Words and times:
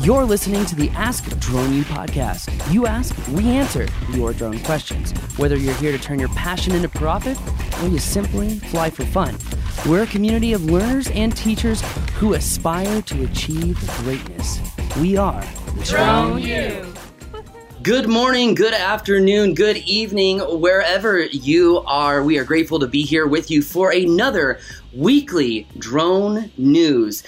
You're 0.00 0.24
listening 0.24 0.64
to 0.66 0.76
the 0.76 0.90
Ask 0.90 1.24
Drone 1.40 1.74
U 1.74 1.82
podcast. 1.82 2.72
You 2.72 2.86
ask, 2.86 3.16
we 3.28 3.48
answer 3.48 3.84
your 4.12 4.32
drone 4.32 4.60
questions. 4.60 5.10
Whether 5.38 5.56
you're 5.56 5.74
here 5.74 5.90
to 5.90 5.98
turn 5.98 6.20
your 6.20 6.28
passion 6.30 6.72
into 6.72 6.88
profit 6.88 7.36
or 7.82 7.88
you 7.88 7.98
simply 7.98 8.60
fly 8.60 8.90
for 8.90 9.04
fun, 9.06 9.36
we're 9.88 10.04
a 10.04 10.06
community 10.06 10.52
of 10.52 10.64
learners 10.64 11.10
and 11.10 11.36
teachers 11.36 11.82
who 12.12 12.34
aspire 12.34 13.02
to 13.02 13.24
achieve 13.24 13.76
greatness. 13.98 14.60
We 15.00 15.16
are 15.16 15.44
Drone 15.82 16.42
U. 16.42 16.94
Good 17.82 18.08
morning, 18.08 18.54
good 18.54 18.74
afternoon, 18.74 19.54
good 19.54 19.78
evening, 19.78 20.38
wherever 20.60 21.22
you 21.22 21.78
are. 21.86 22.22
We 22.22 22.38
are 22.38 22.44
grateful 22.44 22.78
to 22.78 22.86
be 22.86 23.02
here 23.02 23.26
with 23.26 23.50
you 23.50 23.62
for 23.62 23.90
another 23.90 24.60
weekly 24.94 25.66
drone 25.76 26.52
news. 26.56 27.24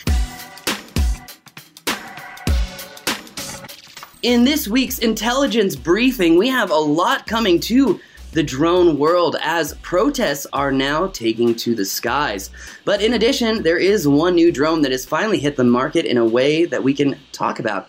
In 4.23 4.45
this 4.45 4.69
week's 4.69 4.99
intelligence 4.99 5.75
briefing, 5.77 6.37
we 6.37 6.49
have 6.49 6.71
a 6.71 6.75
lot 6.75 7.27
coming 7.27 7.59
to 7.61 7.99
the 8.33 8.43
drone 8.43 8.99
world 8.99 9.37
as 9.41 9.73
protests 9.81 10.47
are 10.53 10.71
now 10.71 11.07
taking 11.07 11.55
to 11.55 11.75
the 11.75 11.87
skies. 11.87 12.51
But 12.85 13.01
in 13.01 13.15
addition, 13.15 13.63
there 13.63 13.79
is 13.79 14.07
one 14.07 14.35
new 14.35 14.53
drone 14.53 14.83
that 14.83 14.93
has 14.93 15.07
finally 15.07 15.39
hit 15.39 15.57
the 15.57 15.65
market 15.65 16.05
in 16.05 16.19
a 16.19 16.25
way 16.25 16.67
that 16.67 16.85
we 16.85 16.93
can 16.93 17.19
talk 17.33 17.59
about. 17.59 17.89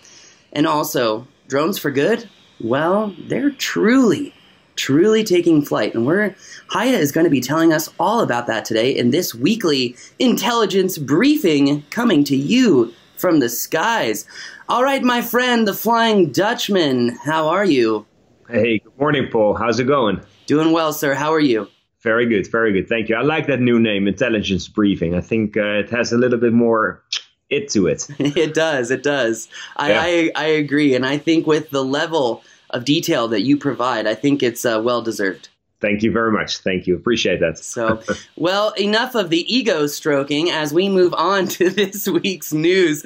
And 0.54 0.66
also, 0.66 1.28
drones 1.50 1.78
for 1.78 1.92
good? 1.92 2.30
Well, 2.62 3.14
they're 3.28 3.52
truly, 3.52 4.34
truly 4.78 5.26
taking 5.26 5.62
flight. 5.62 5.94
And 5.94 6.06
we're, 6.06 6.34
Haya 6.70 6.98
is 6.98 7.12
going 7.12 7.26
to 7.26 7.30
be 7.30 7.42
telling 7.42 7.74
us 7.74 7.90
all 8.00 8.22
about 8.22 8.48
that 8.48 8.64
today 8.64 8.92
in 8.92 9.12
this 9.12 9.36
weekly 9.36 9.98
intelligence 10.18 10.98
briefing 10.98 11.84
coming 11.90 12.24
to 12.24 12.38
you 12.38 12.94
from 13.22 13.40
the 13.40 13.50
skies. 13.50 14.26
All 14.72 14.86
right, 14.86 15.04
my 15.04 15.22
friend, 15.22 15.68
the 15.68 15.74
Flying 15.74 16.32
Dutchman, 16.32 17.10
how 17.10 17.50
are 17.50 17.66
you? 17.66 18.06
Hey, 18.48 18.80
good 18.80 18.98
morning, 18.98 19.28
Paul. 19.30 19.54
How's 19.54 19.82
it 19.82 19.84
going? 19.84 20.22
Doing 20.46 20.72
well, 20.72 20.94
sir. 20.94 21.14
How 21.14 21.34
are 21.34 21.42
you? 21.42 21.68
Very 22.04 22.26
good, 22.26 22.50
very 22.50 22.72
good. 22.72 22.88
Thank 22.88 23.10
you. 23.10 23.18
I 23.18 23.22
like 23.22 23.48
that 23.48 23.60
new 23.60 23.82
name, 23.82 24.08
Intelligence 24.08 24.70
Briefing. 24.70 25.14
I 25.14 25.20
think 25.20 25.58
uh, 25.58 25.80
it 25.80 25.90
has 25.90 26.14
a 26.14 26.18
little 26.18 26.40
bit 26.40 26.54
more 26.54 27.04
it 27.50 27.68
to 27.72 27.88
it. 27.88 28.08
it 28.18 28.54
does, 28.54 28.92
it 28.92 29.04
does. 29.04 29.50
I, 29.76 29.92
yeah. 29.92 30.02
I, 30.02 30.32
I, 30.38 30.46
agree. 30.46 30.96
And 30.96 31.06
I 31.06 31.18
think 31.18 31.46
with 31.46 31.70
the 31.72 31.84
level 31.84 32.42
of 32.70 32.86
detail 32.86 33.28
that 33.28 33.42
you 33.42 33.58
provide, 33.58 34.08
I 34.08 34.16
think 34.16 34.42
it's 34.42 34.64
uh, 34.64 34.82
well 34.82 35.02
deserved. 35.02 35.50
Thank 35.82 36.02
you 36.02 36.14
very 36.14 36.32
much. 36.32 36.60
Thank 36.60 36.88
you. 36.88 36.96
Appreciate 36.96 37.42
that. 37.42 37.58
so, 37.58 38.02
well, 38.38 38.72
enough 38.80 39.16
of 39.16 39.32
the 39.32 39.54
ego 39.54 39.88
stroking 39.88 40.50
as 40.50 40.74
we 40.74 40.88
move 40.88 41.14
on 41.14 41.48
to 41.60 41.70
this 41.70 42.08
week's 42.08 42.54
news. 42.54 43.04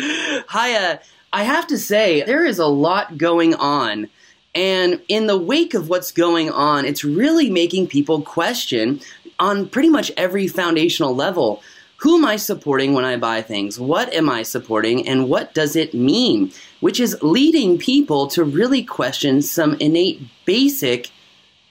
Haya, 0.48 1.00
I 1.36 1.44
have 1.44 1.68
to 1.68 1.78
say, 1.78 2.24
there 2.24 2.46
is 2.46 2.60
a 2.60 2.66
lot 2.66 3.18
going 3.18 3.56
on. 3.56 4.08
And 4.56 5.02
in 5.10 5.28
the 5.28 5.38
wake 5.38 5.74
of 5.74 5.90
what's 5.90 6.14
going 6.14 6.50
on, 6.50 6.86
it's 6.86 7.04
really 7.04 7.50
making 7.50 7.88
people 7.88 8.22
question 8.22 9.02
on 9.38 9.68
pretty 9.68 9.90
much 9.90 10.14
every 10.16 10.48
foundational 10.48 11.14
level 11.14 11.62
who 11.98 12.18
am 12.18 12.26
I 12.26 12.38
supporting 12.38 12.94
when 12.94 13.04
I 13.04 13.18
buy 13.18 13.42
things? 13.42 13.80
What 13.80 14.14
am 14.14 14.30
I 14.30 14.44
supporting? 14.44 15.08
And 15.08 15.30
what 15.30 15.54
does 15.54 15.76
it 15.76 15.94
mean? 15.94 16.52
Which 16.80 17.00
is 17.00 17.18
leading 17.22 17.78
people 17.78 18.28
to 18.28 18.44
really 18.44 18.84
question 18.84 19.42
some 19.42 19.76
innate 19.80 20.22
basic 20.46 21.10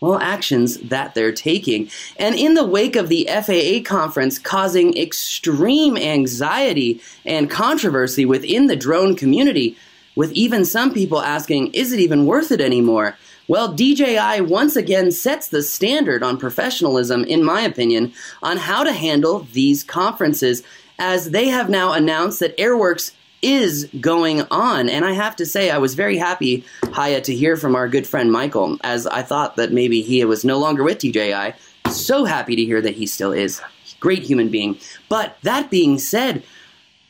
well, 0.01 0.19
actions 0.19 0.77
that 0.81 1.15
they're 1.15 1.33
taking. 1.33 1.89
And 2.19 2.35
in 2.35 2.55
the 2.55 2.65
wake 2.65 2.97
of 2.97 3.09
the 3.09 3.29
FAA 3.29 3.89
conference 3.89 4.39
causing 4.39 4.97
extreme 4.99 5.97
anxiety 5.97 7.01
and 7.25 7.51
controversy 7.51 8.25
within 8.25 8.67
the 8.67 8.77
drone 8.77 9.17
community, 9.17 9.77
with 10.17 10.33
even 10.33 10.65
some 10.65 10.93
people 10.93 11.21
asking, 11.21 11.73
is 11.75 11.93
it 11.93 12.01
even 12.01 12.27
worth 12.27 12.53
it 12.53 12.61
anymore? 12.61 13.17
Well, 13.47 13.73
DJI 13.73 14.41
once 14.43 14.75
again 14.77 15.11
sets 15.11 15.49
the 15.49 15.63
standard 15.63 16.23
on 16.23 16.39
professionalism, 16.39 17.25
in 17.25 17.45
my 17.45 17.61
opinion, 17.61 18.13
on 18.43 18.57
how 18.57 18.85
to 18.85 18.93
handle 18.93 19.47
these 19.53 19.85
conferences, 19.85 20.63
as 20.99 21.31
they 21.31 21.49
have 21.49 21.69
now 21.69 21.93
announced 21.93 22.41
that 22.41 22.57
AirWorks 22.57 23.13
is 23.45 23.89
going 24.01 24.41
on. 24.51 24.89
And 24.89 25.05
I 25.05 25.13
have 25.13 25.37
to 25.37 25.47
say, 25.47 25.71
I 25.71 25.79
was 25.79 25.95
very 25.95 26.17
happy, 26.17 26.65
Haya, 26.85 27.21
to 27.21 27.35
hear 27.35 27.57
from 27.57 27.77
our 27.77 27.89
good 27.89 28.07
friend 28.07 28.33
Michael, 28.33 28.79
as 28.83 29.07
I 29.07 29.23
thought 29.23 29.57
that 29.57 29.71
maybe 29.71 30.01
he 30.01 30.25
was 30.25 30.45
no 30.45 30.59
longer 30.59 30.83
with 30.83 30.99
DJI. 30.99 31.53
So 31.91 32.25
happy 32.25 32.57
to 32.57 32.65
hear 32.65 32.81
that 32.81 32.95
he 32.95 33.07
still 33.07 33.33
is. 33.33 33.61
Great 34.01 34.23
human 34.23 34.49
being. 34.49 34.79
But 35.11 35.37
that 35.43 35.71
being 35.71 35.99
said, 35.99 36.43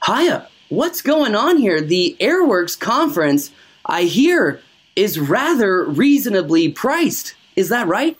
Haya, 0.02 0.48
what's 0.68 1.02
going 1.02 1.36
on 1.36 1.56
here? 1.56 1.80
The 1.80 2.16
Airworks 2.20 2.78
conference, 2.78 3.52
I 3.86 4.02
hear, 4.02 4.60
is 4.96 5.18
rather 5.20 5.84
reasonably 5.84 6.68
priced. 6.68 7.34
Is 7.54 7.68
that 7.68 7.86
right? 7.86 8.18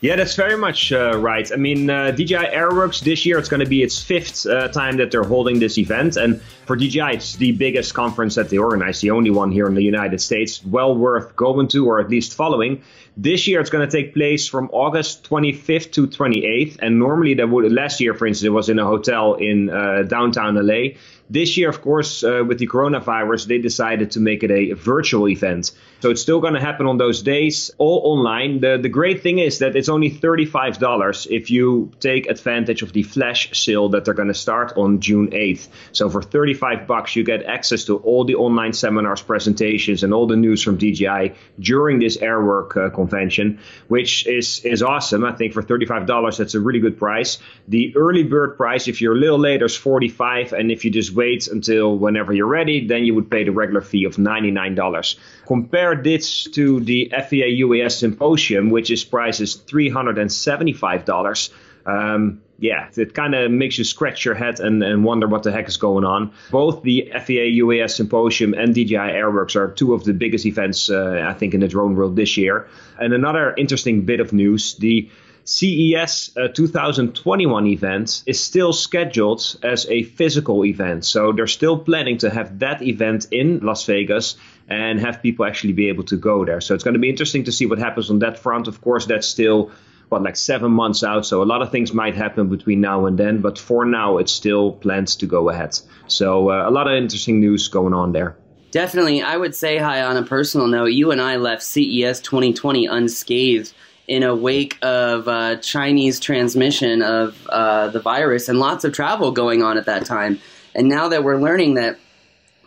Yeah, 0.00 0.14
that's 0.14 0.36
very 0.36 0.56
much 0.56 0.92
uh, 0.92 1.18
right. 1.18 1.50
I 1.50 1.56
mean, 1.56 1.90
uh, 1.90 2.12
DJI 2.12 2.54
Airworks 2.54 3.00
this 3.00 3.26
year, 3.26 3.36
it's 3.36 3.48
going 3.48 3.64
to 3.64 3.68
be 3.68 3.82
its 3.82 4.00
fifth 4.00 4.46
uh, 4.46 4.68
time 4.68 4.96
that 4.98 5.10
they're 5.10 5.24
holding 5.24 5.58
this 5.58 5.76
event. 5.76 6.16
And 6.16 6.40
for 6.66 6.76
DJI, 6.76 7.14
it's 7.14 7.34
the 7.34 7.50
biggest 7.50 7.94
conference 7.94 8.36
that 8.36 8.48
they 8.48 8.58
organize, 8.58 9.00
the 9.00 9.10
only 9.10 9.30
one 9.30 9.50
here 9.50 9.66
in 9.66 9.74
the 9.74 9.82
United 9.82 10.20
States. 10.20 10.64
Well 10.64 10.96
worth 10.96 11.34
going 11.34 11.66
to 11.68 11.84
or 11.88 11.98
at 11.98 12.10
least 12.10 12.34
following. 12.34 12.80
This 13.16 13.48
year, 13.48 13.60
it's 13.60 13.70
going 13.70 13.88
to 13.88 13.90
take 13.90 14.14
place 14.14 14.46
from 14.46 14.70
August 14.72 15.28
25th 15.28 15.90
to 15.94 16.06
28th. 16.06 16.78
And 16.80 17.00
normally, 17.00 17.34
that 17.34 17.48
would, 17.48 17.72
last 17.72 17.98
year, 18.00 18.14
for 18.14 18.28
instance, 18.28 18.46
it 18.46 18.50
was 18.50 18.68
in 18.68 18.78
a 18.78 18.84
hotel 18.84 19.34
in 19.34 19.68
uh, 19.68 20.04
downtown 20.04 20.54
LA. 20.54 20.90
This 21.28 21.56
year, 21.56 21.68
of 21.68 21.82
course, 21.82 22.22
uh, 22.22 22.44
with 22.46 22.58
the 22.58 22.68
coronavirus, 22.68 23.46
they 23.46 23.58
decided 23.58 24.12
to 24.12 24.20
make 24.20 24.44
it 24.44 24.52
a 24.52 24.74
virtual 24.74 25.28
event. 25.28 25.72
So 26.00 26.10
it's 26.10 26.22
still 26.22 26.40
going 26.40 26.54
to 26.54 26.60
happen 26.60 26.86
on 26.86 26.96
those 26.96 27.22
days, 27.22 27.72
all 27.76 28.02
online. 28.04 28.60
The, 28.60 28.78
the 28.80 28.88
great 28.88 29.20
thing 29.20 29.40
is 29.40 29.58
that 29.58 29.74
it's 29.74 29.88
only 29.88 30.10
$35 30.10 31.26
if 31.28 31.50
you 31.50 31.90
take 31.98 32.28
advantage 32.28 32.82
of 32.82 32.92
the 32.92 33.02
flash 33.02 33.50
sale 33.58 33.88
that 33.88 34.04
they're 34.04 34.14
going 34.14 34.28
to 34.28 34.34
start 34.34 34.74
on 34.76 35.00
June 35.00 35.30
8th. 35.32 35.66
So 35.90 36.08
for 36.08 36.22
35 36.22 36.86
bucks, 36.86 37.16
you 37.16 37.24
get 37.24 37.42
access 37.42 37.84
to 37.86 37.96
all 37.96 38.24
the 38.24 38.36
online 38.36 38.74
seminars, 38.74 39.22
presentations, 39.22 40.04
and 40.04 40.14
all 40.14 40.28
the 40.28 40.36
news 40.36 40.62
from 40.62 40.76
DJI 40.76 41.34
during 41.58 41.98
this 41.98 42.16
Airwork 42.18 42.76
uh, 42.76 42.90
convention, 42.90 43.58
which 43.88 44.24
is, 44.28 44.64
is 44.64 44.84
awesome. 44.84 45.24
I 45.24 45.32
think 45.32 45.52
for 45.52 45.64
$35, 45.64 46.36
that's 46.36 46.54
a 46.54 46.60
really 46.60 46.80
good 46.80 46.96
price. 46.96 47.38
The 47.66 47.96
early 47.96 48.22
bird 48.22 48.56
price, 48.56 48.86
if 48.86 49.00
you're 49.00 49.16
a 49.16 49.18
little 49.18 49.38
later, 49.38 49.64
is 49.64 49.76
45 49.76 50.52
And 50.52 50.70
if 50.70 50.84
you 50.84 50.92
just 50.92 51.12
wait 51.12 51.48
until 51.48 51.98
whenever 51.98 52.32
you're 52.32 52.46
ready, 52.46 52.86
then 52.86 53.04
you 53.04 53.16
would 53.16 53.28
pay 53.28 53.42
the 53.42 53.50
regular 53.50 53.80
fee 53.80 54.04
of 54.04 54.14
$99. 54.14 55.16
Compare 55.44 55.87
this 55.96 56.44
to 56.50 56.80
the 56.80 57.10
FAA 57.10 57.50
UAS 57.64 57.98
Symposium, 57.98 58.70
which 58.70 58.90
is 58.90 59.04
priced 59.04 59.40
as 59.40 59.56
$375. 59.56 61.50
Um, 61.86 62.42
yeah, 62.58 62.88
it 62.96 63.14
kind 63.14 63.34
of 63.34 63.50
makes 63.50 63.78
you 63.78 63.84
scratch 63.84 64.24
your 64.24 64.34
head 64.34 64.58
and, 64.60 64.82
and 64.82 65.04
wonder 65.04 65.28
what 65.28 65.44
the 65.44 65.52
heck 65.52 65.68
is 65.68 65.76
going 65.76 66.04
on. 66.04 66.32
Both 66.50 66.82
the 66.82 67.08
FAA 67.12 67.48
UAS 67.62 67.92
Symposium 67.92 68.52
and 68.52 68.74
DJI 68.74 68.96
Airworks 68.96 69.54
are 69.54 69.70
two 69.70 69.94
of 69.94 70.04
the 70.04 70.12
biggest 70.12 70.44
events, 70.44 70.90
uh, 70.90 71.24
I 71.26 71.34
think, 71.34 71.54
in 71.54 71.60
the 71.60 71.68
drone 71.68 71.94
world 71.94 72.16
this 72.16 72.36
year. 72.36 72.68
And 72.98 73.14
another 73.14 73.54
interesting 73.56 74.02
bit 74.02 74.18
of 74.20 74.32
news 74.32 74.74
the 74.74 75.08
CES 75.48 76.36
uh, 76.36 76.48
2021 76.48 77.66
event 77.68 78.22
is 78.26 78.38
still 78.38 78.74
scheduled 78.74 79.56
as 79.62 79.86
a 79.88 80.02
physical 80.02 80.62
event. 80.62 81.06
So 81.06 81.32
they're 81.32 81.46
still 81.46 81.78
planning 81.78 82.18
to 82.18 82.28
have 82.28 82.58
that 82.58 82.82
event 82.82 83.28
in 83.30 83.60
Las 83.60 83.86
Vegas 83.86 84.36
and 84.68 85.00
have 85.00 85.22
people 85.22 85.46
actually 85.46 85.72
be 85.72 85.88
able 85.88 86.04
to 86.04 86.18
go 86.18 86.44
there. 86.44 86.60
So 86.60 86.74
it's 86.74 86.84
going 86.84 86.92
to 86.92 87.00
be 87.00 87.08
interesting 87.08 87.44
to 87.44 87.52
see 87.52 87.64
what 87.64 87.78
happens 87.78 88.10
on 88.10 88.18
that 88.18 88.38
front. 88.38 88.68
Of 88.68 88.82
course, 88.82 89.06
that's 89.06 89.26
still 89.26 89.70
what 90.10 90.22
like 90.22 90.36
seven 90.36 90.70
months 90.70 91.02
out 91.04 91.26
so 91.26 91.42
a 91.42 91.44
lot 91.44 91.60
of 91.60 91.70
things 91.70 91.92
might 91.92 92.14
happen 92.14 92.48
between 92.48 92.80
now 92.80 93.04
and 93.04 93.18
then 93.18 93.42
but 93.42 93.58
for 93.58 93.84
now 93.84 94.16
it's 94.16 94.32
still 94.32 94.72
planned 94.72 95.08
to 95.08 95.26
go 95.26 95.50
ahead 95.50 95.78
so 96.06 96.50
uh, 96.50 96.66
a 96.66 96.70
lot 96.70 96.88
of 96.88 96.94
interesting 96.94 97.40
news 97.40 97.68
going 97.68 97.92
on 97.92 98.12
there 98.12 98.34
definitely 98.70 99.20
i 99.20 99.36
would 99.36 99.54
say 99.54 99.76
hi 99.76 100.02
on 100.02 100.16
a 100.16 100.22
personal 100.22 100.66
note 100.66 100.86
you 100.86 101.10
and 101.10 101.20
i 101.20 101.36
left 101.36 101.62
ces 101.62 102.20
2020 102.22 102.86
unscathed 102.86 103.74
in 104.08 104.22
a 104.22 104.34
wake 104.34 104.78
of 104.82 105.28
uh, 105.28 105.56
Chinese 105.56 106.18
transmission 106.18 107.02
of 107.02 107.46
uh, 107.48 107.88
the 107.88 108.00
virus 108.00 108.48
and 108.48 108.58
lots 108.58 108.84
of 108.84 108.92
travel 108.92 109.30
going 109.30 109.62
on 109.62 109.76
at 109.76 109.84
that 109.84 110.06
time. 110.06 110.40
And 110.74 110.88
now 110.88 111.08
that 111.08 111.22
we're 111.22 111.40
learning 111.40 111.74
that 111.74 111.98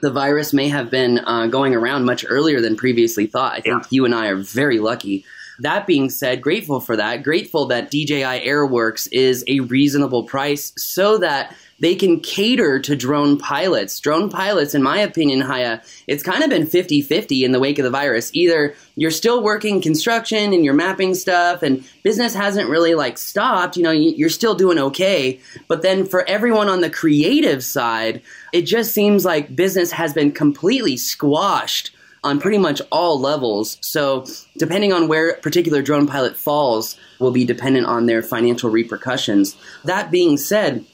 the 0.02 0.12
virus 0.12 0.54
may 0.54 0.70
have 0.70 0.90
been 0.90 1.20
uh, 1.20 1.48
going 1.48 1.76
around 1.76 2.06
much 2.06 2.24
earlier 2.28 2.62
than 2.62 2.76
previously 2.76 3.26
thought, 3.26 3.54
I 3.54 3.62
think 3.62 3.84
yeah. 3.84 3.88
you 3.90 4.06
and 4.06 4.14
I 4.14 4.28
are 4.28 4.36
very 4.36 4.80
lucky. 4.80 5.26
That 5.62 5.86
being 5.86 6.10
said, 6.10 6.42
grateful 6.42 6.80
for 6.80 6.96
that. 6.98 7.24
Grateful 7.24 7.68
that 7.68 7.92
DJI 7.92 8.46
Airworks 8.46 9.08
is 9.12 9.44
a 9.48 9.60
reasonable 9.62 10.24
price 10.24 10.74
so 10.76 11.20
that 11.20 11.56
they 11.80 11.96
can 11.96 12.20
cater 12.20 12.80
to 12.80 12.96
drone 12.96 13.38
pilots. 13.38 14.00
Drone 14.00 14.30
pilots, 14.30 14.76
in 14.76 14.84
my 14.84 15.00
opinion, 15.00 15.42
Haya, 15.42 15.82
it's 16.08 16.24
kind 16.24 16.44
of 16.44 16.50
been 16.50 16.68
50 16.68 17.02
50 17.02 17.44
in 17.44 17.52
the 17.52 17.60
wake 17.60 17.80
of 17.80 17.84
the 17.84 17.90
virus. 17.90 18.32
Either 18.34 18.76
you're 18.96 19.12
still 19.12 19.44
working 19.44 19.82
construction 19.82 20.54
and 20.54 20.64
you're 20.64 20.74
mapping 20.74 21.16
stuff 21.16 21.64
and 21.64 21.84
business 22.04 22.34
hasn't 22.34 22.70
really 22.70 22.94
like 22.94 23.18
stopped, 23.18 23.78
you 23.78 23.84
know, 23.84 23.92
you're 23.92 24.30
still 24.30 24.56
doing 24.56 24.78
okay. 24.78 25.40
But 25.68 25.82
then 25.82 26.06
for 26.06 26.28
everyone 26.28 26.70
on 26.70 26.82
the 26.82 26.90
creative 26.90 27.64
side, 27.64 28.22
it 28.54 28.64
just 28.64 28.94
seems 28.94 29.26
like 29.26 29.56
business 29.56 29.92
has 29.92 30.14
been 30.14 30.32
completely 30.32 30.98
squashed 30.98 31.92
on 32.24 32.40
pretty 32.40 32.58
much 32.58 32.82
all 32.92 33.20
levels. 33.20 33.78
So, 33.82 34.26
depending 34.58 34.94
on 34.94 35.08
where 35.08 35.32
a 35.32 35.38
particular 35.38 35.82
drone 35.82 36.08
pilot 36.08 36.38
falls, 36.38 36.98
will 37.20 37.32
be 37.32 37.46
dependent 37.46 37.88
on 37.88 38.06
their 38.06 38.22
financial 38.22 38.70
repercussions. 38.70 39.56
That 39.86 40.12
being 40.12 40.38
said, 40.38 40.86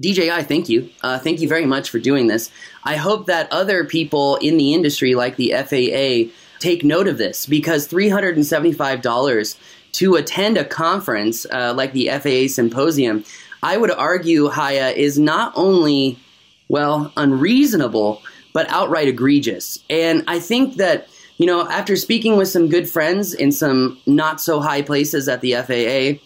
DJI, 0.00 0.42
thank 0.44 0.68
you. 0.68 0.90
Uh, 1.02 1.18
thank 1.18 1.40
you 1.40 1.48
very 1.48 1.66
much 1.66 1.90
for 1.90 1.98
doing 1.98 2.26
this. 2.26 2.50
I 2.84 2.96
hope 2.96 3.26
that 3.26 3.52
other 3.52 3.84
people 3.84 4.36
in 4.36 4.56
the 4.56 4.72
industry, 4.74 5.14
like 5.14 5.36
the 5.36 5.52
FAA, 5.52 6.32
take 6.58 6.84
note 6.84 7.08
of 7.08 7.18
this 7.18 7.46
because 7.46 7.88
$375 7.88 9.58
to 9.92 10.14
attend 10.14 10.56
a 10.56 10.64
conference 10.64 11.46
uh, 11.50 11.74
like 11.76 11.92
the 11.92 12.08
FAA 12.08 12.52
Symposium, 12.52 13.24
I 13.62 13.76
would 13.76 13.90
argue, 13.90 14.48
Haya, 14.48 14.90
is 14.90 15.18
not 15.18 15.52
only, 15.54 16.18
well, 16.68 17.12
unreasonable, 17.16 18.22
but 18.52 18.68
outright 18.70 19.08
egregious. 19.08 19.78
And 19.88 20.24
I 20.26 20.40
think 20.40 20.76
that, 20.76 21.08
you 21.38 21.46
know, 21.46 21.68
after 21.68 21.96
speaking 21.96 22.36
with 22.36 22.48
some 22.48 22.68
good 22.68 22.88
friends 22.88 23.34
in 23.34 23.52
some 23.52 23.98
not 24.06 24.40
so 24.40 24.60
high 24.60 24.82
places 24.82 25.28
at 25.28 25.40
the 25.40 25.54
FAA, 25.54 26.20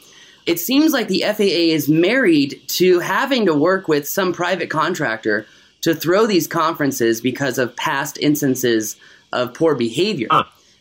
it 0.46 0.58
seems 0.58 0.92
like 0.92 1.08
the 1.08 1.22
FAA 1.22 1.72
is 1.72 1.88
married 1.88 2.60
to 2.68 3.00
having 3.00 3.46
to 3.46 3.54
work 3.54 3.88
with 3.88 4.08
some 4.08 4.32
private 4.32 4.70
contractor 4.70 5.46
to 5.80 5.94
throw 5.94 6.26
these 6.26 6.46
conferences 6.46 7.20
because 7.20 7.58
of 7.58 7.76
past 7.76 8.18
instances 8.18 8.96
of 9.32 9.54
poor 9.54 9.74
behavior. 9.74 10.28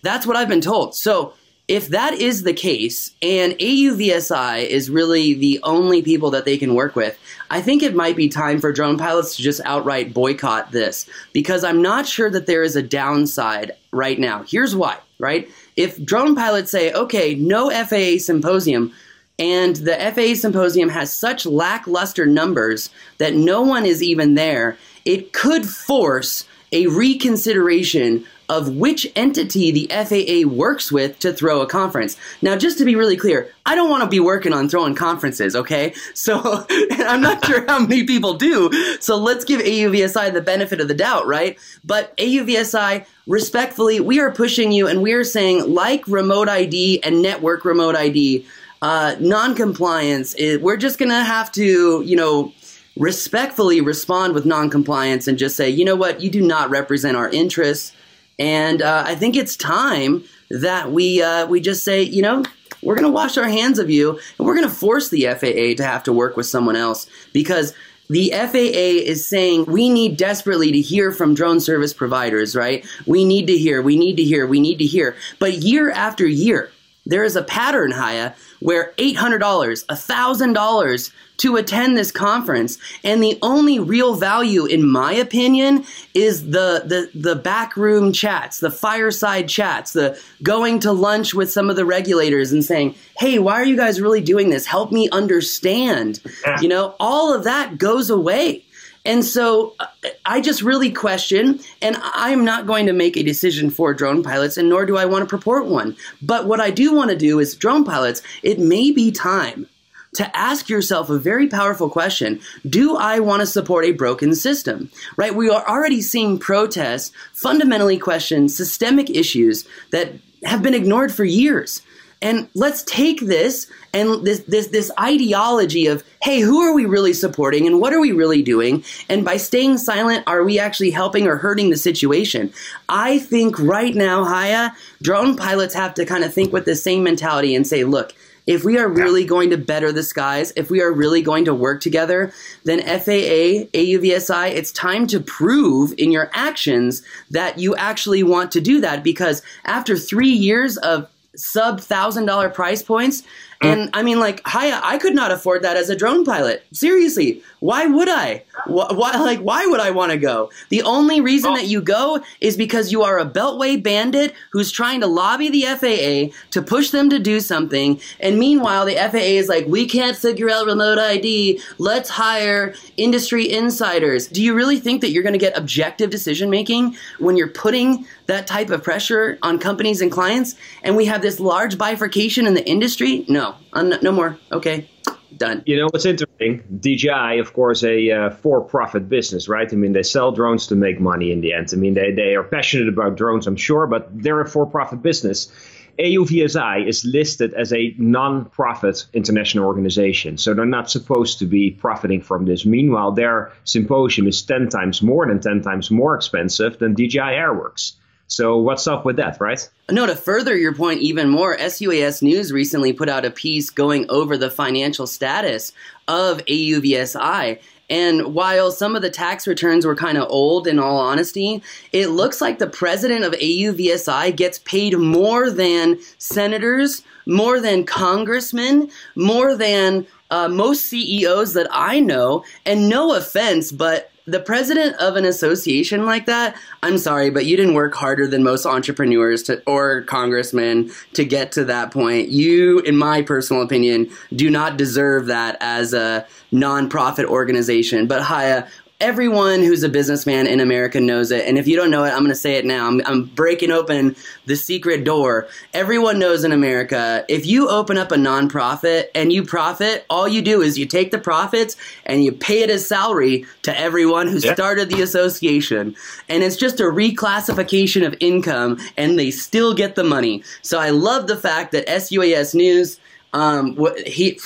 That's 0.01 0.27
what 0.27 0.35
I've 0.35 0.49
been 0.49 0.61
told. 0.61 0.95
So, 0.95 1.33
if 1.67 1.87
that 1.89 2.13
is 2.13 2.43
the 2.43 2.53
case, 2.53 3.11
and 3.21 3.53
AUVSI 3.53 4.67
is 4.67 4.89
really 4.89 5.33
the 5.33 5.59
only 5.63 6.01
people 6.01 6.31
that 6.31 6.43
they 6.43 6.57
can 6.57 6.75
work 6.75 6.95
with, 6.95 7.17
I 7.49 7.61
think 7.61 7.81
it 7.81 7.95
might 7.95 8.17
be 8.17 8.27
time 8.27 8.59
for 8.59 8.73
drone 8.73 8.97
pilots 8.97 9.37
to 9.37 9.41
just 9.41 9.61
outright 9.63 10.13
boycott 10.13 10.71
this 10.71 11.09
because 11.31 11.63
I'm 11.63 11.81
not 11.81 12.05
sure 12.05 12.29
that 12.29 12.47
there 12.47 12.63
is 12.63 12.75
a 12.75 12.83
downside 12.83 13.71
right 13.91 14.19
now. 14.19 14.43
Here's 14.43 14.75
why, 14.75 14.97
right? 15.19 15.49
If 15.77 16.03
drone 16.03 16.35
pilots 16.35 16.69
say, 16.69 16.91
okay, 16.91 17.35
no 17.35 17.69
FAA 17.69 18.17
symposium, 18.19 18.93
and 19.39 19.77
the 19.77 19.95
FAA 20.13 20.35
symposium 20.35 20.89
has 20.89 21.13
such 21.13 21.45
lackluster 21.45 22.25
numbers 22.25 22.89
that 23.17 23.33
no 23.33 23.61
one 23.61 23.85
is 23.85 24.03
even 24.03 24.35
there, 24.35 24.77
it 25.05 25.31
could 25.31 25.65
force 25.65 26.45
a 26.71 26.87
reconsideration 26.87 28.25
of 28.53 28.75
which 28.75 29.11
entity 29.15 29.71
the 29.71 29.87
FAA 29.89 30.47
works 30.47 30.91
with 30.91 31.17
to 31.17 31.33
throw 31.33 31.61
a 31.61 31.67
conference. 31.67 32.15
Now, 32.43 32.55
just 32.55 32.77
to 32.77 32.85
be 32.85 32.95
really 32.95 33.17
clear, 33.17 33.51
I 33.65 33.73
don't 33.73 33.89
want 33.89 34.03
to 34.03 34.09
be 34.09 34.19
working 34.19 34.53
on 34.53 34.69
throwing 34.69 34.93
conferences, 34.93 35.55
okay? 35.55 35.93
So, 36.13 36.65
I'm 36.69 37.21
not 37.21 37.43
sure 37.43 37.65
how 37.65 37.79
many 37.79 38.03
people 38.05 38.35
do. 38.35 38.71
So, 38.99 39.17
let's 39.17 39.43
give 39.43 39.59
AUVSI 39.59 40.31
the 40.31 40.41
benefit 40.41 40.79
of 40.79 40.87
the 40.87 40.93
doubt, 40.93 41.25
right? 41.25 41.57
But 41.83 42.15
AUVSI, 42.17 43.05
respectfully, 43.25 43.99
we 43.99 44.19
are 44.19 44.31
pushing 44.31 44.71
you 44.71 44.87
and 44.87 45.01
we 45.01 45.13
are 45.13 45.23
saying, 45.23 45.73
like 45.73 46.07
remote 46.07 46.47
ID 46.47 47.01
and 47.03 47.21
network 47.23 47.65
remote 47.65 47.95
ID, 47.95 48.45
uh, 48.83 49.15
non-compliance, 49.19 50.35
is, 50.35 50.59
we're 50.59 50.77
just 50.77 50.99
gonna 50.99 51.23
have 51.23 51.51
to, 51.53 52.03
you 52.03 52.15
know, 52.15 52.53
respectfully 52.95 53.81
respond 53.81 54.33
with 54.33 54.45
non-compliance 54.45 55.27
and 55.27 55.37
just 55.39 55.55
say, 55.55 55.67
you 55.69 55.83
know 55.83 55.95
what, 55.95 56.21
you 56.21 56.29
do 56.29 56.41
not 56.41 56.69
represent 56.69 57.17
our 57.17 57.29
interests, 57.29 57.91
and 58.39 58.81
uh, 58.81 59.03
I 59.05 59.15
think 59.15 59.35
it's 59.35 59.55
time 59.55 60.23
that 60.49 60.91
we 60.91 61.21
uh, 61.21 61.47
we 61.47 61.59
just 61.59 61.83
say, 61.83 62.03
you 62.03 62.21
know, 62.21 62.43
we're 62.81 62.95
gonna 62.95 63.09
wash 63.11 63.37
our 63.37 63.47
hands 63.47 63.79
of 63.79 63.89
you, 63.89 64.19
and 64.37 64.47
we're 64.47 64.55
gonna 64.55 64.69
force 64.69 65.09
the 65.09 65.25
FAA 65.25 65.75
to 65.77 65.83
have 65.83 66.03
to 66.03 66.13
work 66.13 66.37
with 66.37 66.45
someone 66.45 66.75
else 66.75 67.07
because 67.31 67.73
the 68.09 68.31
FAA 68.31 69.01
is 69.09 69.27
saying 69.27 69.65
we 69.65 69.89
need 69.89 70.17
desperately 70.17 70.71
to 70.71 70.81
hear 70.81 71.11
from 71.11 71.33
drone 71.33 71.59
service 71.59 71.93
providers, 71.93 72.55
right? 72.55 72.85
We 73.07 73.25
need 73.25 73.47
to 73.47 73.57
hear, 73.57 73.81
we 73.81 73.97
need 73.97 74.17
to 74.17 74.23
hear, 74.23 74.45
we 74.45 74.59
need 74.59 74.77
to 74.79 74.85
hear. 74.85 75.15
But 75.39 75.63
year 75.63 75.89
after 75.89 76.27
year, 76.27 76.71
there 77.05 77.23
is 77.23 77.35
a 77.35 77.43
pattern, 77.43 77.91
Haya, 77.91 78.35
where 78.59 78.93
$800, 78.97 79.39
$1,000 79.39 81.11
to 81.43 81.57
attend 81.57 81.97
this 81.97 82.09
conference, 82.09 82.77
and 83.03 83.21
the 83.21 83.37
only 83.41 83.77
real 83.77 84.15
value, 84.15 84.65
in 84.65 84.89
my 84.89 85.11
opinion, 85.11 85.83
is 86.13 86.45
the, 86.51 86.83
the, 86.85 87.11
the 87.13 87.35
backroom 87.35 88.13
chats, 88.13 88.61
the 88.61 88.71
fireside 88.71 89.49
chats, 89.49 89.91
the 89.91 90.17
going 90.41 90.79
to 90.79 90.93
lunch 90.93 91.33
with 91.33 91.51
some 91.51 91.69
of 91.69 91.75
the 91.75 91.85
regulators 91.85 92.53
and 92.53 92.63
saying, 92.63 92.95
hey, 93.17 93.39
why 93.39 93.55
are 93.55 93.65
you 93.65 93.75
guys 93.75 93.99
really 93.99 94.21
doing 94.21 94.51
this? 94.51 94.65
Help 94.65 94.93
me 94.93 95.09
understand. 95.09 96.21
You 96.61 96.69
know, 96.69 96.95
all 96.97 97.33
of 97.33 97.43
that 97.43 97.77
goes 97.77 98.09
away. 98.09 98.63
And 99.03 99.25
so 99.25 99.75
uh, 99.81 99.87
I 100.25 100.39
just 100.39 100.61
really 100.61 100.91
question, 100.91 101.59
and 101.81 101.97
I'm 101.99 102.45
not 102.45 102.65
going 102.65 102.85
to 102.85 102.93
make 102.93 103.17
a 103.17 103.23
decision 103.23 103.69
for 103.69 103.93
drone 103.93 104.23
pilots, 104.23 104.55
and 104.55 104.69
nor 104.69 104.85
do 104.85 104.95
I 104.95 105.03
want 105.03 105.27
to 105.27 105.37
purport 105.37 105.65
one. 105.65 105.97
But 106.21 106.45
what 106.45 106.61
I 106.61 106.71
do 106.71 106.93
want 106.93 107.09
to 107.09 107.17
do 107.17 107.39
is 107.39 107.53
drone 107.53 107.83
pilots, 107.83 108.21
it 108.43 108.59
may 108.59 108.91
be 108.91 109.11
time 109.11 109.67
to 110.15 110.37
ask 110.37 110.69
yourself 110.69 111.09
a 111.09 111.17
very 111.17 111.47
powerful 111.47 111.89
question 111.89 112.39
Do 112.67 112.95
I 112.95 113.19
want 113.19 113.41
to 113.41 113.45
support 113.45 113.85
a 113.85 113.91
broken 113.91 114.35
system? 114.35 114.89
Right? 115.17 115.35
We 115.35 115.49
are 115.49 115.67
already 115.67 116.01
seeing 116.01 116.39
protests 116.39 117.11
fundamentally 117.33 117.97
question 117.97 118.49
systemic 118.49 119.09
issues 119.09 119.67
that 119.91 120.13
have 120.43 120.61
been 120.61 120.73
ignored 120.73 121.13
for 121.13 121.23
years. 121.23 121.81
And 122.21 122.47
let's 122.53 122.83
take 122.83 123.19
this 123.19 123.67
and 123.93 124.25
this 124.25 124.39
this 124.43 124.67
this 124.67 124.89
ideology 124.97 125.87
of 125.87 126.05
hey, 126.21 126.39
who 126.39 126.61
are 126.61 126.73
we 126.73 126.85
really 126.85 127.11
supporting 127.11 127.67
and 127.67 127.81
what 127.81 127.91
are 127.91 127.99
we 127.99 128.13
really 128.13 128.41
doing? 128.41 128.81
And 129.09 129.25
by 129.25 129.35
staying 129.35 129.77
silent, 129.77 130.23
are 130.25 130.41
we 130.41 130.57
actually 130.57 130.91
helping 130.91 131.27
or 131.27 131.35
hurting 131.35 131.69
the 131.69 131.75
situation? 131.75 132.53
I 132.87 133.19
think 133.19 133.59
right 133.59 133.93
now, 133.93 134.23
Haya, 134.23 134.73
drone 135.01 135.35
pilots 135.35 135.73
have 135.73 135.93
to 135.95 136.05
kind 136.05 136.23
of 136.23 136.33
think 136.33 136.53
with 136.53 136.63
the 136.63 136.77
same 136.77 137.03
mentality 137.03 137.55
and 137.55 137.67
say, 137.67 137.83
look, 137.83 138.13
if 138.45 138.63
we 138.63 138.77
are 138.77 138.87
really 138.87 139.25
going 139.25 139.49
to 139.51 139.57
better 139.57 139.91
the 139.91 140.03
skies, 140.03 140.51
if 140.55 140.69
we 140.69 140.81
are 140.81 140.91
really 140.91 141.21
going 141.21 141.45
to 141.45 141.53
work 141.53 141.81
together, 141.81 142.33
then 142.65 142.81
FAA, 142.81 143.69
AUVSI, 143.73 144.51
it's 144.51 144.71
time 144.71 145.07
to 145.07 145.19
prove 145.19 145.93
in 145.97 146.11
your 146.11 146.29
actions 146.33 147.03
that 147.31 147.57
you 147.57 147.75
actually 147.75 148.23
want 148.23 148.51
to 148.51 148.61
do 148.61 148.81
that 148.81 149.03
because 149.03 149.41
after 149.65 149.97
three 149.97 150.31
years 150.31 150.77
of 150.77 151.07
sub 151.35 151.81
thousand 151.81 152.25
dollar 152.25 152.49
price 152.49 152.83
points. 152.83 153.23
And 153.63 153.89
I 153.93 154.03
mean, 154.03 154.19
like, 154.19 154.41
hi, 154.45 154.79
I 154.83 154.97
could 154.97 155.15
not 155.15 155.31
afford 155.31 155.63
that 155.63 155.77
as 155.77 155.89
a 155.89 155.95
drone 155.95 156.25
pilot. 156.25 156.65
Seriously, 156.71 157.41
why 157.59 157.85
would 157.85 158.09
I? 158.09 158.43
Why, 158.65 158.87
why 158.91 159.11
like, 159.19 159.39
why 159.39 159.65
would 159.65 159.79
I 159.79 159.91
want 159.91 160.11
to 160.11 160.17
go? 160.17 160.51
The 160.69 160.81
only 160.81 161.21
reason 161.21 161.51
oh. 161.51 161.55
that 161.55 161.67
you 161.67 161.81
go 161.81 162.21
is 162.41 162.57
because 162.57 162.91
you 162.91 163.03
are 163.03 163.19
a 163.19 163.25
Beltway 163.25 163.81
bandit 163.81 164.33
who's 164.51 164.71
trying 164.71 165.01
to 165.01 165.07
lobby 165.07 165.49
the 165.49 165.63
FAA 165.63 166.35
to 166.51 166.61
push 166.61 166.89
them 166.89 167.09
to 167.09 167.19
do 167.19 167.39
something. 167.39 168.01
And 168.19 168.37
meanwhile, 168.37 168.85
the 168.85 168.95
FAA 168.95 169.37
is 169.39 169.47
like, 169.47 169.65
we 169.65 169.87
can't 169.87 170.17
figure 170.17 170.49
out 170.49 170.65
remote 170.65 170.97
ID. 170.97 171.61
Let's 171.77 172.09
hire 172.09 172.73
industry 172.97 173.49
insiders. 173.49 174.27
Do 174.27 174.43
you 174.43 174.53
really 174.53 174.79
think 174.79 175.01
that 175.01 175.11
you're 175.11 175.23
going 175.23 175.33
to 175.33 175.39
get 175.39 175.57
objective 175.57 176.09
decision 176.09 176.49
making 176.49 176.97
when 177.19 177.37
you're 177.37 177.47
putting 177.47 178.05
that 178.25 178.47
type 178.47 178.69
of 178.69 178.83
pressure 178.83 179.37
on 179.41 179.57
companies 179.59 180.01
and 180.01 180.11
clients? 180.11 180.55
And 180.83 180.95
we 180.95 181.05
have 181.05 181.21
this 181.21 181.39
large 181.39 181.77
bifurcation 181.77 182.45
in 182.45 182.53
the 182.53 182.67
industry? 182.67 183.25
No, 183.27 183.52
no 183.75 184.11
more. 184.11 184.37
Okay 184.51 184.89
done. 185.37 185.63
You 185.65 185.77
know 185.77 185.87
what's 185.87 186.05
interesting? 186.05 186.63
DJI, 186.79 187.39
of 187.39 187.53
course, 187.53 187.83
a 187.83 188.11
uh, 188.11 188.29
for-profit 188.29 189.09
business, 189.09 189.47
right? 189.47 189.71
I 189.71 189.75
mean, 189.75 189.93
they 189.93 190.03
sell 190.03 190.31
drones 190.31 190.67
to 190.67 190.75
make 190.75 190.99
money 190.99 191.31
in 191.31 191.41
the 191.41 191.53
end. 191.53 191.69
I 191.73 191.75
mean, 191.75 191.93
they 191.93 192.11
they 192.11 192.35
are 192.35 192.43
passionate 192.43 192.87
about 192.87 193.15
drones, 193.15 193.47
I'm 193.47 193.55
sure, 193.55 193.87
but 193.87 194.09
they're 194.11 194.41
a 194.41 194.49
for-profit 194.49 195.01
business. 195.01 195.51
AUVSI 195.99 196.87
is 196.87 197.05
listed 197.05 197.53
as 197.53 197.71
a 197.71 197.93
non-profit 197.99 199.05
international 199.13 199.65
organization, 199.65 200.39
so 200.39 200.55
they're 200.55 200.65
not 200.65 200.89
supposed 200.89 201.37
to 201.39 201.45
be 201.45 201.69
profiting 201.69 202.19
from 202.19 202.45
this. 202.45 202.65
Meanwhile, 202.65 203.11
their 203.11 203.51
symposium 203.63 204.27
is 204.27 204.41
10 204.41 204.69
times 204.69 205.03
more 205.03 205.27
than 205.27 205.39
10 205.39 205.61
times 205.61 205.91
more 205.91 206.15
expensive 206.15 206.79
than 206.79 206.95
DJI 206.95 207.19
Airworks. 207.19 207.93
So 208.27 208.57
what's 208.57 208.87
up 208.87 209.05
with 209.05 209.17
that, 209.17 209.39
right? 209.39 209.69
No, 209.91 210.05
to 210.05 210.15
further 210.15 210.57
your 210.57 210.73
point 210.73 211.01
even 211.01 211.29
more, 211.29 211.57
SUAS 211.57 212.21
News 212.21 212.51
recently 212.51 212.93
put 212.93 213.09
out 213.09 213.25
a 213.25 213.31
piece 213.31 213.69
going 213.69 214.09
over 214.09 214.37
the 214.37 214.49
financial 214.49 215.05
status 215.05 215.71
of 216.07 216.39
AUVSI. 216.45 217.59
And 217.89 218.33
while 218.33 218.71
some 218.71 218.95
of 218.95 219.01
the 219.01 219.09
tax 219.09 219.45
returns 219.45 219.85
were 219.85 219.95
kind 219.95 220.17
of 220.17 220.27
old, 220.29 220.67
in 220.67 220.79
all 220.79 220.97
honesty, 220.97 221.61
it 221.91 222.07
looks 222.07 222.41
like 222.41 222.57
the 222.57 222.67
president 222.67 223.23
of 223.23 223.33
AUVSI 223.33 224.35
gets 224.35 224.59
paid 224.59 224.97
more 224.97 225.49
than 225.51 225.99
senators, 226.17 227.03
more 227.27 227.59
than 227.59 227.85
congressmen, 227.85 228.89
more 229.15 229.55
than 229.55 230.07
uh, 230.31 230.47
most 230.47 230.85
CEOs 230.85 231.53
that 231.53 231.67
I 231.71 231.99
know. 231.99 232.45
And 232.65 232.89
no 232.89 233.13
offense, 233.13 233.71
but 233.71 234.09
the 234.25 234.39
president 234.39 234.95
of 234.97 235.15
an 235.15 235.25
association 235.25 236.05
like 236.05 236.25
that, 236.27 236.55
I'm 236.81 236.97
sorry, 236.97 237.29
but 237.29 237.45
you 237.45 237.57
didn't 237.57 237.73
work 237.73 237.93
harder 237.93 238.25
than 238.25 238.43
most 238.43 238.65
entrepreneurs 238.65 239.43
to, 239.43 239.61
or 239.67 240.03
congressmen 240.03 240.91
to 241.13 241.25
get 241.25 241.51
to 241.53 241.65
that 241.65 241.91
point. 241.91 242.29
You, 242.29 242.79
in 242.79 242.95
my 242.95 243.21
personal 243.21 243.61
opinion, 243.61 244.09
do 244.33 244.49
not 244.49 244.77
deserve 244.77 245.25
that 245.25 245.57
as 245.59 245.93
a 245.93 246.25
nonprofit 246.53 247.25
organization. 247.25 248.07
But 248.07 248.21
Haya, 248.21 248.67
everyone 249.03 249.61
who's 249.61 249.83
a 249.83 249.89
businessman 249.89 250.47
in 250.47 250.61
America 250.61 250.97
knows 250.97 251.29
it. 251.29 251.45
And 251.45 251.57
if 251.57 251.67
you 251.67 251.75
don't 251.75 251.91
know 251.91 252.05
it, 252.05 252.11
I'm 252.11 252.19
going 252.19 252.29
to 252.29 252.35
say 252.35 252.55
it 252.55 252.63
now. 252.63 252.87
I'm, 252.87 253.01
I'm, 253.05 253.25
breaking 253.25 253.69
open 253.69 254.15
the 254.45 254.55
secret 254.55 255.03
door. 255.03 255.49
Everyone 255.73 256.19
knows 256.19 256.45
in 256.45 256.53
America, 256.53 257.25
if 257.27 257.45
you 257.45 257.67
open 257.67 257.97
up 257.97 258.13
a 258.13 258.15
nonprofit 258.15 259.07
and 259.13 259.33
you 259.33 259.43
profit, 259.43 260.05
all 260.09 260.25
you 260.25 260.41
do 260.41 260.61
is 260.61 260.77
you 260.77 260.85
take 260.85 261.11
the 261.11 261.19
profits 261.19 261.75
and 262.05 262.23
you 262.23 262.31
pay 262.31 262.61
it 262.61 262.69
as 262.69 262.87
salary 262.87 263.45
to 263.63 263.77
everyone 263.77 264.27
who 264.27 264.37
yeah. 264.37 264.53
started 264.53 264.89
the 264.89 265.01
association. 265.01 265.95
And 266.29 266.41
it's 266.41 266.55
just 266.55 266.79
a 266.79 266.83
reclassification 266.83 268.07
of 268.07 268.15
income 268.21 268.79
and 268.95 269.19
they 269.19 269.31
still 269.31 269.73
get 269.73 269.95
the 269.95 270.05
money. 270.05 270.43
So 270.61 270.79
I 270.79 270.91
love 270.91 271.27
the 271.27 271.37
fact 271.37 271.73
that 271.73 271.87
SUAS 271.87 272.55
News, 272.55 273.01
um, 273.33 273.75
what 273.75 273.99
he 274.07 274.39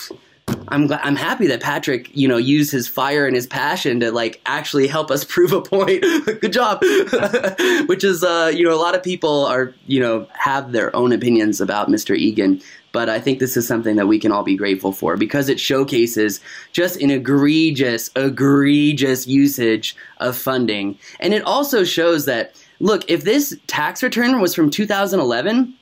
I'm 0.70 0.92
I'm 0.92 1.16
happy 1.16 1.48
that 1.48 1.62
Patrick, 1.62 2.10
you 2.16 2.28
know, 2.28 2.38
used 2.38 2.72
his 2.72 2.88
fire 2.88 3.26
and 3.26 3.36
his 3.36 3.48
passion 3.48 4.00
to 4.02 4.12
like 4.12 4.42
actually 4.46 4.88
help 4.88 5.12
us 5.12 5.24
prove 5.28 5.54
a 5.54 5.62
point. 5.62 6.02
Good 6.42 6.54
job. 6.54 6.82
Which 7.88 8.04
is, 8.04 8.24
uh, 8.24 8.52
you 8.54 8.64
know, 8.64 8.74
a 8.74 8.82
lot 8.82 8.96
of 8.96 9.04
people 9.04 9.46
are, 9.46 9.74
you 9.88 10.00
know, 10.00 10.28
have 10.34 10.72
their 10.72 10.96
own 10.96 11.14
opinions 11.14 11.62
about 11.62 11.90
Mr. 11.90 12.16
Egan, 12.16 12.62
but 12.92 13.10
I 13.10 13.20
think 13.20 13.40
this 13.40 13.56
is 13.56 13.68
something 13.68 13.96
that 13.96 14.08
we 14.08 14.20
can 14.20 14.32
all 14.32 14.44
be 14.44 14.56
grateful 14.56 14.92
for 14.92 15.16
because 15.18 15.50
it 15.50 15.60
showcases 15.60 16.42
just 16.74 17.02
an 17.02 17.12
egregious, 17.12 18.10
egregious 18.16 19.28
usage 19.28 19.96
of 20.18 20.36
funding, 20.36 20.98
and 21.20 21.34
it 21.34 21.44
also 21.44 21.84
shows 21.84 22.26
that 22.26 22.56
look, 22.80 23.10
if 23.10 23.24
this 23.24 23.58
tax 23.68 24.04
return 24.04 24.40
was 24.40 24.54
from 24.54 24.70
2011, 24.70 25.74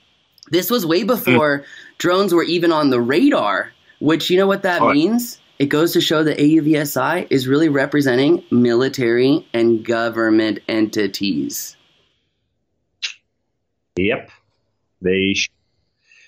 this 0.52 0.70
was 0.70 0.86
way 0.86 1.04
before 1.04 1.60
mm. 1.60 1.66
drones 1.98 2.34
were 2.34 2.44
even 2.44 2.72
on 2.72 2.90
the 2.90 3.02
radar 3.02 3.72
which 4.00 4.30
you 4.30 4.38
know 4.38 4.48
what 4.48 4.64
that 4.64 4.82
means? 4.94 5.40
It 5.58 5.68
goes 5.68 5.94
to 5.94 6.02
show 6.02 6.24
that 6.24 6.38
AUVSI 6.38 7.28
is 7.30 7.48
really 7.48 7.70
representing 7.70 8.44
military 8.52 9.48
and 9.54 9.86
government 9.86 10.60
entities. 10.68 11.78
Yep. 13.96 14.30
They 15.02 15.34
sh- 15.34 15.50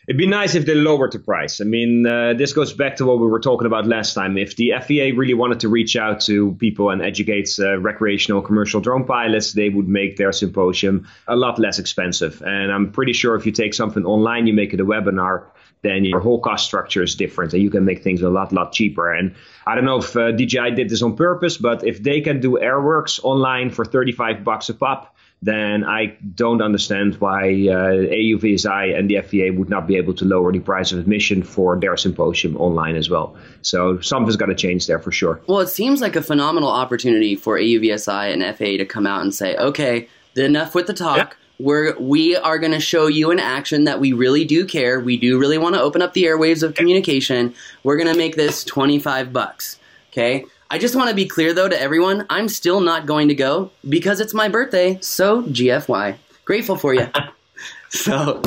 It'd 0.07 0.17
be 0.17 0.25
nice 0.25 0.55
if 0.55 0.65
they 0.65 0.74
lowered 0.74 1.12
the 1.12 1.19
price. 1.19 1.59
I 1.59 1.65
mean, 1.65 2.07
uh, 2.07 2.33
this 2.33 2.53
goes 2.53 2.71
back 2.71 2.95
to 2.97 3.05
what 3.05 3.19
we 3.19 3.27
were 3.27 3.41
talking 3.41 3.65
about 3.65 3.86
last 3.86 4.13
time. 4.13 4.38
If 4.38 4.55
the 4.55 4.71
FAA 4.79 5.19
really 5.19 5.33
wanted 5.33 5.59
to 5.59 5.67
reach 5.67 5.97
out 5.97 6.21
to 6.21 6.53
people 6.53 6.91
and 6.91 7.01
educate 7.01 7.50
uh, 7.59 7.77
recreational 7.77 8.41
commercial 8.41 8.79
drone 8.79 9.03
pilots, 9.03 9.51
they 9.51 9.67
would 9.67 9.89
make 9.89 10.15
their 10.15 10.31
symposium 10.31 11.09
a 11.27 11.36
lot 11.36 11.59
less 11.59 11.77
expensive. 11.77 12.41
And 12.41 12.71
I'm 12.71 12.93
pretty 12.93 13.12
sure 13.12 13.36
if 13.36 13.45
you 13.45 13.51
take 13.51 13.74
something 13.74 14.05
online, 14.05 14.47
you 14.47 14.53
make 14.53 14.74
it 14.74 14.79
a 14.79 14.86
webinar, 14.86 15.43
then 15.81 16.05
your 16.05 16.19
whole 16.19 16.39
cost 16.39 16.65
structure 16.65 17.03
is 17.03 17.15
different 17.15 17.53
and 17.53 17.62
you 17.62 17.69
can 17.69 17.86
make 17.86 18.03
things 18.03 18.22
a 18.22 18.29
lot, 18.29 18.51
lot 18.51 18.72
cheaper. 18.72 19.13
And 19.13 19.36
I 19.65 19.75
don't 19.75 19.86
know 19.86 19.98
if 19.98 20.15
uh, 20.15 20.31
DJI 20.31 20.72
did 20.72 20.89
this 20.89 21.01
on 21.01 21.15
purpose, 21.15 21.57
but 21.57 21.86
if 21.86 22.01
they 22.01 22.22
can 22.22 22.39
do 22.39 22.57
Airworks 22.62 23.19
online 23.24 23.69
for 23.69 23.86
35 23.86 24.43
bucks 24.43 24.69
a 24.69 24.74
pop, 24.74 25.15
then 25.43 25.84
I 25.84 26.17
don't 26.34 26.63
understand 26.63 27.15
why 27.15 27.43
uh, 27.43 28.10
AUVSI 28.10 28.98
and 28.98 29.07
the 29.07 29.22
FAA 29.22 29.55
would 29.57 29.69
not 29.69 29.86
be 29.86 29.96
able 29.96 30.15
to 30.15 30.25
lower 30.25 30.51
the 30.51 30.60
price 30.60 30.91
of 30.91 30.98
admission 30.98 31.43
for 31.43 31.79
their 31.79 31.96
symposium 31.96 32.57
online 32.57 32.96
as 32.96 33.07
well. 33.07 33.36
So 33.62 34.00
something's 34.01 34.36
got 34.36 34.48
to 34.48 34.55
change 34.55 34.88
there 34.88 34.98
for 34.98 35.12
sure. 35.12 35.39
Well, 35.46 35.60
it 35.60 35.67
seems 35.67 36.01
like 36.01 36.15
a 36.15 36.24
phenomenal 36.24 36.69
opportunity 36.69 37.36
for 37.36 37.60
AUVSI 37.60 38.34
and 38.34 38.57
FAA 38.57 38.77
to 38.77 38.86
come 38.86 39.05
out 39.05 39.22
and 39.22 39.34
say, 39.34 39.55
okay, 39.57 40.10
enough 40.36 40.74
with 40.74 40.88
the 40.88 40.93
talk. 40.93 41.17
Yeah 41.17 41.46
we're 41.59 41.97
we 41.99 42.35
are 42.35 42.59
going 42.59 42.71
to 42.71 42.79
show 42.79 43.07
you 43.07 43.31
in 43.31 43.39
action 43.39 43.85
that 43.85 43.99
we 43.99 44.13
really 44.13 44.45
do 44.45 44.65
care. 44.65 44.99
We 44.99 45.17
do 45.17 45.39
really 45.39 45.57
want 45.57 45.75
to 45.75 45.81
open 45.81 46.01
up 46.01 46.13
the 46.13 46.25
airwaves 46.25 46.63
of 46.63 46.75
communication. 46.75 47.53
We're 47.83 47.97
going 47.97 48.11
to 48.11 48.17
make 48.17 48.35
this 48.35 48.63
25 48.63 49.33
bucks. 49.33 49.79
Okay? 50.11 50.45
I 50.69 50.77
just 50.77 50.95
want 50.95 51.09
to 51.09 51.15
be 51.15 51.25
clear 51.25 51.53
though 51.53 51.69
to 51.69 51.79
everyone, 51.79 52.25
I'm 52.29 52.49
still 52.49 52.81
not 52.81 53.05
going 53.05 53.29
to 53.29 53.35
go 53.35 53.71
because 53.87 54.19
it's 54.19 54.33
my 54.33 54.49
birthday. 54.49 54.99
So, 55.01 55.43
GFY. 55.43 56.15
Grateful 56.45 56.75
for 56.75 56.93
you. 56.93 57.07
so, 57.89 58.41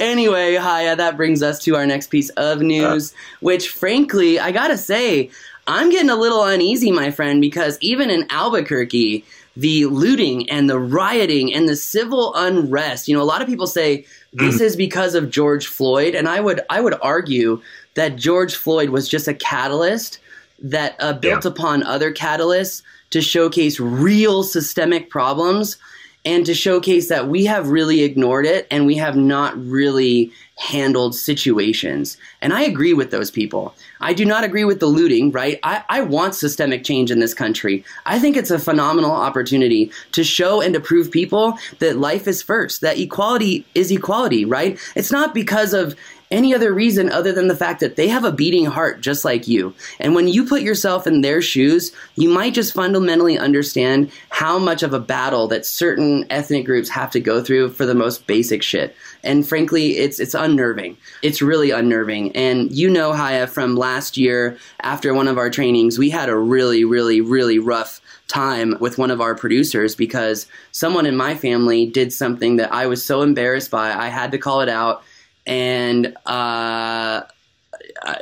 anyway, 0.00 0.56
Haya, 0.56 0.96
that 0.96 1.16
brings 1.16 1.42
us 1.42 1.62
to 1.64 1.76
our 1.76 1.86
next 1.86 2.08
piece 2.08 2.30
of 2.30 2.60
news, 2.60 3.14
which 3.40 3.68
frankly, 3.68 4.40
I 4.40 4.50
got 4.52 4.68
to 4.68 4.76
say, 4.76 5.30
I'm 5.66 5.90
getting 5.90 6.10
a 6.10 6.16
little 6.16 6.42
uneasy, 6.42 6.90
my 6.90 7.12
friend, 7.12 7.40
because 7.40 7.78
even 7.80 8.10
in 8.10 8.26
Albuquerque, 8.30 9.24
the 9.56 9.86
looting 9.86 10.48
and 10.48 10.68
the 10.68 10.78
rioting 10.78 11.52
and 11.52 11.68
the 11.68 11.76
civil 11.76 12.34
unrest. 12.34 13.08
You 13.08 13.14
know, 13.14 13.22
a 13.22 13.24
lot 13.24 13.42
of 13.42 13.48
people 13.48 13.66
say 13.66 14.04
this 14.32 14.58
mm. 14.58 14.62
is 14.62 14.76
because 14.76 15.14
of 15.14 15.30
George 15.30 15.66
Floyd, 15.66 16.14
and 16.14 16.28
I 16.28 16.40
would 16.40 16.60
I 16.70 16.80
would 16.80 16.94
argue 17.02 17.60
that 17.94 18.16
George 18.16 18.56
Floyd 18.56 18.90
was 18.90 19.08
just 19.08 19.28
a 19.28 19.34
catalyst 19.34 20.18
that 20.60 20.96
uh, 21.00 21.12
built 21.12 21.44
yeah. 21.44 21.50
upon 21.50 21.82
other 21.82 22.12
catalysts 22.12 22.82
to 23.10 23.20
showcase 23.20 23.78
real 23.78 24.42
systemic 24.42 25.10
problems 25.10 25.76
and 26.24 26.46
to 26.46 26.54
showcase 26.54 27.08
that 27.08 27.28
we 27.28 27.44
have 27.46 27.68
really 27.68 28.02
ignored 28.02 28.46
it 28.46 28.66
and 28.70 28.86
we 28.86 28.96
have 28.96 29.16
not 29.16 29.60
really 29.64 30.32
handled 30.56 31.14
situations. 31.14 32.16
And 32.40 32.52
I 32.52 32.62
agree 32.62 32.94
with 32.94 33.10
those 33.10 33.30
people. 33.30 33.74
I 34.00 34.12
do 34.12 34.24
not 34.24 34.44
agree 34.44 34.64
with 34.64 34.78
the 34.78 34.86
looting, 34.86 35.32
right? 35.32 35.58
I, 35.62 35.82
I 35.88 36.02
want 36.02 36.34
systemic 36.34 36.84
change 36.84 37.10
in 37.10 37.18
this 37.18 37.34
country. 37.34 37.84
I 38.06 38.18
think 38.18 38.36
it's 38.36 38.50
a 38.50 38.58
phenomenal 38.58 39.10
opportunity 39.10 39.90
to 40.12 40.22
show 40.22 40.60
and 40.60 40.74
to 40.74 40.80
prove 40.80 41.10
people 41.10 41.58
that 41.80 41.98
life 41.98 42.28
is 42.28 42.42
first, 42.42 42.80
that 42.82 42.98
equality 42.98 43.66
is 43.74 43.90
equality, 43.90 44.44
right? 44.44 44.78
It's 44.94 45.10
not 45.10 45.34
because 45.34 45.72
of 45.72 45.96
any 46.32 46.54
other 46.54 46.72
reason 46.72 47.10
other 47.10 47.30
than 47.30 47.46
the 47.46 47.56
fact 47.56 47.80
that 47.80 47.96
they 47.96 48.08
have 48.08 48.24
a 48.24 48.32
beating 48.32 48.64
heart 48.64 49.00
just 49.00 49.24
like 49.24 49.46
you. 49.46 49.74
And 50.00 50.14
when 50.14 50.26
you 50.26 50.46
put 50.46 50.62
yourself 50.62 51.06
in 51.06 51.20
their 51.20 51.42
shoes, 51.42 51.92
you 52.16 52.28
might 52.28 52.54
just 52.54 52.74
fundamentally 52.74 53.38
understand 53.38 54.10
how 54.30 54.58
much 54.58 54.82
of 54.82 54.94
a 54.94 54.98
battle 54.98 55.46
that 55.48 55.66
certain 55.66 56.24
ethnic 56.30 56.64
groups 56.64 56.88
have 56.88 57.10
to 57.10 57.20
go 57.20 57.42
through 57.42 57.70
for 57.70 57.86
the 57.86 57.94
most 57.94 58.26
basic 58.26 58.62
shit. 58.62 58.96
And 59.22 59.46
frankly, 59.46 59.98
it's 59.98 60.18
it's 60.18 60.34
unnerving. 60.34 60.96
It's 61.22 61.42
really 61.42 61.70
unnerving. 61.70 62.34
And 62.34 62.72
you 62.72 62.90
know, 62.90 63.12
Haya, 63.12 63.46
from 63.46 63.76
last 63.76 64.16
year 64.16 64.58
after 64.80 65.14
one 65.14 65.28
of 65.28 65.38
our 65.38 65.50
trainings, 65.50 65.98
we 65.98 66.10
had 66.10 66.28
a 66.28 66.36
really, 66.36 66.84
really, 66.84 67.20
really 67.20 67.58
rough 67.58 68.00
time 68.26 68.76
with 68.80 68.98
one 68.98 69.10
of 69.10 69.20
our 69.20 69.34
producers 69.34 69.94
because 69.94 70.46
someone 70.72 71.06
in 71.06 71.16
my 71.16 71.34
family 71.34 71.86
did 71.86 72.12
something 72.12 72.56
that 72.56 72.72
I 72.72 72.86
was 72.86 73.04
so 73.04 73.20
embarrassed 73.20 73.70
by. 73.70 73.92
I 73.92 74.08
had 74.08 74.32
to 74.32 74.38
call 74.38 74.62
it 74.62 74.68
out 74.68 75.04
and 75.46 76.16
uh, 76.26 77.22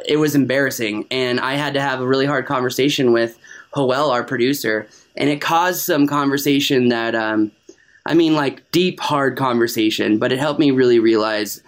it 0.07 0.17
was 0.17 0.35
embarrassing. 0.35 1.07
And 1.11 1.41
I 1.41 1.55
had 1.55 1.75
to 1.75 1.81
have 1.81 2.01
a 2.01 2.07
really 2.07 2.27
hard 2.27 2.47
conversation 2.47 3.13
with 3.13 3.39
Hoel, 3.73 4.11
our 4.11 4.25
producer, 4.25 4.89
and 5.17 5.29
it 5.29 5.41
caused 5.41 5.83
some 5.83 6.07
conversation 6.07 6.89
that, 6.89 7.15
um, 7.15 7.53
I 8.07 8.15
mean, 8.15 8.35
like 8.35 8.71
deep, 8.73 9.01
hard 9.01 9.37
conversation, 9.37 10.19
but 10.19 10.33
it 10.33 10.39
helped 10.39 10.59
me 10.59 10.71
really 10.71 10.99
realize 10.99 11.63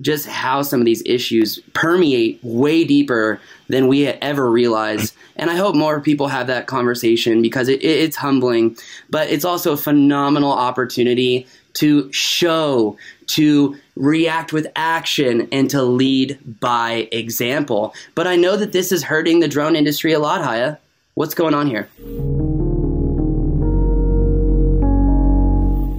just 0.00 0.26
how 0.26 0.62
some 0.62 0.80
of 0.80 0.86
these 0.86 1.02
issues 1.06 1.58
permeate 1.74 2.38
way 2.42 2.84
deeper 2.84 3.40
than 3.68 3.88
we 3.88 4.06
ever 4.06 4.50
realized. 4.50 5.14
And 5.36 5.50
I 5.50 5.56
hope 5.56 5.74
more 5.74 6.00
people 6.00 6.28
have 6.28 6.46
that 6.46 6.66
conversation 6.66 7.42
because 7.42 7.68
it, 7.68 7.82
it's 7.82 8.16
humbling, 8.16 8.76
but 9.10 9.28
it's 9.28 9.44
also 9.44 9.72
a 9.72 9.76
phenomenal 9.76 10.52
opportunity 10.52 11.46
to 11.74 12.12
show, 12.12 12.96
to 13.28 13.76
react 13.98 14.52
with 14.52 14.66
action, 14.76 15.48
and 15.52 15.68
to 15.70 15.82
lead 15.82 16.38
by 16.60 17.08
example. 17.12 17.94
But 18.14 18.26
I 18.26 18.36
know 18.36 18.56
that 18.56 18.72
this 18.72 18.92
is 18.92 19.02
hurting 19.02 19.40
the 19.40 19.48
drone 19.48 19.76
industry 19.76 20.12
a 20.12 20.18
lot, 20.18 20.42
Haya. 20.42 20.78
What's 21.14 21.34
going 21.34 21.52
on 21.52 21.66
here? 21.66 21.88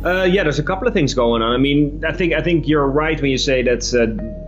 Uh, 0.06 0.24
yeah, 0.24 0.44
there's 0.44 0.60
a 0.60 0.64
couple 0.64 0.88
of 0.88 0.94
things 0.94 1.14
going 1.14 1.42
on. 1.42 1.52
I 1.52 1.58
mean, 1.58 2.04
I 2.08 2.14
think 2.14 2.34
I 2.34 2.42
think 2.42 2.68
you're 2.68 2.88
right 2.88 3.22
when 3.22 3.32
you 3.32 3.38
say 3.38 3.62
that 3.64 3.84
uh, 3.94 4.39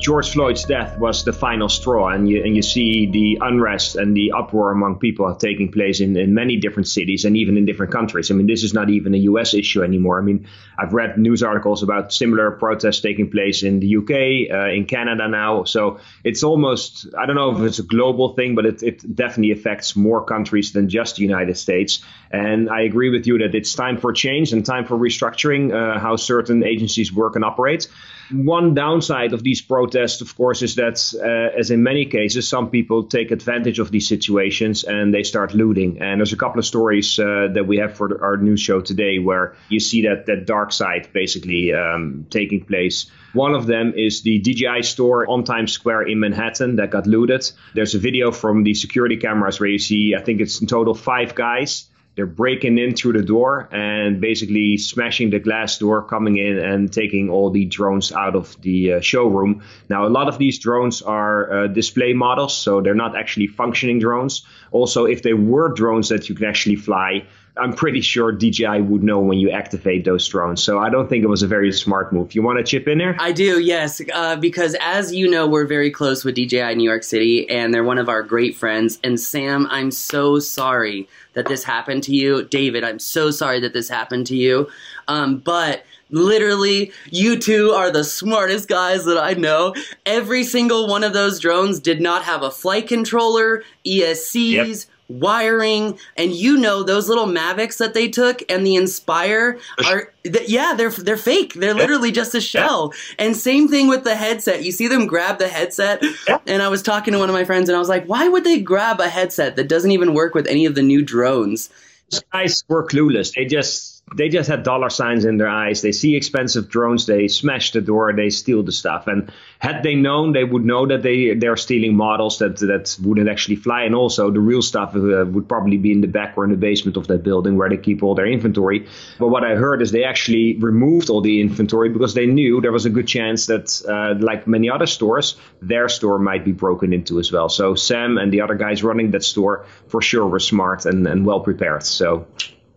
George 0.00 0.30
Floyd's 0.30 0.64
death 0.64 0.98
was 0.98 1.24
the 1.24 1.32
final 1.32 1.68
straw, 1.68 2.08
and 2.08 2.26
you 2.26 2.42
and 2.42 2.56
you 2.56 2.62
see 2.62 3.06
the 3.06 3.38
unrest 3.42 3.96
and 3.96 4.16
the 4.16 4.32
uproar 4.32 4.72
among 4.72 4.98
people 4.98 5.32
taking 5.34 5.70
place 5.70 6.00
in, 6.00 6.16
in 6.16 6.32
many 6.32 6.56
different 6.56 6.88
cities 6.88 7.26
and 7.26 7.36
even 7.36 7.58
in 7.58 7.66
different 7.66 7.92
countries. 7.92 8.30
I 8.30 8.34
mean, 8.34 8.46
this 8.46 8.62
is 8.62 8.72
not 8.72 8.88
even 8.88 9.14
a 9.14 9.18
U.S. 9.18 9.52
issue 9.52 9.82
anymore. 9.82 10.18
I 10.18 10.22
mean, 10.22 10.46
I've 10.78 10.94
read 10.94 11.18
news 11.18 11.42
articles 11.42 11.82
about 11.82 12.14
similar 12.14 12.50
protests 12.50 13.00
taking 13.00 13.30
place 13.30 13.62
in 13.62 13.78
the 13.80 13.88
U.K., 13.88 14.48
uh, 14.48 14.68
in 14.68 14.86
Canada 14.86 15.28
now. 15.28 15.64
So 15.64 16.00
it's 16.24 16.42
almost 16.42 17.06
I 17.18 17.26
don't 17.26 17.36
know 17.36 17.54
if 17.56 17.62
it's 17.62 17.78
a 17.78 17.82
global 17.82 18.34
thing, 18.34 18.54
but 18.54 18.64
it, 18.64 18.82
it 18.82 19.14
definitely 19.14 19.52
affects 19.52 19.94
more 19.96 20.24
countries 20.24 20.72
than 20.72 20.88
just 20.88 21.16
the 21.16 21.22
United 21.22 21.58
States. 21.58 22.02
And 22.30 22.70
I 22.70 22.82
agree 22.82 23.10
with 23.10 23.26
you 23.26 23.36
that 23.38 23.54
it's 23.54 23.74
time 23.74 23.98
for 23.98 24.14
change 24.14 24.54
and 24.54 24.64
time 24.64 24.86
for 24.86 24.96
restructuring 24.96 25.74
uh, 25.74 25.98
how 25.98 26.16
certain 26.16 26.64
agencies 26.64 27.12
work 27.12 27.36
and 27.36 27.44
operate. 27.44 27.86
One 28.32 28.74
downside 28.74 29.32
of 29.32 29.42
these 29.42 29.60
protests, 29.60 30.20
of 30.20 30.36
course, 30.36 30.62
is 30.62 30.76
that, 30.76 30.98
uh, 31.20 31.58
as 31.58 31.70
in 31.70 31.82
many 31.82 32.06
cases, 32.06 32.48
some 32.48 32.70
people 32.70 33.04
take 33.04 33.32
advantage 33.32 33.80
of 33.80 33.90
these 33.90 34.06
situations 34.06 34.84
and 34.84 35.12
they 35.12 35.24
start 35.24 35.52
looting. 35.52 36.00
And 36.00 36.20
there's 36.20 36.32
a 36.32 36.36
couple 36.36 36.60
of 36.60 36.64
stories 36.64 37.18
uh, 37.18 37.48
that 37.54 37.66
we 37.66 37.78
have 37.78 37.96
for 37.96 38.22
our 38.22 38.36
news 38.36 38.60
show 38.60 38.80
today 38.80 39.18
where 39.18 39.56
you 39.68 39.80
see 39.80 40.02
that 40.02 40.26
that 40.26 40.46
dark 40.46 40.72
side 40.72 41.08
basically 41.12 41.72
um, 41.72 42.26
taking 42.30 42.64
place. 42.64 43.10
One 43.32 43.54
of 43.54 43.66
them 43.66 43.94
is 43.96 44.22
the 44.22 44.38
DJI 44.38 44.82
store 44.82 45.28
on 45.28 45.44
Times 45.44 45.72
Square 45.72 46.02
in 46.02 46.20
Manhattan 46.20 46.76
that 46.76 46.90
got 46.90 47.06
looted. 47.06 47.50
There's 47.74 47.94
a 47.94 47.98
video 47.98 48.30
from 48.30 48.62
the 48.62 48.74
security 48.74 49.16
cameras 49.16 49.58
where 49.58 49.68
you 49.68 49.78
see, 49.78 50.14
I 50.16 50.22
think 50.22 50.40
it's 50.40 50.60
in 50.60 50.66
total 50.66 50.94
five 50.94 51.34
guys 51.34 51.89
they're 52.20 52.26
breaking 52.26 52.76
in 52.76 52.94
through 52.94 53.14
the 53.14 53.22
door 53.22 53.66
and 53.72 54.20
basically 54.20 54.76
smashing 54.76 55.30
the 55.30 55.38
glass 55.38 55.78
door, 55.78 56.02
coming 56.02 56.36
in 56.36 56.58
and 56.58 56.92
taking 56.92 57.30
all 57.30 57.48
the 57.48 57.64
drones 57.64 58.12
out 58.12 58.36
of 58.36 58.60
the 58.60 58.92
uh, 58.92 59.00
showroom. 59.00 59.62
Now, 59.88 60.06
a 60.06 60.12
lot 60.12 60.28
of 60.28 60.36
these 60.36 60.58
drones 60.58 61.00
are 61.00 61.50
uh, 61.50 61.66
display 61.68 62.12
models, 62.12 62.54
so 62.54 62.82
they're 62.82 62.94
not 62.94 63.16
actually 63.16 63.46
functioning 63.46 64.00
drones. 64.00 64.44
Also, 64.70 65.06
if 65.06 65.22
they 65.22 65.32
were 65.32 65.72
drones 65.72 66.10
that 66.10 66.28
you 66.28 66.34
can 66.34 66.44
actually 66.44 66.76
fly, 66.76 67.24
I'm 67.60 67.74
pretty 67.74 68.00
sure 68.00 68.32
DJI 68.32 68.80
would 68.80 69.02
know 69.02 69.20
when 69.20 69.38
you 69.38 69.50
activate 69.50 70.04
those 70.04 70.26
drones. 70.26 70.62
So 70.62 70.78
I 70.78 70.88
don't 70.88 71.08
think 71.08 71.22
it 71.22 71.28
was 71.28 71.42
a 71.42 71.46
very 71.46 71.70
smart 71.72 72.12
move. 72.12 72.34
You 72.34 72.42
want 72.42 72.58
to 72.58 72.64
chip 72.64 72.88
in 72.88 72.98
there? 72.98 73.16
I 73.18 73.32
do, 73.32 73.60
yes, 73.60 74.00
uh, 74.14 74.36
because 74.36 74.74
as 74.80 75.14
you 75.14 75.28
know, 75.28 75.46
we're 75.46 75.66
very 75.66 75.90
close 75.90 76.24
with 76.24 76.34
DJI 76.34 76.74
New 76.74 76.88
York 76.88 77.02
City, 77.02 77.48
and 77.50 77.72
they're 77.72 77.84
one 77.84 77.98
of 77.98 78.08
our 78.08 78.22
great 78.22 78.56
friends. 78.56 78.98
And 79.04 79.20
Sam, 79.20 79.66
I'm 79.70 79.90
so 79.90 80.38
sorry 80.38 81.06
that 81.34 81.46
this 81.46 81.62
happened 81.62 82.02
to 82.04 82.14
you. 82.14 82.44
David, 82.44 82.82
I'm 82.82 82.98
so 82.98 83.30
sorry 83.30 83.60
that 83.60 83.72
this 83.72 83.88
happened 83.88 84.26
to 84.28 84.36
you. 84.36 84.68
Um, 85.06 85.38
but 85.38 85.84
literally, 86.10 86.92
you 87.10 87.38
two 87.38 87.70
are 87.70 87.90
the 87.90 88.04
smartest 88.04 88.68
guys 88.68 89.04
that 89.04 89.18
I 89.18 89.34
know. 89.34 89.74
Every 90.06 90.44
single 90.44 90.88
one 90.88 91.04
of 91.04 91.12
those 91.12 91.38
drones 91.38 91.78
did 91.78 92.00
not 92.00 92.24
have 92.24 92.42
a 92.42 92.50
flight 92.50 92.88
controller, 92.88 93.62
ESCs. 93.86 94.50
Yep 94.50 94.76
wiring, 95.10 95.98
and 96.16 96.32
you 96.32 96.56
know 96.56 96.82
those 96.82 97.08
little 97.08 97.26
Mavics 97.26 97.78
that 97.78 97.94
they 97.94 98.08
took 98.08 98.42
and 98.50 98.64
the 98.64 98.76
Inspire 98.76 99.58
are 99.86 100.12
th- 100.22 100.48
yeah, 100.48 100.74
they're 100.76 100.90
they're 100.90 101.16
fake. 101.16 101.54
They're 101.54 101.74
literally 101.74 102.12
just 102.12 102.34
a 102.34 102.40
shell. 102.40 102.94
And 103.18 103.36
same 103.36 103.68
thing 103.68 103.88
with 103.88 104.04
the 104.04 104.14
headset. 104.14 104.64
You 104.64 104.72
see 104.72 104.88
them 104.88 105.06
grab 105.06 105.38
the 105.38 105.48
headset, 105.48 106.02
and 106.46 106.62
I 106.62 106.68
was 106.68 106.82
talking 106.82 107.12
to 107.12 107.18
one 107.18 107.28
of 107.28 107.34
my 107.34 107.44
friends, 107.44 107.68
and 107.68 107.76
I 107.76 107.78
was 107.78 107.88
like, 107.88 108.06
why 108.06 108.28
would 108.28 108.44
they 108.44 108.60
grab 108.60 109.00
a 109.00 109.08
headset 109.08 109.56
that 109.56 109.68
doesn't 109.68 109.90
even 109.90 110.14
work 110.14 110.34
with 110.34 110.46
any 110.46 110.66
of 110.66 110.74
the 110.74 110.82
new 110.82 111.02
drones? 111.02 111.70
These 112.10 112.22
guys 112.32 112.64
were 112.68 112.86
clueless. 112.86 113.34
They 113.34 113.44
just 113.44 113.89
they 114.14 114.28
just 114.28 114.48
had 114.48 114.64
dollar 114.64 114.90
signs 114.90 115.24
in 115.24 115.36
their 115.36 115.48
eyes. 115.48 115.82
They 115.82 115.92
see 115.92 116.16
expensive 116.16 116.68
drones, 116.68 117.06
they 117.06 117.28
smash 117.28 117.70
the 117.70 117.80
door, 117.80 118.12
they 118.12 118.30
steal 118.30 118.62
the 118.62 118.72
stuff. 118.72 119.06
And 119.06 119.30
had 119.60 119.82
they 119.82 119.94
known, 119.94 120.32
they 120.32 120.42
would 120.42 120.64
know 120.64 120.86
that 120.86 121.02
they 121.02 121.34
they're 121.34 121.56
stealing 121.56 121.94
models 121.94 122.38
that 122.38 122.56
that 122.58 122.96
wouldn't 123.02 123.28
actually 123.28 123.56
fly. 123.56 123.84
And 123.84 123.94
also, 123.94 124.30
the 124.30 124.40
real 124.40 124.62
stuff 124.62 124.96
uh, 124.96 125.24
would 125.26 125.48
probably 125.48 125.76
be 125.76 125.92
in 125.92 126.00
the 126.00 126.08
back 126.08 126.36
or 126.36 126.44
in 126.44 126.50
the 126.50 126.56
basement 126.56 126.96
of 126.96 127.06
that 127.06 127.22
building 127.22 127.56
where 127.56 127.68
they 127.68 127.76
keep 127.76 128.02
all 128.02 128.14
their 128.16 128.26
inventory. 128.26 128.86
But 129.18 129.28
what 129.28 129.44
I 129.44 129.54
heard 129.54 129.80
is 129.80 129.92
they 129.92 130.04
actually 130.04 130.56
removed 130.56 131.08
all 131.08 131.20
the 131.20 131.40
inventory 131.40 131.88
because 131.88 132.14
they 132.14 132.26
knew 132.26 132.60
there 132.60 132.72
was 132.72 132.86
a 132.86 132.90
good 132.90 133.06
chance 133.06 133.46
that, 133.46 133.80
uh, 133.88 134.14
like 134.20 134.46
many 134.46 134.68
other 134.68 134.86
stores, 134.86 135.36
their 135.62 135.88
store 135.88 136.18
might 136.18 136.44
be 136.44 136.52
broken 136.52 136.92
into 136.92 137.20
as 137.20 137.30
well. 137.30 137.48
So 137.48 137.76
Sam 137.76 138.18
and 138.18 138.32
the 138.32 138.40
other 138.40 138.56
guys 138.56 138.82
running 138.82 139.12
that 139.12 139.22
store 139.22 139.66
for 139.86 140.02
sure 140.02 140.26
were 140.26 140.40
smart 140.40 140.84
and, 140.84 141.06
and 141.06 141.24
well 141.24 141.40
prepared. 141.40 141.84
So 141.84 142.26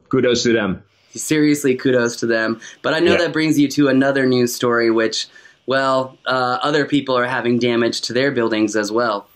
kudos 0.09 0.43
to 0.43 0.53
them 0.53 0.83
seriously, 1.15 1.75
kudos 1.75 2.15
to 2.17 2.25
them. 2.25 2.59
But 2.81 2.93
I 2.93 2.99
know 2.99 3.13
yeah. 3.13 3.19
that 3.19 3.33
brings 3.33 3.59
you 3.59 3.67
to 3.69 3.87
another 3.87 4.25
news 4.25 4.53
story, 4.53 4.91
which, 4.91 5.27
well, 5.65 6.17
uh, 6.25 6.59
other 6.61 6.85
people 6.85 7.17
are 7.17 7.27
having 7.27 7.59
damage 7.59 8.01
to 8.01 8.13
their 8.13 8.31
buildings 8.31 8.75
as 8.75 8.91
well. 8.91 9.27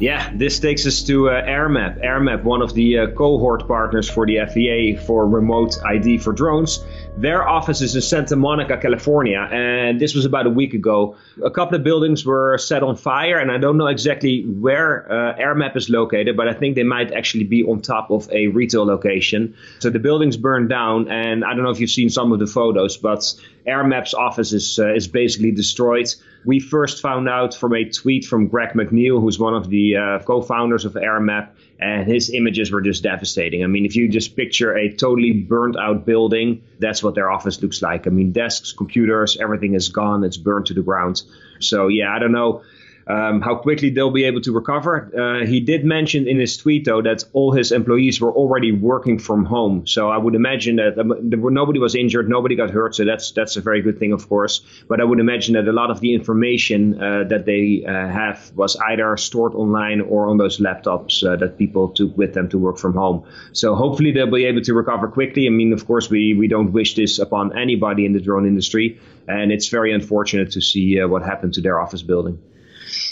Yeah, 0.00 0.32
this 0.34 0.58
takes 0.58 0.86
us 0.86 1.02
to 1.02 1.28
uh, 1.28 1.44
AirMap. 1.44 2.02
AirMap, 2.02 2.42
one 2.42 2.62
of 2.62 2.72
the 2.72 3.00
uh, 3.00 3.06
cohort 3.08 3.68
partners 3.68 4.08
for 4.08 4.24
the 4.24 4.38
FAA 4.38 5.04
for 5.04 5.28
remote 5.28 5.76
ID 5.84 6.16
for 6.16 6.32
drones. 6.32 6.82
Their 7.18 7.46
office 7.46 7.82
is 7.82 7.94
in 7.94 8.00
Santa 8.00 8.34
Monica, 8.34 8.78
California, 8.78 9.46
and 9.52 10.00
this 10.00 10.14
was 10.14 10.24
about 10.24 10.46
a 10.46 10.50
week 10.50 10.72
ago. 10.72 11.16
A 11.44 11.50
couple 11.50 11.76
of 11.76 11.84
buildings 11.84 12.24
were 12.24 12.56
set 12.56 12.82
on 12.82 12.96
fire, 12.96 13.38
and 13.38 13.52
I 13.52 13.58
don't 13.58 13.76
know 13.76 13.88
exactly 13.88 14.44
where 14.44 15.04
uh, 15.12 15.36
AirMap 15.36 15.76
is 15.76 15.90
located, 15.90 16.34
but 16.34 16.48
I 16.48 16.54
think 16.54 16.76
they 16.76 16.82
might 16.82 17.12
actually 17.12 17.44
be 17.44 17.62
on 17.64 17.82
top 17.82 18.10
of 18.10 18.30
a 18.32 18.46
retail 18.46 18.86
location. 18.86 19.54
So 19.80 19.90
the 19.90 19.98
buildings 19.98 20.38
burned 20.38 20.70
down, 20.70 21.08
and 21.10 21.44
I 21.44 21.52
don't 21.52 21.62
know 21.62 21.70
if 21.70 21.78
you've 21.80 21.90
seen 21.90 22.08
some 22.08 22.32
of 22.32 22.38
the 22.38 22.46
photos, 22.46 22.96
but 22.96 23.20
AirMap's 23.66 24.14
office 24.14 24.52
is 24.52 24.78
uh, 24.78 24.94
is 24.94 25.06
basically 25.06 25.50
destroyed. 25.50 26.08
We 26.46 26.58
first 26.58 27.02
found 27.02 27.28
out 27.28 27.54
from 27.54 27.74
a 27.74 27.84
tweet 27.84 28.24
from 28.24 28.48
Greg 28.48 28.70
McNeal, 28.70 29.20
who's 29.20 29.38
one 29.38 29.54
of 29.54 29.68
the 29.68 29.89
uh, 29.96 30.18
co-founders 30.24 30.84
of 30.84 30.94
AirMap, 30.94 31.50
and 31.78 32.06
his 32.06 32.30
images 32.30 32.70
were 32.70 32.80
just 32.80 33.02
devastating. 33.02 33.64
I 33.64 33.66
mean, 33.66 33.86
if 33.86 33.96
you 33.96 34.08
just 34.08 34.36
picture 34.36 34.76
a 34.76 34.92
totally 34.92 35.32
burnt 35.32 35.76
out 35.78 36.04
building, 36.04 36.62
that's 36.78 37.02
what 37.02 37.14
their 37.14 37.30
office 37.30 37.62
looks 37.62 37.80
like. 37.82 38.06
I 38.06 38.10
mean, 38.10 38.32
desks, 38.32 38.72
computers, 38.72 39.38
everything 39.40 39.74
is 39.74 39.88
gone. 39.88 40.24
It's 40.24 40.36
burned 40.36 40.66
to 40.66 40.74
the 40.74 40.82
ground. 40.82 41.22
So 41.60 41.88
yeah, 41.88 42.14
I 42.14 42.18
don't 42.18 42.32
know 42.32 42.62
um, 43.10 43.40
how 43.40 43.56
quickly 43.56 43.90
they'll 43.90 44.10
be 44.10 44.24
able 44.24 44.40
to 44.42 44.52
recover. 44.52 45.10
Uh, 45.22 45.46
he 45.46 45.60
did 45.60 45.84
mention 45.84 46.28
in 46.28 46.38
his 46.38 46.56
tweet, 46.56 46.84
though, 46.84 47.02
that 47.02 47.24
all 47.32 47.52
his 47.52 47.72
employees 47.72 48.20
were 48.20 48.32
already 48.32 48.72
working 48.72 49.18
from 49.18 49.44
home. 49.44 49.86
So 49.86 50.10
I 50.10 50.16
would 50.16 50.34
imagine 50.34 50.76
that 50.76 50.98
um, 50.98 51.08
were, 51.40 51.50
nobody 51.50 51.78
was 51.78 51.94
injured, 51.94 52.28
nobody 52.28 52.54
got 52.54 52.70
hurt. 52.70 52.94
So 52.94 53.04
that's 53.04 53.32
that's 53.32 53.56
a 53.56 53.60
very 53.60 53.82
good 53.82 53.98
thing, 53.98 54.12
of 54.12 54.28
course. 54.28 54.60
But 54.88 55.00
I 55.00 55.04
would 55.04 55.20
imagine 55.20 55.54
that 55.54 55.66
a 55.68 55.72
lot 55.72 55.90
of 55.90 56.00
the 56.00 56.14
information 56.14 57.00
uh, 57.02 57.24
that 57.24 57.44
they 57.46 57.84
uh, 57.86 57.90
have 57.90 58.52
was 58.54 58.76
either 58.76 59.16
stored 59.16 59.54
online 59.54 60.00
or 60.00 60.28
on 60.28 60.38
those 60.38 60.58
laptops 60.58 61.26
uh, 61.26 61.36
that 61.36 61.58
people 61.58 61.88
took 61.88 62.16
with 62.16 62.34
them 62.34 62.48
to 62.50 62.58
work 62.58 62.78
from 62.78 62.94
home. 62.94 63.24
So 63.52 63.74
hopefully 63.74 64.12
they'll 64.12 64.30
be 64.30 64.44
able 64.44 64.62
to 64.62 64.74
recover 64.74 65.08
quickly. 65.08 65.46
I 65.46 65.50
mean, 65.50 65.72
of 65.72 65.86
course, 65.86 66.08
we 66.10 66.34
we 66.34 66.48
don't 66.48 66.72
wish 66.72 66.94
this 66.94 67.18
upon 67.18 67.58
anybody 67.58 68.06
in 68.06 68.12
the 68.12 68.20
drone 68.20 68.46
industry, 68.46 69.00
and 69.26 69.50
it's 69.50 69.68
very 69.68 69.92
unfortunate 69.92 70.52
to 70.52 70.60
see 70.60 71.00
uh, 71.00 71.08
what 71.08 71.22
happened 71.22 71.54
to 71.54 71.60
their 71.60 71.80
office 71.80 72.02
building. 72.02 72.38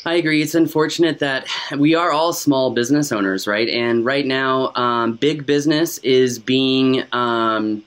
I 0.05 0.15
agree. 0.15 0.43
It's 0.43 0.55
unfortunate 0.55 1.19
that 1.19 1.47
we 1.77 1.95
are 1.95 2.13
all 2.13 2.33
small 2.33 2.71
business 2.71 3.13
owners, 3.13 3.47
right? 3.47 3.69
And 3.69 4.05
right 4.05 4.25
now, 4.25 4.73
um, 4.75 5.17
big 5.17 5.45
business 5.45 5.99
is 5.99 6.39
being 6.39 7.05
um, 7.13 7.85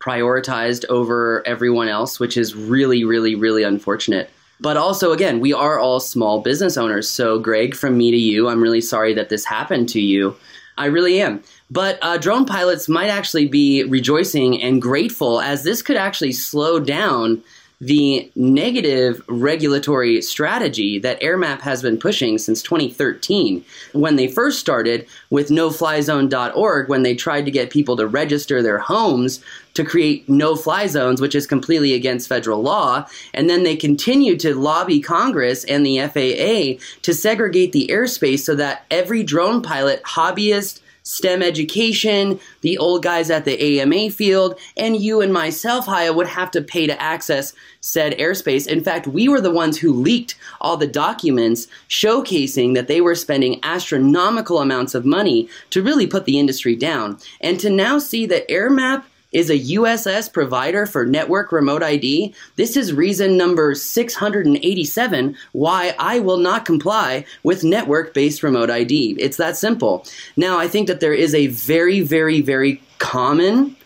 prioritized 0.00 0.84
over 0.88 1.42
everyone 1.46 1.88
else, 1.88 2.18
which 2.18 2.36
is 2.36 2.54
really, 2.54 3.04
really, 3.04 3.34
really 3.34 3.62
unfortunate. 3.62 4.30
But 4.60 4.76
also, 4.76 5.12
again, 5.12 5.40
we 5.40 5.52
are 5.52 5.78
all 5.78 6.00
small 6.00 6.40
business 6.40 6.76
owners. 6.76 7.08
So, 7.08 7.38
Greg, 7.38 7.74
from 7.74 7.98
me 7.98 8.10
to 8.10 8.16
you, 8.16 8.48
I'm 8.48 8.62
really 8.62 8.80
sorry 8.80 9.12
that 9.14 9.28
this 9.28 9.44
happened 9.44 9.88
to 9.90 10.00
you. 10.00 10.36
I 10.78 10.86
really 10.86 11.20
am. 11.20 11.42
But 11.70 11.98
uh, 12.02 12.16
drone 12.18 12.46
pilots 12.46 12.88
might 12.88 13.08
actually 13.08 13.46
be 13.46 13.84
rejoicing 13.84 14.60
and 14.62 14.80
grateful 14.80 15.40
as 15.40 15.64
this 15.64 15.82
could 15.82 15.96
actually 15.96 16.32
slow 16.32 16.78
down 16.78 17.42
the 17.82 18.30
negative 18.36 19.20
regulatory 19.26 20.22
strategy 20.22 21.00
that 21.00 21.20
AirMap 21.20 21.62
has 21.62 21.82
been 21.82 21.98
pushing 21.98 22.38
since 22.38 22.62
2013. 22.62 23.64
When 23.90 24.14
they 24.14 24.28
first 24.28 24.60
started 24.60 25.04
with 25.30 25.48
noflyzone.org, 25.48 26.88
when 26.88 27.02
they 27.02 27.16
tried 27.16 27.44
to 27.44 27.50
get 27.50 27.70
people 27.70 27.96
to 27.96 28.06
register 28.06 28.62
their 28.62 28.78
homes 28.78 29.42
to 29.74 29.82
create 29.82 30.28
no 30.28 30.54
fly 30.54 30.86
zones, 30.86 31.20
which 31.20 31.34
is 31.34 31.44
completely 31.44 31.94
against 31.94 32.28
federal 32.28 32.62
law. 32.62 33.04
And 33.34 33.50
then 33.50 33.64
they 33.64 33.74
continued 33.74 34.38
to 34.40 34.54
lobby 34.54 35.00
Congress 35.00 35.64
and 35.64 35.84
the 35.84 35.98
FAA 35.98 36.84
to 37.02 37.12
segregate 37.12 37.72
the 37.72 37.88
airspace 37.90 38.40
so 38.40 38.54
that 38.54 38.84
every 38.92 39.24
drone 39.24 39.60
pilot, 39.60 40.04
hobbyist, 40.04 40.81
STEM 41.02 41.42
education, 41.42 42.38
the 42.60 42.78
old 42.78 43.02
guys 43.02 43.30
at 43.30 43.44
the 43.44 43.80
AMA 43.80 44.10
field, 44.10 44.58
and 44.76 44.96
you 44.96 45.20
and 45.20 45.32
myself, 45.32 45.86
Haye, 45.86 46.10
would 46.10 46.28
have 46.28 46.50
to 46.52 46.62
pay 46.62 46.86
to 46.86 47.00
access 47.00 47.52
said 47.80 48.16
airspace. 48.18 48.66
In 48.66 48.82
fact, 48.82 49.06
we 49.06 49.28
were 49.28 49.40
the 49.40 49.50
ones 49.50 49.78
who 49.78 49.92
leaked 49.92 50.36
all 50.60 50.76
the 50.76 50.86
documents 50.86 51.66
showcasing 51.88 52.74
that 52.74 52.86
they 52.86 53.00
were 53.00 53.14
spending 53.14 53.58
astronomical 53.62 54.60
amounts 54.60 54.94
of 54.94 55.04
money 55.04 55.48
to 55.70 55.82
really 55.82 56.06
put 56.06 56.24
the 56.24 56.38
industry 56.38 56.76
down. 56.76 57.18
And 57.40 57.58
to 57.60 57.70
now 57.70 57.98
see 57.98 58.26
that 58.26 58.48
AirMap 58.48 59.04
is 59.32 59.50
a 59.50 59.58
USS 59.58 60.32
provider 60.32 60.86
for 60.86 61.04
network 61.06 61.52
remote 61.52 61.82
ID. 61.82 62.34
This 62.56 62.76
is 62.76 62.92
reason 62.92 63.36
number 63.36 63.74
687 63.74 65.36
why 65.52 65.94
I 65.98 66.20
will 66.20 66.36
not 66.36 66.64
comply 66.64 67.24
with 67.42 67.64
network 67.64 68.14
based 68.14 68.42
remote 68.42 68.70
ID. 68.70 69.16
It's 69.18 69.36
that 69.38 69.56
simple. 69.56 70.04
Now, 70.36 70.58
I 70.58 70.68
think 70.68 70.88
that 70.88 71.00
there 71.00 71.14
is 71.14 71.34
a 71.34 71.48
very, 71.48 72.00
very, 72.00 72.40
very 72.40 72.82
common, 72.98 73.76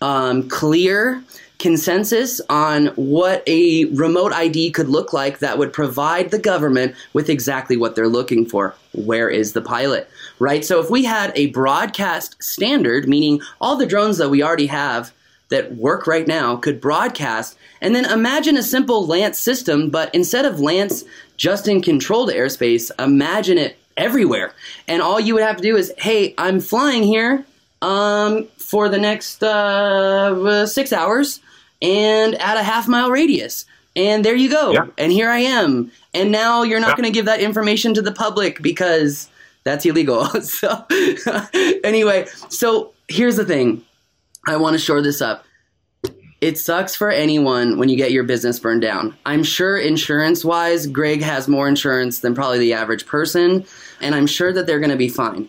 um, 0.00 0.48
clear, 0.48 1.22
consensus 1.58 2.40
on 2.50 2.88
what 2.88 3.42
a 3.46 3.86
remote 3.86 4.32
ID 4.32 4.70
could 4.72 4.88
look 4.88 5.12
like 5.12 5.38
that 5.38 5.56
would 5.56 5.72
provide 5.72 6.30
the 6.30 6.38
government 6.38 6.94
with 7.12 7.30
exactly 7.30 7.76
what 7.76 7.94
they're 7.94 8.08
looking 8.08 8.44
for. 8.44 8.74
Where 8.94 9.28
is 9.28 9.52
the 9.52 9.62
pilot? 9.62 10.08
Right? 10.38 10.64
So 10.64 10.80
if 10.80 10.90
we 10.90 11.04
had 11.04 11.32
a 11.34 11.48
broadcast 11.48 12.42
standard, 12.42 13.08
meaning 13.08 13.40
all 13.60 13.76
the 13.76 13.86
drones 13.86 14.18
that 14.18 14.30
we 14.30 14.42
already 14.42 14.66
have 14.66 15.12
that 15.50 15.74
work 15.76 16.06
right 16.06 16.26
now 16.26 16.56
could 16.56 16.80
broadcast, 16.80 17.58
and 17.80 17.94
then 17.94 18.04
imagine 18.06 18.56
a 18.56 18.62
simple 18.62 19.06
LAANC 19.06 19.34
system, 19.34 19.90
but 19.90 20.14
instead 20.14 20.44
of 20.44 20.56
LAANC 20.56 21.04
just 21.36 21.68
in 21.68 21.82
controlled 21.82 22.30
airspace, 22.30 22.90
imagine 22.98 23.58
it 23.58 23.76
everywhere. 23.96 24.54
And 24.88 25.02
all 25.02 25.20
you 25.20 25.34
would 25.34 25.42
have 25.42 25.56
to 25.56 25.62
do 25.62 25.76
is, 25.76 25.92
hey, 25.98 26.34
I'm 26.38 26.60
flying 26.60 27.02
here 27.02 27.44
um, 27.82 28.46
for 28.56 28.88
the 28.88 28.98
next 28.98 29.42
uh, 29.42 30.66
six 30.66 30.92
hours 30.92 31.40
and 31.82 32.34
at 32.36 32.56
a 32.56 32.62
half 32.62 32.88
mile 32.88 33.10
radius. 33.10 33.66
And 33.96 34.24
there 34.24 34.34
you 34.34 34.50
go. 34.50 34.72
Yeah. 34.72 34.86
And 34.98 35.12
here 35.12 35.30
I 35.30 35.40
am. 35.40 35.92
And 36.14 36.30
now 36.30 36.62
you're 36.62 36.80
not 36.80 36.90
Yeah. 36.90 36.96
going 37.02 37.12
to 37.12 37.16
give 37.16 37.26
that 37.26 37.40
information 37.40 37.92
to 37.94 38.02
the 38.02 38.12
public 38.12 38.62
because 38.62 39.28
that's 39.64 39.84
illegal. 39.84 40.24
so, 40.42 40.84
anyway, 41.84 42.26
so 42.48 42.92
here's 43.08 43.36
the 43.36 43.44
thing 43.44 43.82
I 44.46 44.56
want 44.56 44.74
to 44.74 44.78
shore 44.78 45.02
this 45.02 45.20
up. 45.20 45.44
It 46.40 46.58
sucks 46.58 46.94
for 46.94 47.10
anyone 47.10 47.78
when 47.78 47.88
you 47.88 47.96
get 47.96 48.12
your 48.12 48.24
business 48.24 48.58
burned 48.60 48.82
down. 48.82 49.16
I'm 49.24 49.42
sure 49.42 49.78
insurance 49.78 50.44
wise, 50.44 50.86
Greg 50.86 51.22
has 51.22 51.48
more 51.48 51.66
insurance 51.66 52.18
than 52.18 52.34
probably 52.34 52.58
the 52.58 52.74
average 52.74 53.06
person, 53.06 53.64
and 54.02 54.14
I'm 54.14 54.26
sure 54.26 54.52
that 54.52 54.66
they're 54.66 54.78
going 54.80 54.90
to 54.90 54.96
be 54.96 55.08
fine. 55.08 55.48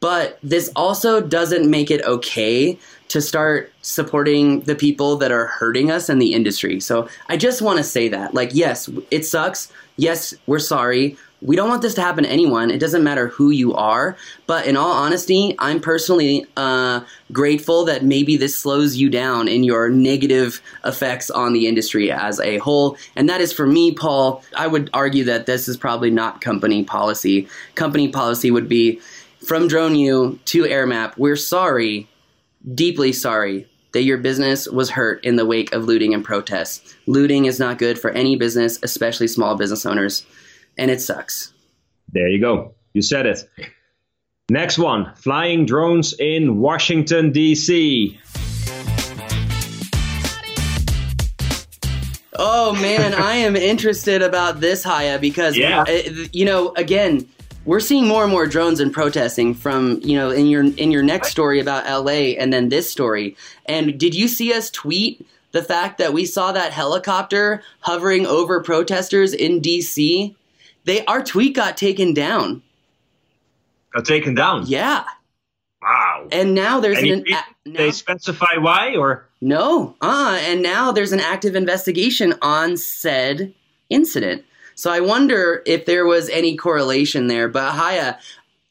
But 0.00 0.38
this 0.42 0.70
also 0.76 1.20
doesn't 1.20 1.68
make 1.68 1.90
it 1.90 2.04
okay 2.04 2.78
to 3.08 3.20
start 3.20 3.72
supporting 3.82 4.60
the 4.60 4.74
people 4.74 5.16
that 5.16 5.32
are 5.32 5.46
hurting 5.46 5.90
us 5.90 6.08
in 6.08 6.18
the 6.18 6.32
industry. 6.32 6.80
So 6.80 7.08
I 7.28 7.36
just 7.36 7.62
want 7.62 7.78
to 7.78 7.84
say 7.84 8.08
that. 8.08 8.34
Like, 8.34 8.50
yes, 8.52 8.88
it 9.10 9.24
sucks. 9.24 9.72
Yes, 9.96 10.34
we're 10.46 10.58
sorry. 10.58 11.16
We 11.40 11.54
don't 11.54 11.68
want 11.68 11.82
this 11.82 11.94
to 11.94 12.02
happen 12.02 12.24
to 12.24 12.30
anyone. 12.30 12.70
It 12.70 12.80
doesn't 12.80 13.04
matter 13.04 13.28
who 13.28 13.50
you 13.50 13.72
are. 13.74 14.16
But 14.46 14.66
in 14.66 14.76
all 14.76 14.90
honesty, 14.90 15.54
I'm 15.58 15.80
personally 15.80 16.46
uh, 16.56 17.02
grateful 17.32 17.84
that 17.84 18.04
maybe 18.04 18.36
this 18.36 18.58
slows 18.58 18.96
you 18.96 19.08
down 19.08 19.46
in 19.46 19.62
your 19.62 19.88
negative 19.88 20.60
effects 20.84 21.30
on 21.30 21.52
the 21.52 21.68
industry 21.68 22.10
as 22.10 22.40
a 22.40 22.58
whole. 22.58 22.96
And 23.14 23.28
that 23.28 23.40
is 23.40 23.52
for 23.52 23.66
me, 23.66 23.92
Paul. 23.92 24.42
I 24.56 24.66
would 24.66 24.90
argue 24.92 25.24
that 25.24 25.46
this 25.46 25.68
is 25.68 25.76
probably 25.76 26.10
not 26.10 26.40
company 26.40 26.82
policy. 26.82 27.48
Company 27.76 28.08
policy 28.08 28.50
would 28.50 28.68
be 28.68 29.00
from 29.46 29.68
Drone 29.68 29.94
U 29.94 30.38
to 30.46 30.64
AirMap, 30.64 31.16
we're 31.16 31.36
sorry, 31.36 32.08
deeply 32.74 33.12
sorry 33.12 33.68
that 33.92 34.02
your 34.02 34.18
business 34.18 34.68
was 34.68 34.90
hurt 34.90 35.24
in 35.24 35.36
the 35.36 35.46
wake 35.46 35.72
of 35.72 35.84
looting 35.84 36.12
and 36.14 36.24
protests. 36.24 36.94
Looting 37.06 37.46
is 37.46 37.58
not 37.58 37.78
good 37.78 37.98
for 37.98 38.10
any 38.10 38.36
business, 38.36 38.78
especially 38.82 39.28
small 39.28 39.56
business 39.56 39.86
owners, 39.86 40.24
and 40.76 40.90
it 40.90 41.00
sucks. 41.00 41.52
There 42.12 42.28
you 42.28 42.40
go. 42.40 42.74
You 42.92 43.02
said 43.02 43.26
it. 43.26 43.48
Next 44.50 44.78
one 44.78 45.14
flying 45.16 45.66
drones 45.66 46.14
in 46.18 46.58
Washington, 46.58 47.32
D.C. 47.32 48.18
Oh 52.40 52.72
man, 52.80 53.14
I 53.14 53.34
am 53.36 53.56
interested 53.56 54.22
about 54.22 54.60
this 54.60 54.84
Haya 54.84 55.18
because 55.18 55.56
Yeah. 55.56 55.82
uh, 55.82 55.92
you 56.32 56.44
know 56.44 56.72
again 56.76 57.28
we're 57.68 57.80
seeing 57.80 58.06
more 58.06 58.22
and 58.22 58.32
more 58.32 58.46
drones 58.46 58.80
and 58.80 58.94
protesting 58.94 59.52
from 59.52 60.00
you 60.02 60.16
know 60.16 60.30
in 60.30 60.46
your 60.46 60.64
in 60.64 60.90
your 60.90 61.02
next 61.02 61.28
story 61.28 61.60
about 61.60 61.84
LA 61.84 62.32
and 62.40 62.50
then 62.50 62.70
this 62.70 62.90
story. 62.90 63.36
And 63.66 64.00
did 64.00 64.14
you 64.14 64.26
see 64.26 64.54
us 64.54 64.70
tweet 64.70 65.26
the 65.52 65.62
fact 65.62 65.98
that 65.98 66.14
we 66.14 66.24
saw 66.24 66.50
that 66.52 66.72
helicopter 66.72 67.62
hovering 67.80 68.24
over 68.24 68.62
protesters 68.62 69.34
in 69.34 69.60
DC? 69.60 70.34
They 70.84 71.04
our 71.04 71.22
tweet 71.22 71.54
got 71.54 71.76
taken 71.76 72.14
down. 72.14 72.62
Got 73.92 74.06
taken 74.06 74.34
down. 74.34 74.64
Yeah. 74.66 75.04
Wow. 75.82 76.28
And 76.32 76.54
now 76.54 76.80
there's 76.80 77.02
an 77.02 77.24
a- 77.28 77.70
they 77.70 77.90
specify 77.90 78.56
why 78.58 78.96
or? 78.96 79.28
No, 79.42 79.94
uh, 80.00 80.38
and 80.40 80.62
now 80.62 80.90
there's 80.90 81.12
an 81.12 81.20
active 81.20 81.54
investigation 81.54 82.34
on 82.40 82.78
said 82.78 83.52
incident. 83.90 84.44
So 84.78 84.92
I 84.92 85.00
wonder 85.00 85.60
if 85.66 85.86
there 85.86 86.06
was 86.06 86.28
any 86.28 86.56
correlation 86.56 87.26
there. 87.26 87.48
But 87.48 87.72
Haya, 87.72 88.16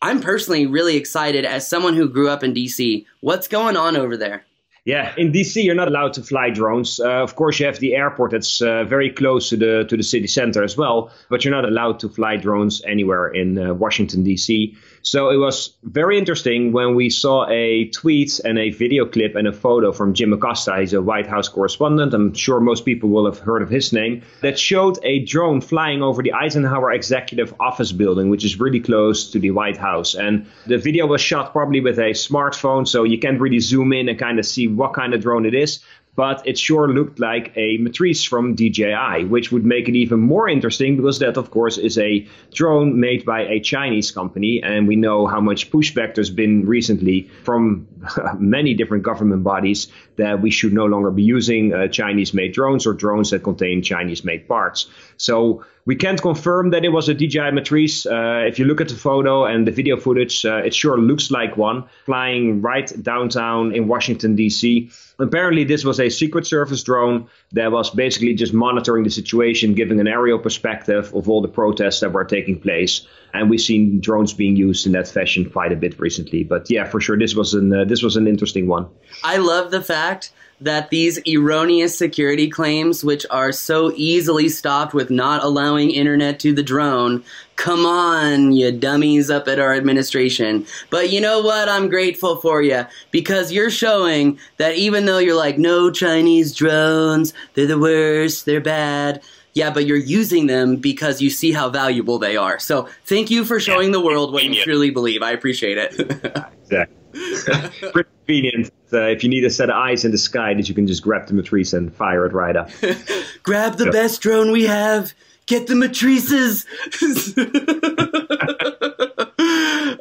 I'm 0.02 0.22
personally 0.22 0.66
really 0.66 0.96
excited 0.96 1.44
as 1.44 1.68
someone 1.68 1.98
who 1.98 2.08
grew 2.08 2.30
up 2.30 2.46
in 2.46 2.54
DC. 2.54 3.06
What's 3.20 3.50
going 3.50 3.76
on 3.76 3.98
over 3.98 4.16
there? 4.16 4.46
Yeah, 4.88 5.14
in 5.18 5.34
DC 5.34 5.66
you're 5.66 5.76
not 5.76 5.90
allowed 5.90 6.14
to 6.14 6.24
fly 6.24 6.50
drones. 6.50 6.98
Uh, 6.98 7.22
of 7.22 7.36
course, 7.36 7.60
you 7.60 7.66
have 7.66 7.78
the 7.80 7.94
airport 7.94 8.32
that's 8.32 8.62
uh, 8.62 8.86
very 8.86 9.10
close 9.10 9.50
to 9.50 9.58
the 9.58 9.84
to 9.90 9.98
the 9.98 10.04
city 10.04 10.28
center 10.28 10.64
as 10.64 10.78
well, 10.78 11.12
but 11.30 11.44
you're 11.44 11.54
not 11.54 11.66
allowed 11.66 12.00
to 12.00 12.08
fly 12.08 12.38
drones 12.38 12.82
anywhere 12.86 13.28
in 13.28 13.60
uh, 13.60 13.74
Washington 13.74 14.24
DC. 14.24 14.78
So 15.02 15.30
it 15.30 15.38
was 15.38 15.74
very 15.84 16.18
interesting 16.18 16.72
when 16.72 16.96
we 16.96 17.10
saw 17.10 17.48
a 17.50 17.90
tweet 17.90 18.40
and 18.40 18.58
a 18.58 18.72
video 18.72 19.06
clip 19.06 19.36
and 19.36 19.48
a 19.48 19.54
photo 19.54 19.92
from 19.92 20.14
Jim 20.14 20.32
Acosta. 20.34 20.78
He's 20.80 20.94
a 20.94 21.02
White 21.02 21.28
House 21.28 21.50
correspondent. 21.50 22.14
I'm 22.14 22.34
sure 22.34 22.60
most 22.60 22.86
people 22.86 23.10
will 23.10 23.26
have 23.26 23.40
heard 23.40 23.62
of 23.62 23.70
his 23.70 23.92
name. 23.92 24.22
That 24.42 24.58
showed 24.58 25.00
a 25.04 25.20
drone 25.20 25.60
flying 25.60 26.02
over 26.02 26.24
the 26.24 26.34
Eisenhower 26.34 26.92
Executive 26.92 27.54
Office 27.60 27.92
building, 27.92 28.30
which 28.30 28.46
is 28.46 28.60
really 28.60 28.80
close 28.80 29.32
to 29.32 29.40
the 29.40 29.52
White 29.52 29.78
House. 29.78 30.16
And 30.16 30.46
the 30.66 30.78
video 30.78 31.06
was 31.08 31.22
shot 31.22 31.52
probably 31.52 31.82
with 31.82 32.00
a 32.00 32.12
smartphone, 32.12 32.88
so 32.88 33.04
you 33.04 33.20
can't 33.20 33.40
really 33.40 33.60
zoom 33.60 33.92
in 33.92 34.08
and 34.10 34.18
kind 34.18 34.40
of 34.40 34.46
see 34.46 34.77
what 34.78 34.94
kind 34.94 35.14
of 35.14 35.22
drone 35.22 35.46
it 35.46 35.54
is. 35.54 35.80
But 36.16 36.48
it 36.48 36.58
sure 36.58 36.88
looked 36.88 37.20
like 37.20 37.54
a 37.56 37.78
matrice 37.78 38.24
from 38.24 38.56
DJI, 38.56 39.26
which 39.26 39.52
would 39.52 39.64
make 39.64 39.88
it 39.88 39.96
even 39.96 40.20
more 40.20 40.50
interesting 40.50 40.98
because 40.98 41.20
that, 41.20 41.38
of 41.38 41.52
course, 41.52 41.78
is 41.78 42.00
a 42.00 42.28
drone 42.52 43.00
made 43.00 43.24
by 43.24 43.42
a 43.42 43.60
Chinese 43.60 44.10
company. 44.10 44.64
And 44.64 44.88
we 44.88 44.96
know 44.96 45.28
how 45.28 45.40
much 45.40 45.70
pushback 45.70 46.16
there's 46.16 46.32
been 46.32 46.66
recently 46.66 47.30
from 47.44 47.88
many 48.40 48.74
different 48.74 49.04
government 49.04 49.44
bodies 49.44 49.90
that 50.16 50.42
we 50.42 50.50
should 50.50 50.74
no 50.74 50.86
longer 50.86 51.12
be 51.12 51.22
using 51.22 51.72
uh, 51.72 51.88
Chinese 51.88 52.34
made 52.34 52.52
drones 52.52 52.88
or 52.88 52.94
drones 52.94 53.30
that 53.30 53.44
contain 53.44 53.84
Chinese 53.84 54.24
made 54.24 54.48
parts. 54.48 54.88
So 55.18 55.66
we 55.86 55.96
can't 55.96 56.22
confirm 56.22 56.72
that 56.72 56.84
it 56.84 56.90
was 56.90 57.10
a 57.10 57.14
DJI 57.14 57.52
Matrice. 57.52 58.06
Uh, 58.06 58.46
if 58.46 58.60
you 58.60 58.66
look 58.66 58.82
at 58.82 58.90
the 58.90 58.96
photo 58.96 59.46
and 59.46 59.66
the 59.66 59.72
video 59.72 59.98
footage, 59.98 60.46
uh, 60.46 60.58
it 60.58 60.74
sure 60.74 60.98
looks 60.98 61.32
like 61.32 61.56
one 61.56 61.86
flying 62.06 62.62
right 62.62 62.92
downtown 63.04 63.74
in 63.74 63.88
Washington, 63.88 64.36
D.C. 64.36 64.92
Apparently, 65.20 65.64
this 65.64 65.84
was 65.86 66.00
a 66.00 66.10
Secret 66.10 66.46
Service 66.46 66.84
drone 66.84 67.28
that 67.54 67.72
was 67.72 67.90
basically 67.90 68.34
just 68.34 68.54
monitoring 68.54 69.04
the 69.04 69.10
situation, 69.10 69.74
giving 69.74 70.00
an 70.00 70.08
aerial 70.08 70.40
perspective 70.40 71.14
of 71.16 71.30
all 71.30 71.42
the 71.42 71.48
protests 71.48 72.02
that 72.02 72.12
were 72.12 72.26
taking 72.26 72.60
place. 72.60 73.08
And 73.34 73.50
we've 73.50 73.62
seen 73.62 74.00
drones 74.02 74.34
being 74.34 74.56
used 74.56 74.86
in 74.86 74.92
that 74.92 75.08
fashion 75.08 75.50
quite 75.50 75.72
a 75.72 75.76
bit 75.76 76.00
recently. 76.00 76.44
But 76.44 76.70
yeah, 76.70 76.84
for 76.84 77.00
sure, 77.00 77.18
this 77.18 77.34
was 77.34 77.54
an 77.54 77.74
uh, 77.74 77.86
this 77.86 78.04
was 78.04 78.18
an 78.18 78.28
interesting 78.28 78.68
one. 78.68 78.88
I 79.24 79.38
love 79.38 79.72
the 79.72 79.82
fact 79.82 80.32
that 80.62 80.90
these 80.90 81.20
erroneous 81.28 81.98
security 81.98 82.50
claims, 82.50 83.04
which 83.04 83.26
are 83.30 83.52
so 83.52 83.92
easily 83.96 84.50
stopped 84.50 84.94
with 84.94 85.10
not 85.10 85.44
allowing 85.44 85.92
internet 85.92 86.40
to 86.40 86.54
the 86.54 86.64
drone, 86.64 87.24
come 87.56 87.86
on, 87.86 88.52
you 88.52 88.72
dummies 88.72 89.30
up 89.30 89.48
at 89.48 89.60
our 89.60 89.74
administration. 89.74 90.66
But 90.90 91.12
you 91.12 91.22
know 91.22 91.42
what? 91.42 91.70
I'm 91.70 91.90
grateful 91.90 92.38
for 92.38 92.62
you 92.62 92.86
because 93.12 93.52
you're 93.52 93.70
showing 93.70 94.40
that 94.58 94.76
even 94.76 95.06
though 95.06 95.20
you're 95.20 95.36
like, 95.36 95.58
no 95.58 95.92
Chinese 95.92 96.56
drones, 96.56 97.34
they're 97.54 97.68
the 97.68 97.80
worst, 97.80 98.46
they're 98.46 98.62
bad. 98.62 99.22
Yeah, 99.54 99.72
but 99.72 99.88
you're 99.88 99.98
using 99.98 100.46
them 100.46 100.76
because 100.76 101.20
you 101.20 101.32
see 101.32 101.52
how 101.52 101.70
valuable 101.70 102.20
they 102.20 102.38
are. 102.38 102.60
So 102.60 102.88
thank 103.06 103.32
you 103.32 103.44
for 103.44 103.60
showing 103.60 103.92
the 103.92 104.00
world 104.00 104.32
what 104.32 104.44
you 104.44 104.64
truly 104.64 104.92
believe. 104.92 105.24
I 105.24 105.32
appreciate 105.32 105.78
it. 105.78 106.44
Exactly. 106.68 106.98
Pretty 107.94 108.10
convenient. 108.26 108.74
Uh, 108.94 109.02
if 109.02 109.24
you 109.24 109.30
need 109.30 109.44
a 109.44 109.50
set 109.50 109.70
of 109.70 109.76
eyes 109.76 110.06
in 110.06 110.12
the 110.12 110.18
sky, 110.18 110.54
that 110.54 110.70
you 110.70 110.76
can 110.76 110.88
just 110.88 111.04
grab 111.04 111.28
the 111.28 111.34
matrice 111.34 111.74
and 111.74 111.94
fire 111.94 112.26
it 112.26 112.34
right 112.34 112.56
up. 112.56 112.70
Grab 113.44 113.78
the 113.78 113.86
Yeah. 113.86 113.92
best 113.92 114.22
drone 114.22 114.52
we 114.52 114.64
have. 114.66 115.14
Get 115.46 115.68
the 115.68 115.76
matrices. 115.76 116.66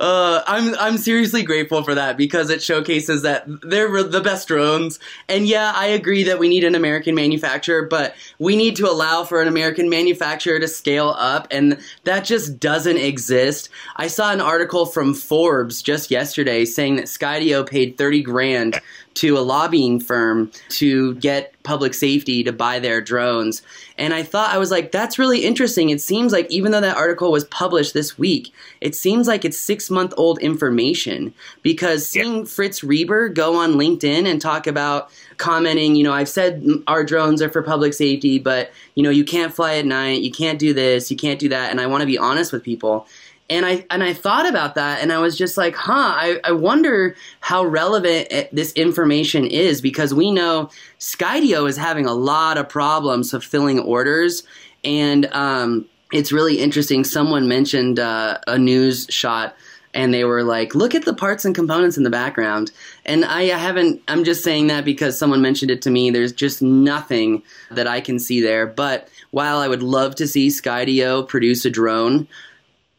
uh, 0.00 0.42
I'm 0.46 0.74
I'm 0.76 0.98
seriously 0.98 1.42
grateful 1.42 1.82
for 1.82 1.94
that 1.94 2.16
because 2.16 2.50
it 2.50 2.62
showcases 2.62 3.22
that 3.22 3.44
they're 3.62 4.02
the 4.02 4.20
best 4.20 4.48
drones. 4.48 4.98
And 5.28 5.46
yeah, 5.46 5.72
I 5.74 5.86
agree 5.86 6.24
that 6.24 6.38
we 6.38 6.48
need 6.48 6.64
an 6.64 6.74
American 6.74 7.14
manufacturer, 7.14 7.82
but 7.82 8.14
we 8.38 8.56
need 8.56 8.76
to 8.76 8.90
allow 8.90 9.24
for 9.24 9.40
an 9.40 9.48
American 9.48 9.88
manufacturer 9.88 10.58
to 10.58 10.68
scale 10.68 11.14
up, 11.18 11.48
and 11.50 11.78
that 12.04 12.24
just 12.24 12.58
doesn't 12.60 12.98
exist. 12.98 13.68
I 13.96 14.08
saw 14.08 14.32
an 14.32 14.40
article 14.40 14.86
from 14.86 15.14
Forbes 15.14 15.82
just 15.82 16.10
yesterday 16.10 16.64
saying 16.64 16.96
that 16.96 17.06
Skydio 17.06 17.66
paid 17.66 17.96
thirty 17.98 18.22
grand 18.22 18.80
to 19.16 19.38
a 19.38 19.40
lobbying 19.40 19.98
firm 19.98 20.50
to 20.68 21.14
get 21.16 21.54
public 21.62 21.94
safety 21.94 22.44
to 22.44 22.52
buy 22.52 22.78
their 22.78 23.00
drones. 23.00 23.62
And 23.98 24.12
I 24.14 24.22
thought, 24.22 24.50
I 24.50 24.58
was 24.58 24.70
like, 24.70 24.92
that's 24.92 25.18
really 25.18 25.44
interesting. 25.44 25.90
It 25.90 26.00
seems 26.00 26.32
like 26.32 26.46
even 26.50 26.70
though 26.70 26.82
that 26.82 26.96
article 26.96 27.32
was 27.32 27.44
published 27.44 27.94
this 27.94 28.18
week, 28.18 28.52
it 28.80 28.94
seems 28.94 29.26
like 29.26 29.44
it's 29.44 29.58
six 29.58 29.90
month 29.90 30.12
old 30.16 30.38
information 30.38 31.34
because 31.62 32.06
seeing 32.06 32.40
yeah. 32.40 32.44
Fritz 32.44 32.84
Reber 32.84 33.30
go 33.30 33.56
on 33.56 33.74
LinkedIn 33.74 34.30
and 34.30 34.40
talk 34.40 34.66
about 34.66 35.10
commenting, 35.38 35.96
you 35.96 36.04
know, 36.04 36.12
I've 36.12 36.28
said 36.28 36.64
our 36.86 37.02
drones 37.02 37.40
are 37.40 37.50
for 37.50 37.62
public 37.62 37.94
safety, 37.94 38.38
but, 38.38 38.70
you 38.94 39.02
know, 39.02 39.10
you 39.10 39.24
can't 39.24 39.52
fly 39.52 39.76
at 39.76 39.86
night, 39.86 40.22
you 40.22 40.30
can't 40.30 40.58
do 40.58 40.72
this, 40.72 41.10
you 41.10 41.16
can't 41.16 41.40
do 41.40 41.48
that. 41.48 41.70
And 41.70 41.80
I 41.80 41.86
want 41.86 42.02
to 42.02 42.06
be 42.06 42.18
honest 42.18 42.52
with 42.52 42.62
people 42.62 43.08
and 43.48 43.64
I 43.64 43.86
and 43.90 44.02
I 44.02 44.12
thought 44.12 44.48
about 44.48 44.74
that, 44.74 45.00
and 45.02 45.12
I 45.12 45.18
was 45.18 45.36
just 45.38 45.56
like, 45.56 45.74
huh. 45.76 45.92
I, 45.92 46.40
I 46.44 46.52
wonder 46.52 47.14
how 47.40 47.64
relevant 47.64 48.28
this 48.52 48.72
information 48.72 49.46
is 49.46 49.80
because 49.80 50.12
we 50.12 50.30
know 50.32 50.70
Skydio 50.98 51.68
is 51.68 51.76
having 51.76 52.06
a 52.06 52.14
lot 52.14 52.58
of 52.58 52.68
problems 52.68 53.30
fulfilling 53.30 53.78
orders, 53.80 54.42
and 54.82 55.26
um, 55.26 55.86
it's 56.12 56.32
really 56.32 56.58
interesting. 56.58 57.04
Someone 57.04 57.48
mentioned 57.48 58.00
uh, 58.00 58.38
a 58.46 58.58
news 58.58 59.06
shot 59.10 59.54
and 59.96 60.12
they 60.12 60.24
were 60.24 60.44
like, 60.44 60.74
"Look 60.74 60.94
at 60.94 61.04
the 61.04 61.14
parts 61.14 61.44
and 61.44 61.54
components 61.54 61.96
in 61.96 62.02
the 62.02 62.10
background." 62.10 62.70
And 63.04 63.24
I 63.24 63.44
haven't. 63.44 64.02
I'm 64.08 64.24
just 64.24 64.44
saying 64.44 64.66
that 64.68 64.84
because 64.84 65.18
someone 65.18 65.40
mentioned 65.40 65.70
it 65.70 65.82
to 65.82 65.90
me. 65.90 66.10
There's 66.10 66.32
just 66.32 66.62
nothing 66.62 67.42
that 67.70 67.86
I 67.86 68.00
can 68.00 68.18
see 68.18 68.40
there. 68.40 68.66
But 68.66 69.08
while 69.30 69.58
I 69.58 69.68
would 69.68 69.82
love 69.82 70.14
to 70.16 70.28
see 70.28 70.48
Skydio 70.48 71.26
produce 71.26 71.64
a 71.64 71.70
drone 71.70 72.28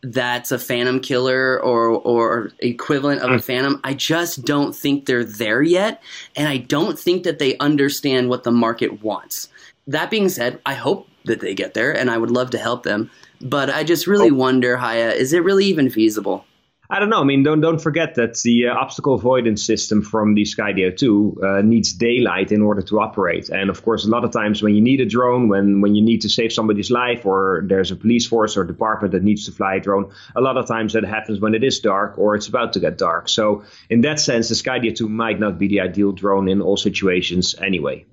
that's 0.03 0.51
a 0.51 0.60
phantom 0.60 0.99
killer 0.99 1.60
or 1.62 1.89
or 1.89 2.51
equivalent 2.60 3.21
of 3.21 3.31
a 3.31 3.36
mm. 3.36 3.43
phantom 3.43 3.79
i 3.83 3.93
just 3.93 4.45
don't 4.45 4.75
think 4.75 5.05
they're 5.05 5.23
there 5.23 5.62
yet 5.62 6.01
and 6.36 6.47
i 6.47 6.57
don't 6.57 6.99
think 6.99 7.23
that 7.23 7.39
they 7.39 7.57
understand 7.57 8.29
what 8.29 8.43
the 8.43 8.51
market 8.51 9.01
wants 9.01 9.49
that 9.88 10.12
being 10.12 10.29
said 10.29 10.60
i 10.65 10.73
hope 10.73 11.07
that 11.25 11.39
they 11.39 11.55
get 11.55 11.73
there 11.73 11.91
and 11.91 12.12
i 12.12 12.17
would 12.17 12.29
love 12.29 12.51
to 12.51 12.60
help 12.60 12.83
them 12.83 13.10
but 13.41 13.71
i 13.71 13.83
just 13.83 14.05
really 14.05 14.29
oh. 14.29 14.36
wonder 14.36 14.77
haya 14.77 15.10
is 15.10 15.33
it 15.33 15.43
really 15.43 15.65
even 15.65 15.89
feasible 15.89 16.45
I 16.89 17.00
don't 17.00 17.10
know. 17.10 17.19
I 17.19 17.26
mean, 17.26 17.43
don't 17.43 17.60
don't 17.60 17.82
forget 17.82 18.15
that 18.15 18.39
the 18.43 18.67
uh, 18.67 18.73
obstacle 18.73 19.13
avoidance 19.15 19.65
system 19.65 20.02
from 20.02 20.36
the 20.36 20.43
Skydio 20.43 20.95
2 20.95 21.41
uh, 21.43 21.62
needs 21.62 21.91
daylight 21.91 22.54
in 22.54 22.62
order 22.62 22.82
to 22.84 23.00
operate. 23.02 23.50
And 23.50 23.69
of 23.69 23.84
course, 23.84 24.06
a 24.06 24.10
lot 24.10 24.23
of 24.23 24.32
times 24.32 24.63
when 24.63 24.73
you 24.73 24.82
need 24.82 25.02
a 25.02 25.06
drone, 25.06 25.50
when 25.50 25.82
when 25.82 25.95
you 25.95 26.02
need 26.02 26.21
to 26.21 26.30
save 26.30 26.54
somebody's 26.54 26.89
life, 26.89 27.26
or 27.26 27.63
there's 27.67 27.91
a 27.91 27.97
police 27.97 28.26
force 28.26 28.56
or 28.56 28.63
department 28.63 29.12
that 29.12 29.23
needs 29.23 29.45
to 29.45 29.52
fly 29.52 29.76
a 29.76 29.80
drone, 29.82 30.12
a 30.34 30.41
lot 30.41 30.56
of 30.56 30.65
times 30.65 30.93
that 30.93 31.04
happens 31.04 31.41
when 31.41 31.56
it 31.56 31.63
is 31.63 31.80
dark 31.82 32.17
or 32.17 32.36
it's 32.36 32.47
about 32.47 32.73
to 32.73 32.80
get 32.80 32.97
dark. 32.97 33.28
So 33.28 33.63
in 33.89 34.02
that 34.02 34.21
sense, 34.21 34.47
the 34.47 34.56
Skydio 34.56 34.95
2 34.95 35.10
might 35.10 35.39
not 35.41 35.58
be 35.60 35.67
the 35.67 35.82
ideal 35.82 36.13
drone 36.13 36.47
in 36.47 36.62
all 36.62 36.78
situations 36.78 37.54
anyway. 37.56 38.06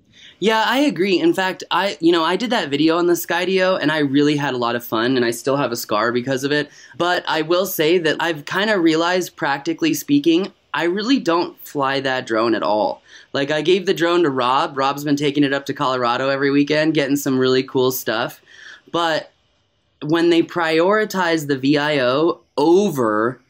Yeah, 0.45 0.63
I 0.67 0.81
agree. 0.81 1.19
In 1.19 1.33
fact, 1.33 1.65
I 1.71 1.97
you 2.01 2.13
know 2.13 2.23
I 2.23 2.37
did 2.37 2.51
that 2.51 2.69
video 2.69 2.99
on 2.99 3.07
the 3.07 3.15
Skydio 3.15 3.81
and 3.81 3.91
I 3.91 4.01
really 4.01 4.37
had 4.37 4.53
a 4.53 4.59
lot 4.59 4.77
of 4.77 4.85
fun 4.85 5.17
and 5.17 5.25
I 5.25 5.31
still 5.31 5.57
have 5.57 5.73
a 5.73 5.77
scar 5.77 6.13
because 6.13 6.45
of 6.45 6.53
it. 6.53 6.69
But 6.99 7.25
I 7.27 7.41
will 7.41 7.65
say 7.65 7.97
that 7.97 8.19
I've 8.21 8.45
kind 8.45 8.69
of 8.69 8.83
realized, 8.83 9.37
practically 9.37 9.95
speaking, 9.95 10.53
I 10.75 10.85
really 10.85 11.19
don't 11.19 11.59
fly 11.67 12.01
that 12.01 12.27
drone 12.27 12.55
at 12.55 12.63
all. 12.63 13.01
Like 13.33 13.51
I 13.51 13.63
gave 13.63 13.87
the 13.87 13.95
drone 13.95 14.23
to 14.25 14.29
Rob. 14.29 14.77
Rob's 14.77 15.03
been 15.03 15.17
taking 15.17 15.45
it 15.45 15.55
up 15.55 15.65
to 15.65 15.73
Colorado 15.73 16.29
every 16.29 16.51
weekend, 16.51 16.93
getting 16.93 17.17
some 17.17 17.39
really 17.39 17.63
cool 17.63 17.91
stuff. 17.91 18.43
But 18.93 19.33
when 20.03 20.29
they 20.29 20.43
prioritize 20.43 21.47
the 21.47 21.57
VIO 21.57 22.43
over 22.59 23.41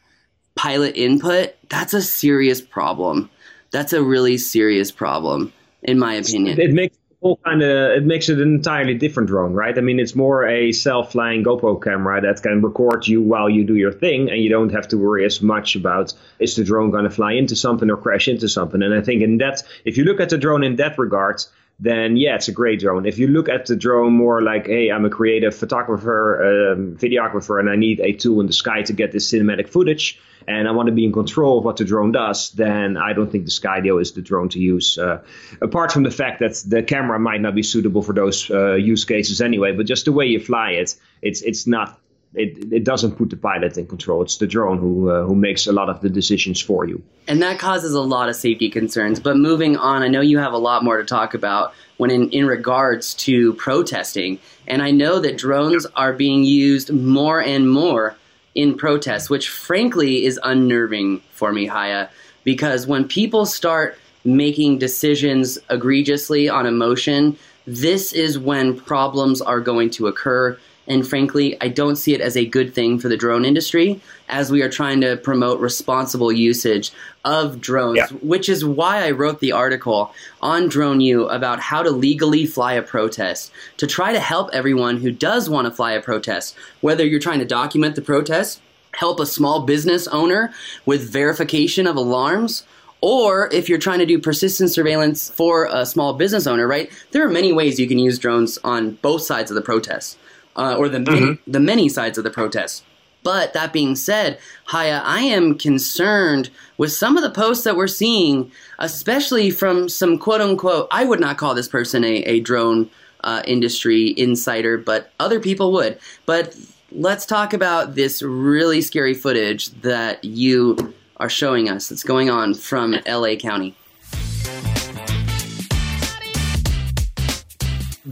pilot 0.55 0.95
input, 0.97 1.57
that's 1.69 1.93
a 1.93 2.01
serious 2.01 2.61
problem. 2.61 3.31
That's 3.73 3.93
a 3.93 4.01
really 4.01 4.39
serious 4.39 4.93
problem 4.93 5.53
in 5.85 5.99
my 5.99 6.15
opinion. 6.15 6.61
It 6.61 6.73
makes 6.73 6.97
all 7.25 7.39
kind 7.43 7.63
of 7.63 7.93
it 7.93 8.05
makes 8.05 8.29
it 8.29 8.39
an 8.39 8.55
entirely 8.55 8.95
different 8.95 9.29
drone, 9.29 9.55
right? 9.55 9.77
I 9.79 9.81
mean, 9.81 9.99
it's 9.99 10.15
more 10.15 10.47
a 10.47 10.73
self-flying 10.73 11.43
GoPro 11.43 11.83
camera 11.83 12.21
that 12.21 12.43
can 12.43 12.61
record 12.61 13.07
you 13.09 13.23
while 13.23 13.49
you 13.49 13.65
do 13.65 13.77
your 13.77 13.93
thing, 13.93 14.31
and 14.31 14.43
you 14.43 14.51
don't 14.51 14.73
have 14.73 14.89
to 14.89 14.99
worry 14.99 15.25
as 15.25 15.41
much 15.41 15.75
about 15.75 16.13
is 16.39 16.57
the 16.57 16.65
drone 16.65 16.91
going 16.91 17.05
to 17.05 17.11
fly 17.11 17.33
into 17.33 17.57
something 17.57 17.91
or 17.91 17.97
crash 17.97 18.29
into 18.29 18.49
something. 18.49 18.83
And 18.83 18.93
I 18.93 19.01
think 19.01 19.23
in 19.23 19.39
that, 19.39 19.63
if 19.87 19.97
you 19.97 20.05
look 20.05 20.21
at 20.21 20.29
the 20.29 20.39
drone 20.39 20.63
in 20.63 20.77
that 20.77 20.99
regard, 20.99 21.43
then 21.81 22.17
yeah, 22.17 22.37
it's 22.37 22.49
a 22.49 22.53
great 22.53 22.81
drone. 22.81 23.07
If 23.07 23.19
you 23.19 23.27
look 23.27 23.49
at 23.49 23.67
the 23.67 23.75
drone 23.75 24.13
more 24.13 24.43
like, 24.43 24.67
hey, 24.67 24.91
I'm 24.91 25.07
a 25.07 25.11
creative 25.11 25.55
photographer, 25.55 26.73
um, 26.73 26.97
videographer, 26.97 27.59
and 27.59 27.71
I 27.71 27.77
need 27.77 28.01
a 28.01 28.13
tool 28.13 28.41
in 28.41 28.47
the 28.47 28.53
sky 28.53 28.83
to 28.83 28.93
get 28.93 29.13
this 29.13 29.33
cinematic 29.33 29.69
footage, 29.69 30.21
and 30.47 30.69
I 30.69 30.73
want 30.73 30.87
to 30.89 30.93
be 30.93 31.05
in 31.05 31.13
control 31.13 31.59
of 31.59 31.65
what 31.65 31.77
the 31.77 31.85
drone 31.85 32.13
does, 32.13 32.51
then 32.51 32.97
I 32.97 33.13
don't 33.13 33.31
think 33.31 33.45
the 33.45 33.51
Skydio 33.51 34.01
is 34.01 34.13
the 34.13 34.23
drone 34.23 34.49
to 34.51 34.59
use. 34.59 34.99
Uh, 34.99 35.23
apart 35.61 35.93
from 35.93 36.03
the 36.03 36.11
fact 36.11 36.41
that 36.41 36.63
the 36.67 36.83
camera 36.83 37.19
might 37.19 37.41
not 37.41 37.55
be 37.55 37.63
suitable 37.63 38.03
for 38.03 38.13
those 38.13 38.51
uh, 38.51 38.75
use 38.75 39.05
cases 39.05 39.41
anyway, 39.41 39.73
but 39.73 39.87
just 39.87 40.05
the 40.05 40.13
way 40.13 40.27
you 40.27 40.41
fly 40.41 40.71
it, 40.73 40.95
it's 41.23 41.43
it's 41.43 41.67
not 41.67 41.99
it, 42.35 42.73
it 42.73 42.85
doesn't 42.85 43.13
put 43.17 43.31
the 43.31 43.37
pilot 43.37 43.79
in 43.79 43.87
control. 43.87 44.23
It's 44.23 44.39
the 44.39 44.47
drone 44.47 44.79
who 44.79 45.11
uh, 45.11 45.25
who 45.25 45.35
makes 45.35 45.67
a 45.67 45.73
lot 45.73 45.89
of 45.89 46.01
the 46.01 46.11
decisions 46.11 46.61
for 46.61 46.87
you. 46.87 47.03
And 47.29 47.41
that 47.43 47.59
causes 47.59 47.95
a 47.95 48.01
lot 48.01 48.29
of 48.29 48.37
safety 48.37 48.69
concerns. 48.71 49.21
But 49.21 49.37
moving 49.37 49.77
on, 49.77 50.03
I 50.03 50.09
know 50.09 50.21
you 50.21 50.39
have 50.39 50.53
a 50.53 50.59
lot 50.59 50.85
more 50.85 50.99
to 50.99 51.05
talk 51.05 51.35
about 51.35 51.75
when 51.97 52.11
in, 52.11 52.31
in 52.31 52.47
regards 52.47 53.15
to 53.15 53.55
protesting. 53.55 54.41
And 54.67 54.83
I 54.83 54.91
know 54.91 55.21
that 55.21 55.39
drones 55.39 55.87
are 55.95 56.13
being 56.13 56.45
used 56.45 56.93
more 56.93 57.41
and 57.41 57.71
more 57.71 58.17
in 58.55 58.77
protests, 58.77 59.29
which 59.29 59.49
frankly 59.49 60.25
is 60.25 60.39
unnerving 60.43 61.21
for 61.31 61.53
me, 61.53 61.67
Haya, 61.67 62.09
because 62.45 62.87
when 62.87 63.07
people 63.07 63.47
start 63.47 63.99
making 64.25 64.79
decisions 64.79 65.59
egregiously 65.71 66.49
on 66.49 66.67
emotion, 66.67 67.37
this 67.67 68.13
is 68.13 68.39
when 68.39 68.79
problems 68.81 69.41
are 69.41 69.61
going 69.61 69.91
to 69.91 70.07
occur 70.07 70.59
and 70.87 71.07
frankly, 71.07 71.57
I 71.61 71.69
don't 71.69 71.97
see 71.97 72.15
it 72.15 72.21
as 72.21 72.37
a 72.37 72.45
good 72.45 72.75
thing 72.75 72.99
for 72.99 73.09
the 73.09 73.17
drone 73.17 73.45
industry 73.45 74.01
as 74.29 74.51
we 74.51 74.63
are 74.63 74.69
trying 74.69 75.01
to 75.01 75.17
promote 75.17 75.61
responsible 75.61 76.31
usage 76.31 76.93
of 77.25 77.61
drones, 77.61 77.97
yeah. 77.97 78.07
which 78.21 78.49
is 78.49 78.65
why 78.65 79.07
I 79.07 79.11
wrote 79.13 79.41
the 79.41 79.53
article 79.53 80.13
on 80.43 80.69
Drone 80.69 81.01
U 81.01 81.27
about 81.29 81.61
how 81.61 81.83
to 81.83 81.91
legally 81.91 82.45
fly 82.47 82.75
a 82.75 82.83
protest 82.83 83.51
to 83.79 83.87
try 83.87 84.13
to 84.13 84.21
help 84.21 84.51
everyone 84.53 84.99
who 84.99 85.11
does 85.11 85.49
want 85.49 85.67
to 85.67 85.71
fly 85.71 85.93
a 85.93 86.03
protest, 86.03 86.55
whether 86.81 87.05
you're 87.05 87.21
trying 87.21 87.39
to 87.39 87.47
document 87.47 87.97
the 87.97 88.03
protest, 88.03 88.61
help 88.95 89.21
a 89.21 89.27
small 89.27 89.63
business 89.63 90.07
owner 90.09 90.53
with 90.85 91.11
verification 91.11 91.87
of 91.87 91.97
alarms, 91.97 92.65
or 93.01 93.53
if 93.53 93.69
you're 93.69 93.79
trying 93.79 93.99
to 93.99 94.07
do 94.07 94.19
persistent 94.19 94.71
surveillance 94.71 95.31
for 95.31 95.67
a 95.71 95.85
small 95.85 96.15
business 96.15 96.47
owner, 96.47 96.67
right? 96.67 96.91
There 97.11 97.27
are 97.27 97.31
many 97.31 97.53
ways 97.53 97.79
you 97.79 97.89
can 97.89 97.99
use 97.99 98.19
drones 98.19 98.59
on 98.65 98.93
both 99.03 99.23
sides 99.23 99.51
of 99.51 99.55
the 99.55 99.63
protest 99.63 100.17
uh, 100.57 100.77
or 100.77 100.89
the 100.89 101.01
many, 101.01 101.21
mm-hmm. 101.21 101.51
the 101.51 101.61
many 101.61 101.89
sides 101.89 102.19
of 102.19 102.25
the 102.25 102.31
protest. 102.31 102.85
But 103.23 103.55
that 103.55 103.73
being 103.73 103.97
said, 103.97 104.39
Haya, 104.67 105.01
I 105.03 105.23
am 105.23 105.57
concerned 105.57 106.51
with 106.77 106.93
some 106.93 107.17
of 107.17 107.23
the 107.23 107.31
posts 107.31 107.65
that 107.65 107.75
we're 107.75 107.87
seeing, 107.87 108.53
especially 108.79 109.51
from 109.51 109.89
some 109.89 110.19
quote 110.19 110.43
unquote, 110.43 110.89
I 110.91 111.05
would 111.05 111.21
not 111.21 111.39
call 111.39 111.55
this 111.55 111.69
person 111.69 112.05
a, 112.05 112.17
a 112.25 112.41
drone 112.41 112.91
uh, 113.25 113.43
industry 113.47 114.15
insider, 114.19 114.77
but 114.77 115.11
other 115.19 115.41
people 115.41 115.73
would. 115.73 115.99
But 116.27 116.55
let's 116.93 117.25
talk 117.25 117.55
about 117.55 117.95
this 117.95 118.23
really 118.23 118.83
scary 118.83 119.15
footage 119.15 119.71
that 119.81 120.23
you 120.23 120.95
are 121.17 121.31
showing 121.31 121.71
us 121.71 121.89
that's 121.89 122.05
going 122.05 122.29
on 122.29 122.53
from 122.53 122.95
LA 123.07 123.37
County. 123.37 123.75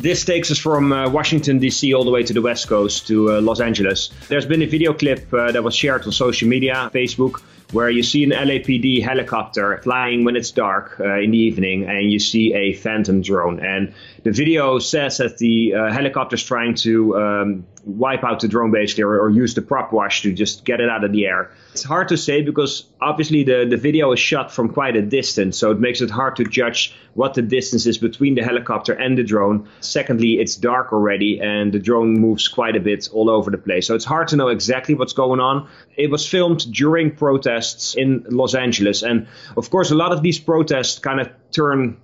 This 0.03 0.25
takes 0.25 0.51
us 0.51 0.59
from 0.59 0.93
uh, 0.93 1.09
Washington, 1.09 1.61
D.C., 1.61 1.95
all 1.95 2.03
the 2.03 2.11
way 2.11 2.25
to 2.25 2.33
the 2.33 2.43
West 2.43 2.67
Coast 2.67 3.07
to 3.07 3.35
uh, 3.35 3.41
Los 3.41 3.61
Angeles. 3.61 4.11
There's 4.27 4.45
been 4.45 4.61
a 4.61 4.67
video 4.67 4.93
clip 4.93 5.33
uh, 5.33 5.53
that 5.53 5.63
was 5.63 5.77
shared 5.77 6.03
on 6.03 6.11
social 6.11 6.49
media, 6.49 6.91
Facebook, 6.93 7.41
where 7.71 7.89
you 7.89 8.03
see 8.03 8.25
an 8.25 8.31
LAPD 8.31 9.01
helicopter 9.01 9.79
flying 9.85 10.25
when 10.25 10.35
it's 10.35 10.51
dark 10.51 10.99
uh, 10.99 11.21
in 11.21 11.31
the 11.31 11.39
evening, 11.39 11.85
and 11.89 12.11
you 12.11 12.19
see 12.19 12.53
a 12.53 12.73
phantom 12.73 13.23
drone. 13.23 13.61
And 13.61 13.95
the 14.25 14.33
video 14.33 14.81
says 14.81 15.19
that 15.19 15.39
the 15.39 15.75
uh, 15.75 15.93
helicopter 15.93 16.35
is 16.35 16.43
trying 16.43 16.75
to 16.83 17.17
um, 17.17 17.67
wipe 17.85 18.25
out 18.25 18.41
the 18.41 18.49
drone 18.49 18.73
basically 18.73 19.05
or, 19.05 19.21
or, 19.21 19.31
use 19.31 19.55
the 19.55 19.63
prop 19.63 19.93
wash 19.93 20.23
to 20.23 20.33
just 20.33 20.65
get 20.65 20.81
it 20.81 20.89
out 20.89 21.05
of 21.05 21.13
the 21.13 21.27
air. 21.27 21.53
It's 21.73 21.83
hard 21.83 22.09
to 22.09 22.19
say 22.19 22.43
because 22.43 22.85
obviously 23.01 23.45
the, 23.45 23.67
the 23.69 23.79
video 23.79 24.13
is 24.13 24.21
shot 24.21 24.53
from 24.53 24.69
quite 24.69 24.95
a 24.95 25.01
distance, 25.01 25.57
so 25.57 25.71
it 25.71 25.81
makes 25.81 26.03
it 26.03 26.11
hard 26.11 26.37
to 26.37 26.45
judge 26.45 26.95
what 27.15 27.33
the 27.33 27.41
distance 27.41 27.87
is 27.87 27.97
between 27.97 28.35
the 28.35 28.43
helicopter 28.43 28.93
and 28.93 29.17
the 29.17 29.23
drone. 29.23 29.67
Secondly, 29.81 30.35
it's 30.35 30.55
dark 30.55 30.93
already 30.93 31.41
and 31.41 31.73
the 31.73 31.79
drone 31.79 32.13
moves 32.13 32.47
quite 32.47 32.77
a 32.77 32.81
bit 32.81 33.09
all 33.15 33.31
over 33.31 33.51
the 33.51 33.57
place, 33.57 33.87
so 33.87 33.95
it's 33.95 34.05
hard 34.05 34.29
to 34.29 34.37
know 34.37 34.49
exactly 34.49 34.95
what's 34.95 35.15
going 35.15 35.41
on. 35.41 35.67
It 35.97 36.11
was 36.11 36.29
filmed 36.29 36.71
during 36.71 37.17
protests 37.17 37.95
in 37.95 38.27
Los 38.29 38.55
Angeles, 38.55 39.03
and 39.03 39.27
of 39.57 39.71
course, 39.71 39.91
a 39.91 39.95
lot 39.95 40.13
of 40.13 40.23
these 40.23 40.39
protests 40.39 40.99
kind 40.99 41.21
of 41.21 41.31
turn 41.53 41.97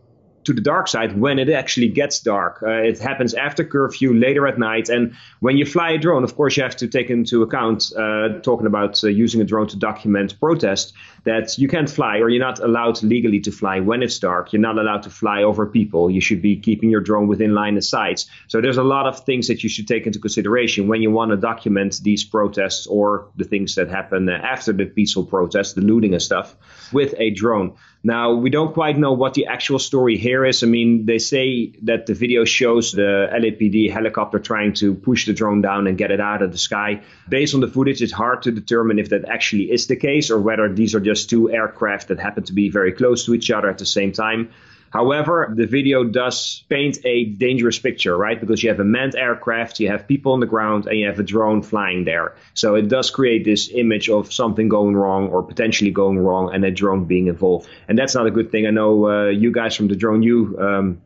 to 0.49 0.55
the 0.55 0.63
dark 0.63 0.89
side 0.89 1.21
when 1.21 1.39
it 1.39 1.51
actually 1.51 1.89
gets 1.89 2.21
dark. 2.21 2.63
Uh, 2.63 2.71
it 2.71 2.99
happens 2.99 3.35
after 3.35 3.63
curfew, 3.63 4.15
later 4.15 4.47
at 4.47 4.59
night. 4.59 4.89
And 4.89 5.15
when 5.41 5.59
you 5.59 5.67
fly 5.67 5.91
a 5.91 5.99
drone, 5.99 6.25
of 6.25 6.35
course, 6.37 6.57
you 6.57 6.63
have 6.63 6.77
to 6.77 6.89
take 6.89 7.11
into 7.11 7.43
account, 7.43 7.93
uh, 7.95 8.41
talking 8.41 8.67
about 8.67 9.05
uh, 9.05 9.09
using 9.09 9.43
a 9.43 9.45
drone 9.45 9.69
to 9.69 9.77
document 9.77 10.41
protest, 10.41 10.95
that 11.25 11.59
you 11.59 11.69
can't 11.69 11.91
fly 11.91 12.17
or 12.21 12.31
you're 12.31 12.43
not 12.43 12.61
allowed 12.61 13.03
legally 13.03 13.41
to 13.41 13.53
fly 13.53 13.81
when 13.81 14.03
it's 14.03 14.19
dark. 14.19 14.55
You're 14.55 14.63
not 14.63 14.79
allowed 14.79 15.03
to 15.03 15.11
fly 15.11 15.43
over 15.43 15.67
people. 15.67 16.11
You 16.11 16.23
should 16.23 16.41
be 16.41 16.57
keeping 16.57 16.89
your 16.89 17.03
drone 17.03 17.29
within 17.29 17.55
line 17.55 17.77
of 17.77 17.85
sight. 17.85 18.25
So 18.47 18.63
there's 18.63 18.79
a 18.79 18.83
lot 18.83 19.07
of 19.07 19.25
things 19.27 19.49
that 19.49 19.63
you 19.63 19.69
should 19.69 19.87
take 19.87 20.07
into 20.07 20.19
consideration 20.19 20.89
when 20.89 21.03
you 21.03 21.11
want 21.11 21.31
to 21.33 21.37
document 21.37 22.01
these 22.03 22.25
protests 22.25 22.87
or 22.87 23.29
the 23.37 23.45
things 23.45 23.75
that 23.75 23.91
happen 23.91 24.31
after 24.31 24.73
the 24.73 24.87
peaceful 24.87 25.27
protests, 25.27 25.75
the 25.75 25.83
looting 25.83 26.15
and 26.15 26.23
stuff, 26.23 26.57
with 26.91 27.15
a 27.19 27.29
drone. 27.33 27.77
Now, 28.05 28.35
we 28.35 28.49
don't 28.49 28.73
quite 28.73 28.97
know 28.97 29.13
what 29.13 29.35
the 29.35 29.47
actual 29.47 29.81
story 29.81 30.17
here 30.17 30.45
is. 30.45 30.63
I 30.63 30.67
mean, 30.67 31.05
they 31.07 31.19
say 31.19 31.73
that 31.83 32.07
the 32.07 32.15
video 32.15 32.45
shows 32.45 32.93
the 32.93 33.29
LAPD 33.33 33.91
helicopter 33.91 34.39
trying 34.39 34.73
to 34.75 34.95
push 34.95 35.27
the 35.27 35.33
drone 35.33 35.63
down 35.63 35.89
and 35.89 35.99
get 35.99 36.13
it 36.13 36.21
out 36.21 36.41
of 36.41 36.53
the 36.53 36.59
sky. 36.59 37.03
Based 37.29 37.55
on 37.55 37.61
the 37.61 37.67
footage, 37.67 38.01
it's 38.01 38.13
hard 38.13 38.43
to 38.43 38.53
determine 38.53 39.01
if 39.01 39.09
that 39.09 39.29
actually 39.29 39.73
is 39.73 39.89
the 39.89 39.97
case 39.97 40.31
or 40.31 40.41
whether 40.41 40.73
these 40.73 40.95
are 40.95 41.01
just 41.01 41.29
two 41.29 41.51
aircraft 41.51 42.09
that 42.09 42.21
happen 42.21 42.45
to 42.45 42.53
be 42.53 42.71
very 42.71 42.93
close 42.93 43.25
to 43.27 43.35
each 43.35 43.51
other 43.51 43.69
at 43.69 43.79
the 43.79 43.87
same 43.87 44.13
time. 44.13 44.51
However, 44.91 45.53
the 45.55 45.67
video 45.67 46.05
does 46.05 46.65
paint 46.69 46.99
a 47.05 47.25
dangerous 47.25 47.79
picture, 47.79 48.17
right? 48.17 48.41
Because 48.41 48.63
you 48.63 48.69
have 48.71 48.81
a 48.81 48.85
manned 48.85 49.15
aircraft, 49.17 49.81
you 49.81 49.89
have 49.89 50.07
people 50.07 50.33
on 50.33 50.41
the 50.41 50.47
ground, 50.47 50.87
and 50.87 50.99
you 50.99 51.07
have 51.07 51.19
a 51.19 51.23
drone 51.23 51.63
flying 51.63 52.05
there. 52.05 52.35
So 52.55 52.75
it 52.75 52.89
does 52.89 53.11
create 53.11 53.45
this 53.45 53.71
image 53.75 54.09
of 54.09 54.33
something 54.33 54.69
going 54.69 54.97
wrong 54.97 55.29
or 55.29 55.43
potentially 55.43 55.91
going 55.91 56.19
wrong 56.19 56.53
and 56.55 56.65
a 56.65 56.71
drone 56.71 57.05
being 57.05 57.27
involved. 57.27 57.69
And 57.89 57.99
that's 57.99 58.15
not 58.15 58.27
a 58.27 58.31
good 58.31 58.51
thing. 58.51 58.67
I 58.67 58.71
know 58.71 59.09
uh, 59.09 59.29
you 59.29 59.53
guys 59.53 59.77
from 59.77 59.89
the 59.89 59.97
Drone 59.97 60.23
U 60.23 60.59
um, 60.59 61.01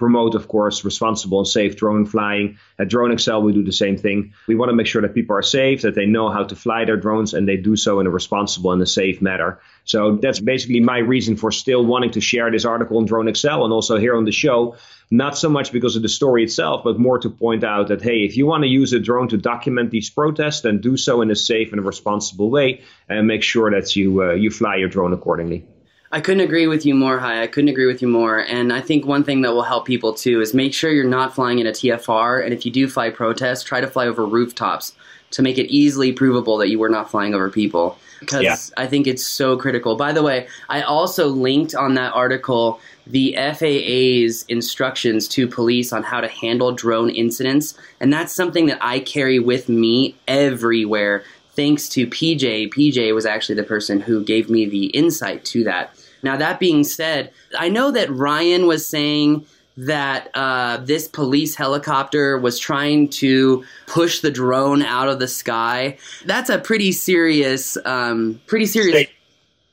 promote, 0.00 0.34
of 0.34 0.48
course, 0.48 0.84
responsible 0.84 1.38
and 1.38 1.46
safe 1.46 1.76
drone 1.76 2.06
flying. 2.06 2.58
At 2.78 2.88
DroneXL, 2.88 3.42
we 3.42 3.52
do 3.52 3.62
the 3.62 3.70
same 3.70 3.96
thing. 3.96 4.32
We 4.48 4.56
want 4.56 4.70
to 4.70 4.74
make 4.74 4.88
sure 4.88 5.02
that 5.02 5.14
people 5.14 5.36
are 5.36 5.42
safe, 5.42 5.82
that 5.82 5.94
they 5.94 6.06
know 6.06 6.30
how 6.30 6.42
to 6.42 6.56
fly 6.56 6.84
their 6.84 6.96
drones, 6.96 7.34
and 7.34 7.46
they 7.46 7.56
do 7.56 7.76
so 7.76 8.00
in 8.00 8.06
a 8.06 8.10
responsible 8.10 8.72
and 8.72 8.82
a 8.82 8.86
safe 8.86 9.22
manner. 9.22 9.60
So 9.84 10.16
that's 10.16 10.40
basically 10.40 10.80
my 10.80 10.98
reason 10.98 11.36
for 11.36 11.52
still 11.52 11.84
wanting 11.84 12.12
to 12.12 12.20
share 12.20 12.50
this 12.50 12.64
article 12.64 12.96
on 12.98 13.06
DroneXL 13.06 13.62
and 13.62 13.72
also 13.72 13.98
here 13.98 14.16
on 14.16 14.24
the 14.24 14.32
show. 14.32 14.76
Not 15.10 15.36
so 15.36 15.48
much 15.48 15.72
because 15.72 15.96
of 15.96 16.02
the 16.02 16.08
story 16.08 16.44
itself, 16.44 16.82
but 16.84 16.98
more 16.98 17.18
to 17.18 17.30
point 17.30 17.64
out 17.64 17.88
that, 17.88 18.00
hey, 18.00 18.18
if 18.24 18.36
you 18.36 18.46
want 18.46 18.62
to 18.62 18.68
use 18.68 18.92
a 18.92 19.00
drone 19.00 19.28
to 19.28 19.36
document 19.36 19.90
these 19.90 20.08
protests, 20.08 20.62
then 20.62 20.80
do 20.80 20.96
so 20.96 21.20
in 21.20 21.30
a 21.30 21.36
safe 21.36 21.72
and 21.72 21.80
a 21.80 21.82
responsible 21.82 22.48
way 22.48 22.82
and 23.08 23.26
make 23.26 23.42
sure 23.42 23.70
that 23.70 23.96
you, 23.96 24.22
uh, 24.22 24.32
you 24.32 24.50
fly 24.50 24.76
your 24.76 24.88
drone 24.88 25.12
accordingly. 25.12 25.66
I 26.12 26.20
couldn't 26.20 26.42
agree 26.42 26.66
with 26.66 26.84
you 26.84 26.94
more, 26.94 27.20
Hi. 27.20 27.42
I 27.42 27.46
couldn't 27.46 27.68
agree 27.68 27.86
with 27.86 28.02
you 28.02 28.08
more. 28.08 28.40
And 28.40 28.72
I 28.72 28.80
think 28.80 29.06
one 29.06 29.22
thing 29.22 29.42
that 29.42 29.52
will 29.52 29.62
help 29.62 29.86
people 29.86 30.12
too 30.12 30.40
is 30.40 30.52
make 30.52 30.74
sure 30.74 30.90
you're 30.90 31.04
not 31.04 31.34
flying 31.34 31.60
in 31.60 31.68
a 31.68 31.72
TFR. 31.72 32.44
And 32.44 32.52
if 32.52 32.66
you 32.66 32.72
do 32.72 32.88
fly 32.88 33.10
protest, 33.10 33.66
try 33.66 33.80
to 33.80 33.86
fly 33.86 34.08
over 34.08 34.26
rooftops 34.26 34.92
to 35.32 35.42
make 35.42 35.58
it 35.58 35.70
easily 35.70 36.12
provable 36.12 36.56
that 36.58 36.68
you 36.68 36.80
were 36.80 36.88
not 36.88 37.10
flying 37.10 37.32
over 37.32 37.48
people. 37.48 37.96
Because 38.18 38.42
yeah. 38.42 38.56
I 38.76 38.88
think 38.88 39.06
it's 39.06 39.24
so 39.24 39.56
critical. 39.56 39.94
By 39.96 40.12
the 40.12 40.22
way, 40.22 40.48
I 40.68 40.82
also 40.82 41.28
linked 41.28 41.76
on 41.76 41.94
that 41.94 42.12
article 42.12 42.80
the 43.06 43.34
FAA's 43.36 44.44
instructions 44.48 45.28
to 45.28 45.46
police 45.46 45.92
on 45.92 46.02
how 46.02 46.20
to 46.20 46.28
handle 46.28 46.72
drone 46.72 47.10
incidents. 47.10 47.78
And 48.00 48.12
that's 48.12 48.32
something 48.32 48.66
that 48.66 48.78
I 48.80 48.98
carry 48.98 49.38
with 49.38 49.68
me 49.68 50.16
everywhere 50.26 51.22
thanks 51.54 51.88
to 51.90 52.06
PJ. 52.06 52.72
PJ 52.72 53.14
was 53.14 53.26
actually 53.26 53.56
the 53.56 53.62
person 53.62 54.00
who 54.00 54.24
gave 54.24 54.48
me 54.48 54.66
the 54.66 54.86
insight 54.86 55.44
to 55.46 55.64
that. 55.64 55.94
Now, 56.22 56.36
that 56.36 56.60
being 56.60 56.84
said, 56.84 57.32
I 57.58 57.68
know 57.68 57.90
that 57.90 58.10
Ryan 58.10 58.66
was 58.66 58.86
saying 58.86 59.46
that 59.76 60.28
uh, 60.34 60.78
this 60.78 61.08
police 61.08 61.54
helicopter 61.54 62.38
was 62.38 62.58
trying 62.58 63.08
to 63.08 63.64
push 63.86 64.20
the 64.20 64.30
drone 64.30 64.82
out 64.82 65.08
of 65.08 65.18
the 65.18 65.28
sky. 65.28 65.96
That's 66.26 66.50
a 66.50 66.58
pretty 66.58 66.92
serious, 66.92 67.78
um, 67.84 68.40
pretty 68.46 68.66
serious. 68.66 68.96
State. 68.96 69.10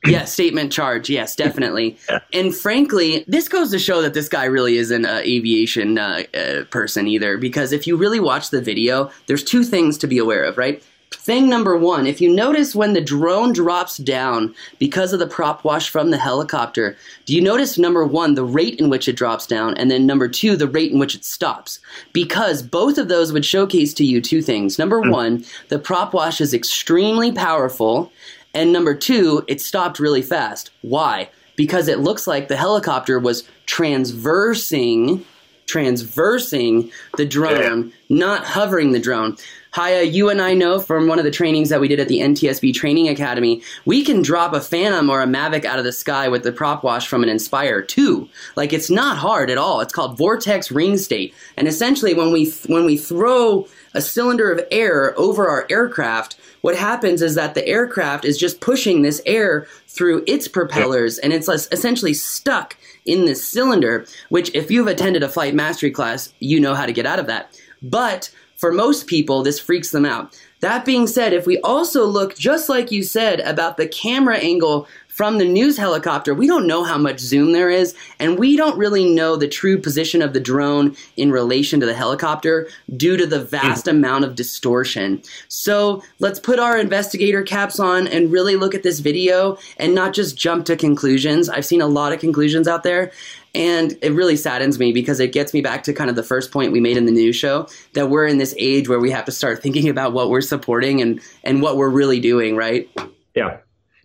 yeah, 0.06 0.24
statement 0.24 0.72
charge. 0.72 1.10
Yes, 1.10 1.34
definitely. 1.34 1.98
yeah. 2.08 2.20
And 2.32 2.54
frankly, 2.54 3.24
this 3.26 3.48
goes 3.48 3.72
to 3.72 3.78
show 3.78 4.00
that 4.02 4.14
this 4.14 4.28
guy 4.28 4.44
really 4.44 4.76
isn't 4.76 5.04
an 5.04 5.24
aviation 5.24 5.98
uh, 5.98 6.22
uh, 6.34 6.64
person 6.70 7.08
either. 7.08 7.36
Because 7.36 7.72
if 7.72 7.86
you 7.86 7.96
really 7.96 8.20
watch 8.20 8.50
the 8.50 8.60
video, 8.60 9.10
there's 9.26 9.42
two 9.42 9.64
things 9.64 9.98
to 9.98 10.06
be 10.06 10.18
aware 10.18 10.44
of, 10.44 10.56
right? 10.56 10.82
Thing 11.10 11.48
number 11.48 11.76
one, 11.76 12.06
if 12.06 12.20
you 12.20 12.34
notice 12.34 12.74
when 12.74 12.92
the 12.92 13.00
drone 13.00 13.52
drops 13.52 13.96
down 13.96 14.54
because 14.78 15.12
of 15.12 15.18
the 15.18 15.26
prop 15.26 15.64
wash 15.64 15.88
from 15.88 16.10
the 16.10 16.18
helicopter, 16.18 16.96
do 17.24 17.34
you 17.34 17.40
notice 17.40 17.78
number 17.78 18.04
one, 18.04 18.34
the 18.34 18.44
rate 18.44 18.78
in 18.78 18.90
which 18.90 19.08
it 19.08 19.16
drops 19.16 19.46
down, 19.46 19.76
and 19.76 19.90
then 19.90 20.06
number 20.06 20.28
two, 20.28 20.56
the 20.56 20.68
rate 20.68 20.92
in 20.92 20.98
which 20.98 21.14
it 21.14 21.24
stops? 21.24 21.80
Because 22.12 22.62
both 22.62 22.98
of 22.98 23.08
those 23.08 23.32
would 23.32 23.44
showcase 23.44 23.94
to 23.94 24.04
you 24.04 24.20
two 24.20 24.42
things. 24.42 24.78
Number 24.78 25.02
hmm. 25.02 25.10
one, 25.10 25.44
the 25.68 25.78
prop 25.78 26.12
wash 26.12 26.40
is 26.40 26.52
extremely 26.52 27.32
powerful, 27.32 28.12
and 28.52 28.72
number 28.72 28.94
two, 28.94 29.44
it 29.48 29.60
stopped 29.60 29.98
really 29.98 30.22
fast. 30.22 30.70
Why? 30.82 31.30
Because 31.56 31.88
it 31.88 32.00
looks 32.00 32.26
like 32.26 32.48
the 32.48 32.56
helicopter 32.56 33.18
was 33.18 33.48
transversing 33.66 35.24
transversing 35.68 36.90
the 37.16 37.26
drone, 37.26 37.92
not 38.08 38.44
hovering 38.44 38.92
the 38.92 38.98
drone. 38.98 39.36
Haye, 39.78 40.02
you 40.02 40.28
and 40.28 40.42
I 40.42 40.54
know 40.54 40.80
from 40.80 41.06
one 41.06 41.20
of 41.20 41.24
the 41.24 41.30
trainings 41.30 41.68
that 41.68 41.80
we 41.80 41.86
did 41.86 42.00
at 42.00 42.08
the 42.08 42.18
NTSB 42.18 42.74
Training 42.74 43.08
Academy, 43.08 43.62
we 43.84 44.04
can 44.04 44.22
drop 44.22 44.52
a 44.52 44.60
Phantom 44.60 45.08
or 45.08 45.22
a 45.22 45.26
Mavic 45.26 45.64
out 45.64 45.78
of 45.78 45.84
the 45.84 45.92
sky 45.92 46.26
with 46.26 46.42
the 46.42 46.50
prop 46.50 46.82
wash 46.82 47.06
from 47.06 47.22
an 47.22 47.28
Inspire 47.28 47.80
2. 47.80 48.28
Like 48.56 48.72
it's 48.72 48.90
not 48.90 49.18
hard 49.18 49.50
at 49.50 49.56
all. 49.56 49.80
It's 49.80 49.92
called 49.92 50.18
vortex 50.18 50.72
ring 50.72 50.98
state, 50.98 51.32
and 51.56 51.68
essentially 51.68 52.12
when 52.12 52.32
we 52.32 52.50
when 52.66 52.86
we 52.86 52.96
throw 52.96 53.68
a 53.94 54.00
cylinder 54.00 54.50
of 54.50 54.66
air 54.72 55.16
over 55.16 55.48
our 55.48 55.64
aircraft, 55.70 56.36
what 56.62 56.76
happens 56.76 57.22
is 57.22 57.36
that 57.36 57.54
the 57.54 57.64
aircraft 57.64 58.24
is 58.24 58.36
just 58.36 58.60
pushing 58.60 59.02
this 59.02 59.22
air 59.26 59.68
through 59.86 60.24
its 60.26 60.48
propellers, 60.48 61.18
and 61.18 61.32
it's 61.32 61.48
essentially 61.48 62.14
stuck 62.14 62.76
in 63.04 63.26
this 63.26 63.48
cylinder. 63.48 64.06
Which, 64.28 64.52
if 64.56 64.72
you've 64.72 64.88
attended 64.88 65.22
a 65.22 65.28
flight 65.28 65.54
mastery 65.54 65.92
class, 65.92 66.34
you 66.40 66.58
know 66.58 66.74
how 66.74 66.84
to 66.84 66.92
get 66.92 67.06
out 67.06 67.20
of 67.20 67.28
that. 67.28 67.56
But 67.80 68.32
for 68.58 68.72
most 68.72 69.06
people, 69.06 69.42
this 69.42 69.60
freaks 69.60 69.90
them 69.92 70.04
out. 70.04 70.36
That 70.60 70.84
being 70.84 71.06
said, 71.06 71.32
if 71.32 71.46
we 71.46 71.60
also 71.60 72.04
look, 72.04 72.36
just 72.36 72.68
like 72.68 72.90
you 72.90 73.04
said, 73.04 73.38
about 73.40 73.76
the 73.76 73.86
camera 73.86 74.36
angle 74.38 74.88
from 75.06 75.38
the 75.38 75.44
news 75.44 75.76
helicopter, 75.76 76.34
we 76.34 76.48
don't 76.48 76.66
know 76.66 76.82
how 76.82 76.98
much 76.98 77.20
zoom 77.20 77.52
there 77.52 77.70
is, 77.70 77.94
and 78.18 78.38
we 78.38 78.56
don't 78.56 78.76
really 78.76 79.12
know 79.12 79.36
the 79.36 79.46
true 79.46 79.78
position 79.78 80.22
of 80.22 80.32
the 80.32 80.40
drone 80.40 80.96
in 81.16 81.30
relation 81.30 81.78
to 81.78 81.86
the 81.86 81.94
helicopter 81.94 82.68
due 82.96 83.16
to 83.16 83.26
the 83.26 83.42
vast 83.42 83.86
mm. 83.86 83.92
amount 83.92 84.24
of 84.24 84.34
distortion. 84.34 85.22
So 85.46 86.02
let's 86.18 86.40
put 86.40 86.58
our 86.58 86.78
investigator 86.78 87.42
caps 87.42 87.78
on 87.78 88.08
and 88.08 88.32
really 88.32 88.56
look 88.56 88.74
at 88.74 88.82
this 88.82 88.98
video 88.98 89.56
and 89.76 89.94
not 89.94 90.14
just 90.14 90.36
jump 90.36 90.66
to 90.66 90.76
conclusions. 90.76 91.48
I've 91.48 91.66
seen 91.66 91.82
a 91.82 91.86
lot 91.86 92.12
of 92.12 92.18
conclusions 92.18 92.66
out 92.66 92.82
there, 92.82 93.12
and 93.58 93.98
it 94.02 94.12
really 94.12 94.36
saddens 94.36 94.78
me 94.78 94.92
because 94.92 95.18
it 95.18 95.32
gets 95.32 95.52
me 95.52 95.60
back 95.60 95.82
to 95.82 95.92
kind 95.92 96.08
of 96.08 96.14
the 96.14 96.22
first 96.22 96.52
point 96.52 96.70
we 96.70 96.80
made 96.80 96.96
in 96.96 97.06
the 97.06 97.12
news 97.12 97.34
show 97.34 97.66
that 97.94 98.08
we're 98.08 98.26
in 98.26 98.38
this 98.38 98.54
age 98.56 98.88
where 98.88 99.00
we 99.00 99.10
have 99.10 99.24
to 99.24 99.32
start 99.32 99.60
thinking 99.60 99.88
about 99.88 100.12
what 100.12 100.30
we're 100.30 100.40
supporting 100.40 101.02
and, 101.02 101.20
and 101.42 101.60
what 101.60 101.76
we're 101.76 101.88
really 101.88 102.20
doing, 102.20 102.54
right? 102.56 102.88
Yeah. 103.34 103.58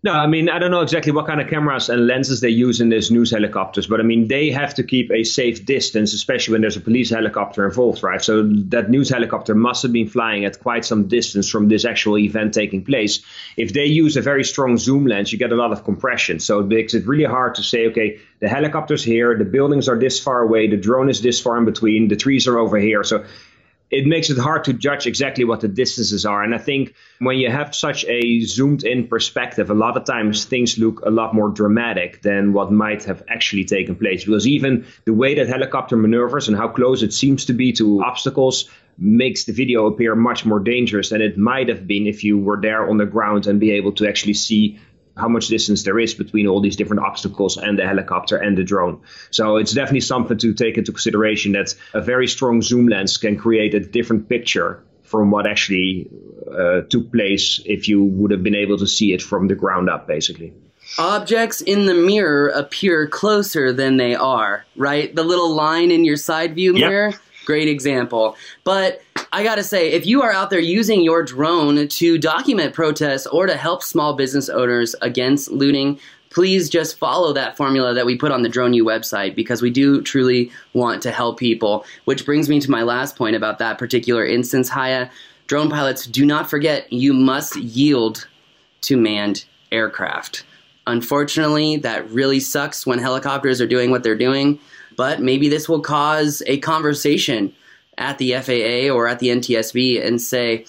No, 0.06 0.12
I 0.12 0.28
mean, 0.28 0.50
I 0.50 0.60
don't 0.60 0.72
know 0.72 0.82
exactly 0.82 1.14
what 1.14 1.28
kind 1.28 1.40
of 1.40 1.50
cameras 1.50 1.88
and 1.88 2.06
lenses 2.06 2.42
they 2.42 2.50
use 2.50 2.82
in 2.82 2.90
these 2.90 3.10
news 3.10 3.32
helicopters, 3.32 3.88
but 3.88 4.02
I 4.02 4.04
mean, 4.04 4.28
they 4.28 4.52
have 4.52 4.74
to 4.74 4.84
keep 4.84 5.10
a 5.12 5.24
safe 5.24 5.66
distance, 5.66 6.12
especially 6.12 6.52
when 6.52 6.62
there's 6.62 6.76
a 6.76 6.82
police 6.82 7.10
helicopter 7.10 7.66
involved, 7.66 8.04
right? 8.04 8.22
So 8.22 8.44
that 8.44 8.90
news 8.90 9.08
helicopter 9.08 9.56
must 9.56 9.82
have 9.84 9.94
been 9.94 10.10
flying 10.10 10.44
at 10.44 10.60
quite 10.60 10.84
some 10.84 11.08
distance 11.08 11.48
from 11.48 11.70
this 11.70 11.86
actual 11.86 12.18
event 12.18 12.54
taking 12.54 12.84
place. 12.84 13.22
If 13.56 13.72
they 13.72 13.86
use 13.86 14.18
a 14.18 14.22
very 14.22 14.44
strong 14.44 14.78
zoom 14.78 15.08
lens, 15.08 15.32
you 15.32 15.40
get 15.40 15.54
a 15.54 15.56
lot 15.56 15.72
of 15.72 15.86
compression. 15.86 16.42
So 16.42 16.60
it 16.60 16.68
makes 16.68 16.94
it 16.94 17.08
really 17.08 17.24
hard 17.24 17.56
to 17.56 17.64
say, 17.64 17.88
okay, 17.88 18.20
the 18.42 18.50
helicopter's 18.50 19.06
here, 19.06 19.38
the 19.38 19.46
buildings 19.46 19.88
are 19.88 19.98
this 19.98 20.20
far 20.20 20.42
away, 20.42 20.68
the 20.68 20.76
drone 20.76 21.10
is 21.10 21.22
this 21.22 21.40
far 21.40 21.58
in 21.58 21.64
between, 21.64 22.10
the 22.10 22.18
trees 22.18 22.46
are 22.46 22.60
over 22.60 22.78
here. 22.78 23.06
So 23.06 23.24
it 23.94 24.08
makes 24.08 24.32
it 24.32 24.40
hard 24.40 24.64
to 24.64 24.74
judge 24.74 25.06
exactly 25.06 25.46
what 25.46 25.62
the 25.62 25.68
distances 25.68 26.26
are. 26.26 26.42
And 26.42 26.56
I 26.56 26.58
think 26.58 26.96
when 27.20 27.38
you 27.38 27.52
have 27.52 27.76
such 27.76 28.04
a 28.06 28.42
zoomed 28.42 28.84
in 28.84 29.08
perspective, 29.08 29.70
a 29.70 29.76
lot 29.76 29.96
of 29.96 30.06
times 30.06 30.46
things 30.46 30.80
look 30.80 31.02
a 31.06 31.12
lot 31.12 31.36
more 31.36 31.50
dramatic 31.50 32.24
than 32.24 32.54
what 32.54 32.72
might 32.72 33.04
have 33.04 33.22
actually 33.30 33.66
taken 33.66 33.96
place. 33.96 34.26
Because 34.26 34.48
even 34.48 34.88
the 35.06 35.14
way 35.14 35.36
that 35.36 35.48
helicopter 35.48 35.96
maneuvers 35.96 36.48
and 36.48 36.58
how 36.58 36.70
close 36.70 37.04
it 37.04 37.14
seems 37.14 37.46
to 37.46 37.54
be 37.54 37.72
to 37.74 38.04
obstacles 38.04 38.68
makes 38.98 39.44
the 39.44 39.54
video 39.54 39.86
appear 39.86 40.16
much 40.16 40.44
more 40.44 40.60
dangerous 40.60 41.10
than 41.10 41.22
it 41.22 41.38
might 41.38 41.70
have 41.70 41.86
been 41.86 42.08
if 42.08 42.24
you 42.24 42.40
were 42.40 42.60
there 42.60 42.90
on 42.90 42.98
the 42.98 43.06
ground 43.06 43.46
and 43.46 43.60
be 43.60 43.72
able 43.72 43.92
to 43.92 44.08
actually 44.08 44.34
see 44.34 44.80
how 45.18 45.28
much 45.28 45.48
distance 45.48 45.84
there 45.84 46.00
is 46.00 46.14
between 46.14 46.48
all 46.48 46.62
these 46.62 46.76
different 46.76 47.04
obstacles 47.04 47.58
and 47.58 47.78
the 47.78 47.86
helicopter 47.86 48.38
and 48.38 48.58
the 48.58 48.64
drone. 48.64 49.02
So 49.32 49.58
it's 49.58 49.74
definitely 49.74 50.02
something 50.02 50.38
to 50.40 50.54
take 50.54 50.78
into 50.78 50.92
consideration 50.92 51.52
that 51.52 51.76
a 51.94 52.02
very 52.02 52.28
strong 52.28 52.62
zoom 52.62 52.88
lens 52.88 53.18
can 53.18 53.38
create 53.38 53.74
a 53.74 53.80
different 53.80 54.28
picture 54.30 54.84
from 55.04 55.30
what 55.30 55.46
actually 55.46 56.10
uh, 56.52 56.82
took 56.90 57.12
place 57.12 57.62
if 57.66 57.88
you 57.88 58.04
would 58.04 58.32
have 58.32 58.42
been 58.42 58.56
able 58.56 58.78
to 58.80 58.88
see 58.88 59.14
it 59.14 59.22
from 59.22 59.48
the 59.48 59.56
ground 59.56 59.90
up, 59.90 60.08
basically. 60.08 60.52
Objects 60.98 61.62
in 61.62 61.86
the 61.86 61.94
mirror 61.94 62.50
appear 62.50 63.08
closer 63.08 63.72
than 63.72 63.98
they 63.98 64.16
are, 64.16 64.66
right? 64.76 65.16
The 65.16 65.24
little 65.24 65.54
line 65.54 65.92
in 65.92 66.04
your 66.04 66.18
side 66.18 66.56
view 66.56 66.74
Yep. 66.76 66.90
mirror, 66.90 67.14
great 67.46 67.68
example. 67.68 68.36
But 68.64 69.02
I 69.36 69.42
gotta 69.42 69.64
say, 69.64 69.90
if 69.94 70.06
you 70.06 70.22
are 70.22 70.32
out 70.32 70.52
there 70.52 70.60
using 70.60 71.04
your 71.04 71.24
drone 71.24 71.88
to 71.88 72.18
document 72.20 72.76
protests 72.76 73.26
or 73.26 73.48
to 73.48 73.58
help 73.58 73.82
small 73.82 74.14
business 74.14 74.48
owners 74.48 74.96
against 75.02 75.50
looting, 75.50 76.00
please 76.30 76.70
just 76.70 77.00
follow 77.00 77.34
that 77.34 77.58
formula 77.58 77.96
that 77.96 78.06
we 78.06 78.16
put 78.16 78.32
on 78.32 78.44
the 78.44 78.50
Drone 78.50 78.74
website 78.74 79.36
because 79.36 79.60
we 79.60 79.72
do 79.72 80.04
truly 80.04 80.52
want 80.74 81.02
to 81.02 81.10
help 81.10 81.40
people. 81.40 81.84
Which 82.06 82.28
brings 82.28 82.48
me 82.48 82.60
to 82.60 82.70
my 82.70 82.84
last 82.84 83.16
point 83.16 83.36
about 83.36 83.58
that 83.58 83.80
particular 83.80 84.24
instance, 84.24 84.70
Haye. 84.70 85.10
Drone 85.48 85.72
pilots, 85.72 86.06
do 86.06 86.28
not 86.28 86.48
forget 86.48 86.94
you 86.94 87.12
must 87.12 87.56
yield 87.56 88.28
to 88.82 88.98
manned 88.98 89.46
aircraft. 89.72 90.46
Unfortunately, 90.86 91.78
that 91.78 92.08
really 92.12 92.40
sucks 92.40 92.86
when 92.86 93.00
helicopters 93.00 93.60
are 93.60 93.68
doing 93.68 93.90
what 93.90 94.04
they're 94.04 94.16
doing, 94.16 94.60
but 94.96 95.22
maybe 95.22 95.50
this 95.50 95.68
will 95.68 95.82
cause 95.82 96.44
a 96.46 96.60
conversation 96.60 97.52
at 97.98 98.18
the 98.18 98.34
FAA 98.34 98.94
or 98.94 99.08
at 99.08 99.20
the 99.20 99.28
NTSB 99.28 100.06
and 100.06 100.22
say, 100.22 100.66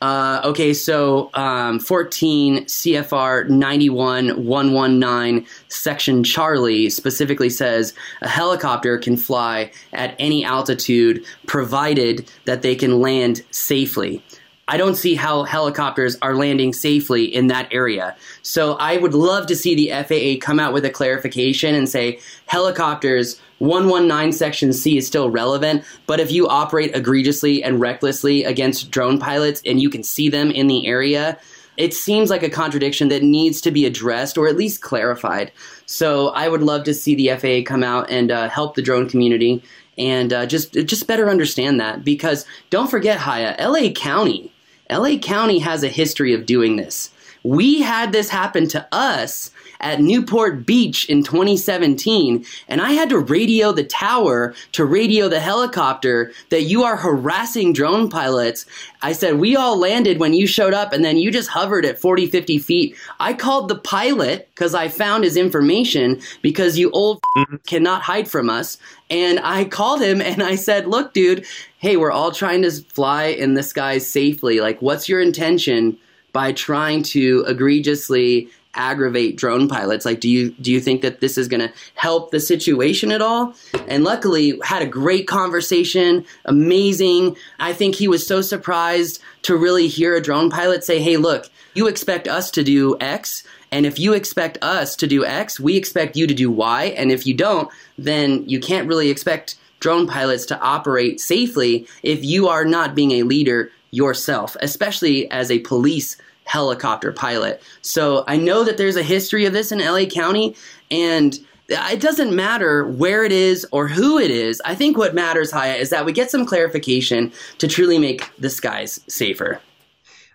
uh, 0.00 0.40
okay, 0.44 0.72
so 0.72 1.28
um, 1.34 1.80
14 1.80 2.64
CFR 2.66 3.48
91119 3.48 5.46
section 5.68 6.22
Charlie 6.22 6.88
specifically 6.88 7.50
says 7.50 7.94
a 8.22 8.28
helicopter 8.28 8.96
can 8.96 9.16
fly 9.16 9.72
at 9.92 10.14
any 10.20 10.44
altitude 10.44 11.24
provided 11.46 12.30
that 12.44 12.62
they 12.62 12.76
can 12.76 13.00
land 13.00 13.42
safely. 13.50 14.22
I 14.68 14.76
don't 14.76 14.96
see 14.96 15.14
how 15.14 15.44
helicopters 15.44 16.16
are 16.20 16.34
landing 16.34 16.74
safely 16.74 17.24
in 17.24 17.46
that 17.46 17.68
area. 17.72 18.14
So 18.42 18.74
I 18.74 18.98
would 18.98 19.14
love 19.14 19.46
to 19.46 19.56
see 19.56 19.74
the 19.74 19.90
FAA 20.04 20.44
come 20.44 20.60
out 20.60 20.74
with 20.74 20.84
a 20.84 20.90
clarification 20.90 21.74
and 21.74 21.88
say 21.88 22.20
helicopters 22.46 23.40
119 23.58 24.32
section 24.32 24.72
C 24.72 24.98
is 24.98 25.06
still 25.06 25.30
relevant, 25.30 25.84
but 26.06 26.20
if 26.20 26.30
you 26.30 26.46
operate 26.46 26.94
egregiously 26.94 27.64
and 27.64 27.80
recklessly 27.80 28.44
against 28.44 28.90
drone 28.90 29.18
pilots 29.18 29.60
and 29.66 29.80
you 29.80 29.90
can 29.90 30.04
see 30.04 30.28
them 30.28 30.50
in 30.50 30.68
the 30.68 30.86
area, 30.86 31.38
it 31.76 31.94
seems 31.94 32.28
like 32.28 32.42
a 32.42 32.50
contradiction 32.50 33.08
that 33.08 33.22
needs 33.22 33.60
to 33.62 33.70
be 33.70 33.86
addressed 33.86 34.36
or 34.36 34.48
at 34.48 34.56
least 34.56 34.82
clarified. 34.82 35.50
So 35.86 36.28
I 36.28 36.48
would 36.48 36.62
love 36.62 36.84
to 36.84 36.94
see 36.94 37.14
the 37.14 37.36
FAA 37.36 37.68
come 37.68 37.82
out 37.82 38.10
and 38.10 38.30
uh, 38.30 38.48
help 38.48 38.74
the 38.74 38.82
drone 38.82 39.08
community 39.08 39.62
and 39.96 40.32
uh, 40.32 40.46
just 40.46 40.72
just 40.72 41.06
better 41.06 41.28
understand 41.28 41.80
that 41.80 42.04
because 42.04 42.46
don't 42.70 42.90
forget 42.90 43.18
Haye, 43.18 43.56
LA 43.58 43.90
County, 43.90 44.52
LA 44.90 45.16
County 45.16 45.58
has 45.58 45.82
a 45.82 45.88
history 45.88 46.32
of 46.32 46.46
doing 46.46 46.76
this. 46.76 47.10
We 47.42 47.80
had 47.82 48.12
this 48.12 48.28
happen 48.28 48.68
to 48.68 48.86
us 48.92 49.50
at 49.80 50.00
Newport 50.00 50.66
Beach 50.66 51.08
in 51.08 51.22
2017, 51.22 52.44
and 52.68 52.80
I 52.80 52.92
had 52.92 53.08
to 53.10 53.18
radio 53.18 53.72
the 53.72 53.84
tower 53.84 54.54
to 54.72 54.84
radio 54.84 55.28
the 55.28 55.40
helicopter 55.40 56.32
that 56.50 56.62
you 56.62 56.82
are 56.84 56.96
harassing 56.96 57.72
drone 57.72 58.08
pilots. 58.08 58.66
I 59.02 59.12
said, 59.12 59.38
We 59.38 59.56
all 59.56 59.78
landed 59.78 60.18
when 60.18 60.34
you 60.34 60.46
showed 60.46 60.74
up, 60.74 60.92
and 60.92 61.04
then 61.04 61.16
you 61.16 61.30
just 61.30 61.48
hovered 61.48 61.84
at 61.84 61.98
40, 61.98 62.26
50 62.26 62.58
feet. 62.58 62.96
I 63.20 63.34
called 63.34 63.68
the 63.68 63.78
pilot 63.78 64.48
because 64.54 64.74
I 64.74 64.88
found 64.88 65.24
his 65.24 65.36
information 65.36 66.20
because 66.42 66.78
you 66.78 66.90
old 66.90 67.20
mm-hmm. 67.36 67.56
cannot 67.66 68.02
hide 68.02 68.28
from 68.28 68.50
us. 68.50 68.78
And 69.10 69.40
I 69.40 69.64
called 69.64 70.02
him 70.02 70.20
and 70.20 70.42
I 70.42 70.56
said, 70.56 70.86
Look, 70.86 71.12
dude, 71.14 71.46
hey, 71.78 71.96
we're 71.96 72.12
all 72.12 72.32
trying 72.32 72.62
to 72.62 72.70
fly 72.70 73.24
in 73.24 73.54
the 73.54 73.62
skies 73.62 74.06
safely. 74.06 74.60
Like, 74.60 74.82
what's 74.82 75.08
your 75.08 75.20
intention 75.20 75.96
by 76.32 76.52
trying 76.52 77.02
to 77.02 77.44
egregiously 77.46 78.48
aggravate 78.78 79.36
drone 79.36 79.68
pilots? 79.68 80.06
Like 80.06 80.20
do 80.20 80.30
you 80.30 80.50
do 80.52 80.72
you 80.72 80.80
think 80.80 81.02
that 81.02 81.20
this 81.20 81.36
is 81.36 81.48
going 81.48 81.60
to 81.60 81.72
help 81.94 82.30
the 82.30 82.40
situation 82.40 83.12
at 83.12 83.20
all? 83.20 83.54
And 83.88 84.04
luckily 84.04 84.58
had 84.62 84.80
a 84.80 84.86
great 84.86 85.26
conversation 85.26 86.24
amazing. 86.46 87.36
I 87.58 87.74
think 87.74 87.96
he 87.96 88.08
was 88.08 88.26
so 88.26 88.40
surprised 88.40 89.20
to 89.42 89.56
really 89.56 89.88
hear 89.88 90.14
a 90.14 90.22
drone 90.22 90.50
pilot 90.50 90.84
say 90.84 91.00
hey 91.00 91.16
look 91.16 91.50
you 91.74 91.86
expect 91.86 92.28
us 92.28 92.50
to 92.50 92.62
do 92.62 92.96
x 93.00 93.44
and 93.70 93.86
if 93.86 93.98
you 93.98 94.12
expect 94.12 94.58
us 94.62 94.96
to 94.96 95.06
do 95.06 95.24
x 95.24 95.60
we 95.60 95.76
expect 95.76 96.16
you 96.16 96.26
to 96.26 96.34
do 96.34 96.50
y 96.50 96.86
and 96.96 97.10
if 97.10 97.26
you 97.26 97.34
don't 97.34 97.70
then 97.96 98.46
you 98.48 98.60
can't 98.60 98.88
really 98.88 99.10
expect 99.10 99.56
drone 99.80 100.06
pilots 100.06 100.46
to 100.46 100.60
operate 100.60 101.20
safely 101.20 101.86
if 102.02 102.24
you 102.24 102.48
are 102.48 102.64
not 102.64 102.94
being 102.94 103.12
a 103.12 103.22
leader 103.22 103.70
yourself 103.90 104.56
especially 104.60 105.30
as 105.30 105.50
a 105.50 105.60
police 105.60 106.16
helicopter 106.48 107.12
pilot. 107.12 107.62
So 107.82 108.24
I 108.26 108.36
know 108.36 108.64
that 108.64 108.76
there's 108.78 108.96
a 108.96 109.02
history 109.02 109.44
of 109.44 109.52
this 109.52 109.70
in 109.70 109.78
LA 109.78 110.06
County, 110.06 110.56
and 110.90 111.38
it 111.68 112.00
doesn't 112.00 112.34
matter 112.34 112.86
where 112.86 113.22
it 113.24 113.32
is 113.32 113.66
or 113.70 113.86
who 113.88 114.18
it 114.18 114.30
is. 114.30 114.60
I 114.64 114.74
think 114.74 114.96
what 114.96 115.14
matters, 115.14 115.52
Haye, 115.52 115.78
is 115.78 115.90
that 115.90 116.06
we 116.06 116.12
get 116.12 116.30
some 116.30 116.46
clarification 116.46 117.30
to 117.58 117.68
truly 117.68 117.98
make 117.98 118.28
the 118.38 118.48
skies 118.48 118.98
safer. 119.08 119.60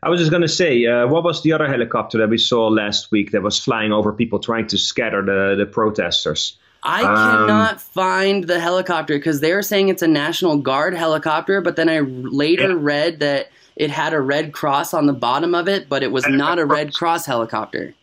I 0.03 0.09
was 0.09 0.19
just 0.19 0.29
going 0.31 0.43
to 0.43 0.47
say, 0.49 0.85
uh, 0.85 1.07
what 1.07 1.23
was 1.23 1.41
the 1.43 1.53
other 1.53 1.67
helicopter 1.67 2.17
that 2.19 2.29
we 2.29 2.37
saw 2.37 2.67
last 2.67 3.09
week 3.11 3.31
that 3.31 3.41
was 3.41 3.57
flying 3.57 3.91
over 3.91 4.13
people 4.13 4.37
trying 4.37 4.67
to 4.67 4.77
scatter 4.77 5.23
the, 5.25 5.55
the 5.57 5.65
protesters? 5.65 6.57
I 6.83 7.03
Um, 7.05 7.15
cannot 7.47 7.81
find 7.81 8.43
the 8.43 8.59
helicopter 8.59 9.17
because 9.17 9.39
they 9.39 9.53
were 9.53 9.61
saying 9.63 9.87
it's 9.89 10.01
a 10.01 10.07
National 10.07 10.57
Guard 10.57 10.93
helicopter, 10.93 11.61
but 11.61 11.77
then 11.77 11.89
I 11.89 12.01
later 12.01 12.69
Yeah. 12.69 12.75
read 12.77 13.19
that 13.21 13.47
it 13.75 13.89
had 13.89 14.13
a 14.13 14.21
red 14.21 14.53
cross 14.53 14.93
on 14.93 15.05
the 15.05 15.13
bottom 15.13 15.55
of 15.55 15.67
it, 15.67 15.89
but 15.89 16.03
it 16.03 16.11
was 16.11 16.27
not 16.27 16.59
a 16.59 16.65
Red 16.65 16.93
Cross 16.93 17.25
helicopter. 17.25 17.93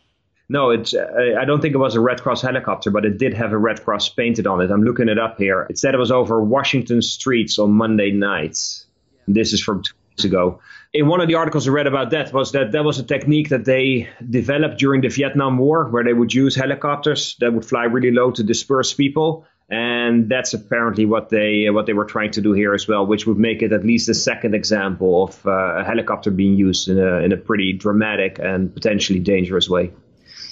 No, 0.48 0.70
it's. 0.70 0.92
Uh, 0.94 1.06
I 1.40 1.44
don't 1.44 1.62
think 1.62 1.74
it 1.74 1.78
was 1.78 1.94
a 1.94 2.00
Red 2.00 2.20
Cross 2.20 2.42
helicopter, 2.42 2.90
but 2.90 3.04
it 3.04 3.18
did 3.18 3.34
have 3.34 3.52
a 3.52 3.58
Red 3.58 3.84
Cross 3.84 4.10
painted 4.10 4.48
on 4.48 4.60
it. 4.60 4.70
I'm 4.70 4.82
looking 4.82 5.08
it 5.08 5.18
up 5.18 5.38
here. 5.38 5.66
It 5.70 5.78
said 5.78 5.94
it 5.94 5.98
was 5.98 6.10
over 6.10 6.42
Washington 6.42 7.02
streets 7.02 7.58
on 7.58 7.70
Monday 7.70 8.10
nights. 8.10 8.86
This 9.28 9.52
is 9.52 9.62
from 9.62 9.84
two 9.84 9.94
weeks 10.10 10.24
ago. 10.24 10.60
In 10.92 11.06
one 11.06 11.20
of 11.20 11.28
the 11.28 11.36
articles 11.36 11.68
I 11.68 11.70
read 11.70 11.86
about 11.86 12.10
that 12.10 12.32
was 12.32 12.50
that 12.50 12.72
that 12.72 12.84
was 12.84 12.98
a 12.98 13.04
technique 13.04 13.50
that 13.50 13.64
they 13.64 14.08
developed 14.28 14.78
during 14.78 15.02
the 15.02 15.08
Vietnam 15.08 15.56
War, 15.56 15.88
where 15.88 16.02
they 16.02 16.12
would 16.12 16.34
use 16.34 16.56
helicopters 16.56 17.36
that 17.38 17.52
would 17.52 17.64
fly 17.64 17.84
really 17.84 18.10
low 18.10 18.32
to 18.32 18.42
disperse 18.42 18.92
people, 18.92 19.46
and 19.70 20.28
that's 20.28 20.52
apparently 20.52 21.06
what 21.06 21.28
they 21.28 21.70
what 21.70 21.86
they 21.86 21.92
were 21.92 22.04
trying 22.04 22.32
to 22.32 22.40
do 22.40 22.52
here 22.52 22.74
as 22.74 22.88
well, 22.88 23.06
which 23.06 23.26
would 23.26 23.38
make 23.38 23.62
it 23.62 23.72
at 23.72 23.84
least 23.84 24.08
a 24.08 24.14
second 24.14 24.54
example 24.54 25.24
of 25.24 25.46
uh, 25.46 25.78
a 25.78 25.84
helicopter 25.84 26.30
being 26.30 26.54
used 26.54 26.88
in 26.88 26.98
a 26.98 27.18
in 27.18 27.32
a 27.32 27.36
pretty 27.36 27.72
dramatic 27.72 28.38
and 28.40 28.74
potentially 28.74 29.20
dangerous 29.20 29.68
way. 29.68 29.92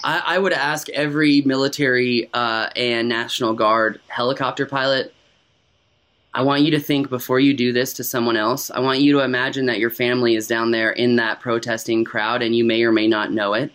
I, 0.04 0.22
I 0.24 0.38
would 0.38 0.52
ask 0.52 0.88
every 0.90 1.40
military 1.40 2.30
uh, 2.32 2.68
and 2.76 3.08
National 3.08 3.54
Guard 3.54 4.00
helicopter 4.06 4.66
pilot. 4.66 5.12
I 6.32 6.42
want 6.42 6.62
you 6.62 6.70
to 6.72 6.80
think 6.80 7.10
before 7.10 7.40
you 7.40 7.54
do 7.54 7.72
this 7.72 7.94
to 7.94 8.04
someone 8.04 8.36
else. 8.36 8.70
I 8.70 8.78
want 8.78 9.00
you 9.00 9.14
to 9.14 9.20
imagine 9.20 9.66
that 9.66 9.80
your 9.80 9.90
family 9.90 10.36
is 10.36 10.46
down 10.46 10.70
there 10.70 10.92
in 10.92 11.16
that 11.16 11.40
protesting 11.40 12.04
crowd 12.04 12.42
and 12.42 12.54
you 12.54 12.64
may 12.64 12.84
or 12.84 12.92
may 12.92 13.08
not 13.08 13.32
know 13.32 13.54
it. 13.54 13.72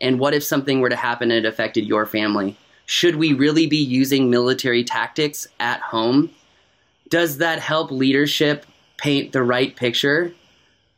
And 0.00 0.18
what 0.18 0.34
if 0.34 0.42
something 0.42 0.80
were 0.80 0.88
to 0.88 0.96
happen 0.96 1.30
and 1.30 1.44
it 1.44 1.48
affected 1.48 1.86
your 1.86 2.06
family? 2.06 2.56
Should 2.90 3.14
we 3.14 3.34
really 3.34 3.68
be 3.68 3.76
using 3.76 4.30
military 4.30 4.82
tactics 4.82 5.46
at 5.60 5.80
home? 5.80 6.28
Does 7.08 7.38
that 7.38 7.60
help 7.60 7.92
leadership 7.92 8.66
paint 8.96 9.30
the 9.30 9.44
right 9.44 9.76
picture? 9.76 10.34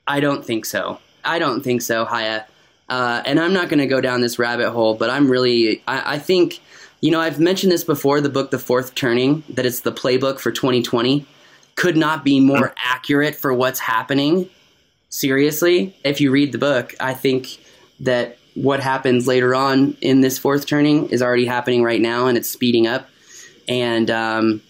I 0.09 0.20
don't 0.20 0.43
think 0.43 0.64
so. 0.64 1.01
I 1.22 1.38
don't 1.38 1.61
think 1.61 1.82
so, 1.82 2.07
Haye. 2.07 2.45
Uh, 2.88 3.22
and 3.26 3.38
I'm 3.38 3.53
not 3.53 3.68
going 3.68 3.78
to 3.78 3.86
go 3.86 4.01
down 4.01 4.22
this 4.22 4.38
rabbit 4.38 4.70
hole, 4.70 4.95
but 4.95 5.11
I'm 5.11 5.30
really, 5.30 5.82
I, 5.86 6.14
I 6.14 6.18
think, 6.18 6.61
you 7.03 7.11
know, 7.11 7.20
I've 7.20 7.38
mentioned 7.38 7.70
this 7.70 7.84
before 7.84 8.22
the 8.22 8.30
book, 8.30 8.53
The 8.53 8.59
Fourth 8.59 8.95
Turning, 8.95 9.45
that 9.51 9.66
it's 9.66 9.80
the 9.80 9.93
playbook 9.93 10.40
for 10.40 10.51
2020. 10.51 11.26
Could 11.74 11.99
not 11.99 12.24
be 12.24 12.40
more 12.40 12.74
accurate 12.82 13.34
for 13.34 13.53
what's 13.53 13.80
happening. 13.80 14.49
Seriously, 15.11 15.95
if 16.05 16.22
you 16.22 16.30
read 16.30 16.53
the 16.53 16.59
book, 16.59 16.95
I 17.01 17.12
think 17.12 17.59
that 18.01 18.38
what 18.55 18.80
happens 18.80 19.26
later 19.26 19.55
on 19.55 19.96
in 20.00 20.20
this 20.20 20.38
fourth 20.38 20.66
turning 20.66 21.09
is 21.11 21.22
already 21.22 21.46
happening 21.46 21.82
right 21.82 22.00
now 22.00 22.26
and 22.26 22.36
it's 22.36 22.50
speeding 22.50 22.86
up. 22.86 23.09
And 23.68 24.11
um, 24.11 24.62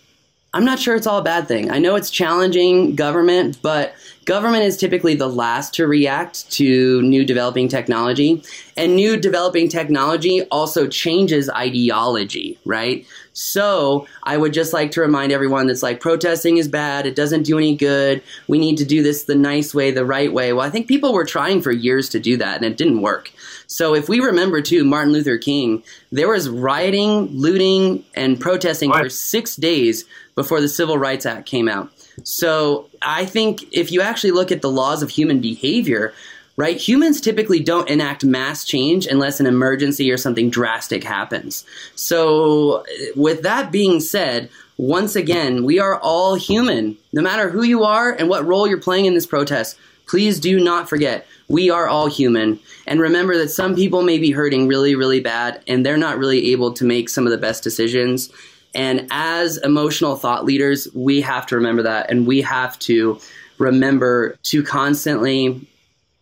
I'm 0.54 0.64
not 0.64 0.78
sure 0.78 0.94
it's 0.94 1.06
all 1.06 1.18
a 1.18 1.24
bad 1.24 1.48
thing. 1.48 1.70
I 1.70 1.78
know 1.78 1.94
it's 1.96 2.10
challenging 2.10 2.94
government, 2.94 3.58
but 3.62 3.94
government 4.26 4.64
is 4.64 4.76
typically 4.76 5.14
the 5.14 5.28
last 5.28 5.72
to 5.74 5.86
react 5.86 6.50
to 6.52 7.00
new 7.02 7.24
developing 7.24 7.68
technology. 7.68 8.44
And 8.76 8.94
new 8.94 9.16
developing 9.16 9.68
technology 9.68 10.42
also 10.50 10.86
changes 10.86 11.48
ideology, 11.48 12.58
right? 12.66 13.06
So 13.32 14.06
I 14.24 14.36
would 14.36 14.52
just 14.52 14.74
like 14.74 14.90
to 14.92 15.00
remind 15.00 15.32
everyone 15.32 15.66
that's 15.66 15.82
like 15.82 16.00
protesting 16.00 16.58
is 16.58 16.68
bad. 16.68 17.06
It 17.06 17.16
doesn't 17.16 17.44
do 17.44 17.56
any 17.56 17.74
good. 17.74 18.22
We 18.46 18.58
need 18.58 18.76
to 18.76 18.84
do 18.84 19.02
this 19.02 19.24
the 19.24 19.34
nice 19.34 19.74
way, 19.74 19.90
the 19.90 20.04
right 20.04 20.32
way. 20.32 20.52
Well, 20.52 20.66
I 20.66 20.70
think 20.70 20.86
people 20.86 21.14
were 21.14 21.24
trying 21.24 21.62
for 21.62 21.72
years 21.72 22.10
to 22.10 22.20
do 22.20 22.36
that 22.36 22.56
and 22.56 22.64
it 22.66 22.76
didn't 22.76 23.00
work. 23.00 23.32
So 23.72 23.94
if 23.94 24.08
we 24.08 24.20
remember 24.20 24.60
too, 24.60 24.84
Martin 24.84 25.12
Luther 25.12 25.38
King, 25.38 25.82
there 26.10 26.28
was 26.28 26.48
rioting, 26.48 27.28
looting, 27.32 28.04
and 28.14 28.38
protesting 28.38 28.90
Right. 28.90 29.04
for 29.04 29.08
six 29.08 29.56
days 29.56 30.04
before 30.34 30.60
the 30.60 30.68
Civil 30.68 30.98
Rights 30.98 31.24
Act 31.24 31.46
came 31.46 31.68
out. 31.68 31.90
So 32.22 32.86
I 33.00 33.24
think 33.24 33.64
if 33.72 33.90
you 33.90 34.02
actually 34.02 34.32
look 34.32 34.52
at 34.52 34.60
the 34.60 34.70
laws 34.70 35.02
of 35.02 35.08
human 35.08 35.40
behavior, 35.40 36.12
right? 36.58 36.76
Humans 36.76 37.22
typically 37.22 37.60
don't 37.60 37.88
enact 37.88 38.24
mass 38.24 38.64
change 38.64 39.06
unless 39.06 39.40
an 39.40 39.46
emergency 39.46 40.10
or 40.10 40.18
something 40.18 40.50
drastic 40.50 41.02
happens. 41.02 41.64
So, 41.94 42.84
with 43.16 43.42
that 43.42 43.72
being 43.72 44.00
said, 44.00 44.50
once 44.76 45.16
again, 45.16 45.64
we 45.64 45.78
are 45.78 45.98
all 45.98 46.34
human. 46.34 46.98
No 47.12 47.22
matter 47.22 47.48
who 47.48 47.62
you 47.62 47.84
are 47.84 48.12
and 48.12 48.28
what 48.28 48.46
role 48.46 48.68
you're 48.68 48.78
playing 48.78 49.06
in 49.06 49.14
this 49.14 49.26
protest, 49.26 49.76
please 50.12 50.38
do 50.38 50.60
not 50.60 50.90
forget 50.90 51.26
we 51.48 51.70
are 51.70 51.88
all 51.88 52.06
human. 52.06 52.60
And 52.86 53.00
remember 53.00 53.38
that 53.38 53.48
some 53.48 53.74
people 53.74 54.02
may 54.02 54.18
be 54.18 54.30
hurting 54.30 54.68
really, 54.68 54.94
really 54.94 55.20
bad 55.20 55.62
and 55.66 55.86
they're 55.86 55.96
not 55.96 56.18
really 56.18 56.52
able 56.52 56.74
to 56.74 56.84
make 56.84 57.08
some 57.08 57.24
of 57.26 57.30
the 57.30 57.38
best 57.38 57.62
decisions. 57.62 58.30
And 58.74 59.08
as 59.10 59.56
emotional 59.56 60.16
thought 60.16 60.44
leaders, 60.44 60.86
we 60.92 61.22
have 61.22 61.46
to 61.46 61.54
remember 61.54 61.84
that 61.84 62.10
and 62.10 62.26
we 62.26 62.42
have 62.42 62.78
to 62.80 63.20
remember 63.56 64.36
to 64.42 64.62
constantly 64.62 65.66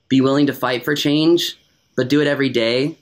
be 0.09 0.20
willing 0.20 0.47
to 0.47 0.53
fight 0.53 0.84
for 0.84 0.95
change, 0.95 1.59
but 1.97 2.09
do 2.09 2.20
it 2.20 2.28
every 2.28 2.49
day 2.49 2.97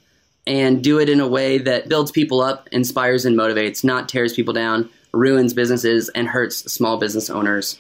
and 0.47 0.83
do 0.83 0.99
it 0.99 1.11
in 1.11 1.21
a 1.21 1.29
way 1.29 1.59
that 1.59 1.91
builds 1.91 2.11
people 2.11 2.41
up, 2.41 2.67
inspires 2.73 3.27
and 3.27 3.37
motivates, 3.37 3.85
not 3.85 4.09
tears 4.09 4.33
people 4.33 4.55
down, 4.55 4.89
ruins 5.13 5.53
businesses, 5.53 6.09
and 6.09 6.29
hurts 6.29 6.73
small 6.73 6.97
business 6.97 7.29
owners. 7.29 7.79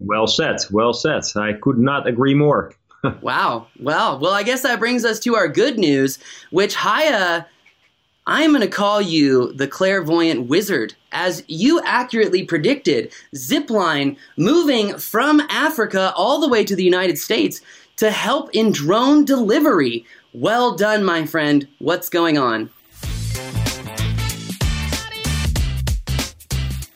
Well 0.00 0.26
said. 0.26 0.56
Well 0.70 0.92
said. 0.92 1.22
I 1.36 1.54
could 1.54 1.78
not 1.78 2.06
agree 2.06 2.34
more. 2.34 2.72
wow. 3.20 3.66
Well, 3.80 4.18
well, 4.18 4.32
I 4.32 4.42
guess 4.42 4.62
that 4.62 4.78
brings 4.78 5.04
us 5.04 5.20
to 5.20 5.34
our 5.34 5.48
good 5.48 5.78
news, 5.78 6.18
which 6.50 6.76
Haye, 6.76 7.44
I'm 8.26 8.50
going 8.50 8.62
to 8.62 8.68
call 8.68 9.02
you 9.02 9.52
the 9.52 9.68
clairvoyant 9.68 10.48
wizard, 10.48 10.94
as 11.12 11.44
you 11.46 11.82
accurately 11.84 12.44
predicted 12.44 13.12
Zipline 13.34 14.16
moving 14.38 14.96
from 14.96 15.40
Africa 15.50 16.12
all 16.16 16.40
the 16.40 16.48
way 16.48 16.64
to 16.64 16.74
the 16.74 16.84
United 16.84 17.18
States 17.18 17.60
to 17.96 18.10
help 18.10 18.48
in 18.54 18.72
drone 18.72 19.24
delivery. 19.24 20.06
Well 20.32 20.74
done, 20.74 21.04
my 21.04 21.26
friend. 21.26 21.68
What's 21.78 22.08
going 22.08 22.38
on? 22.38 22.70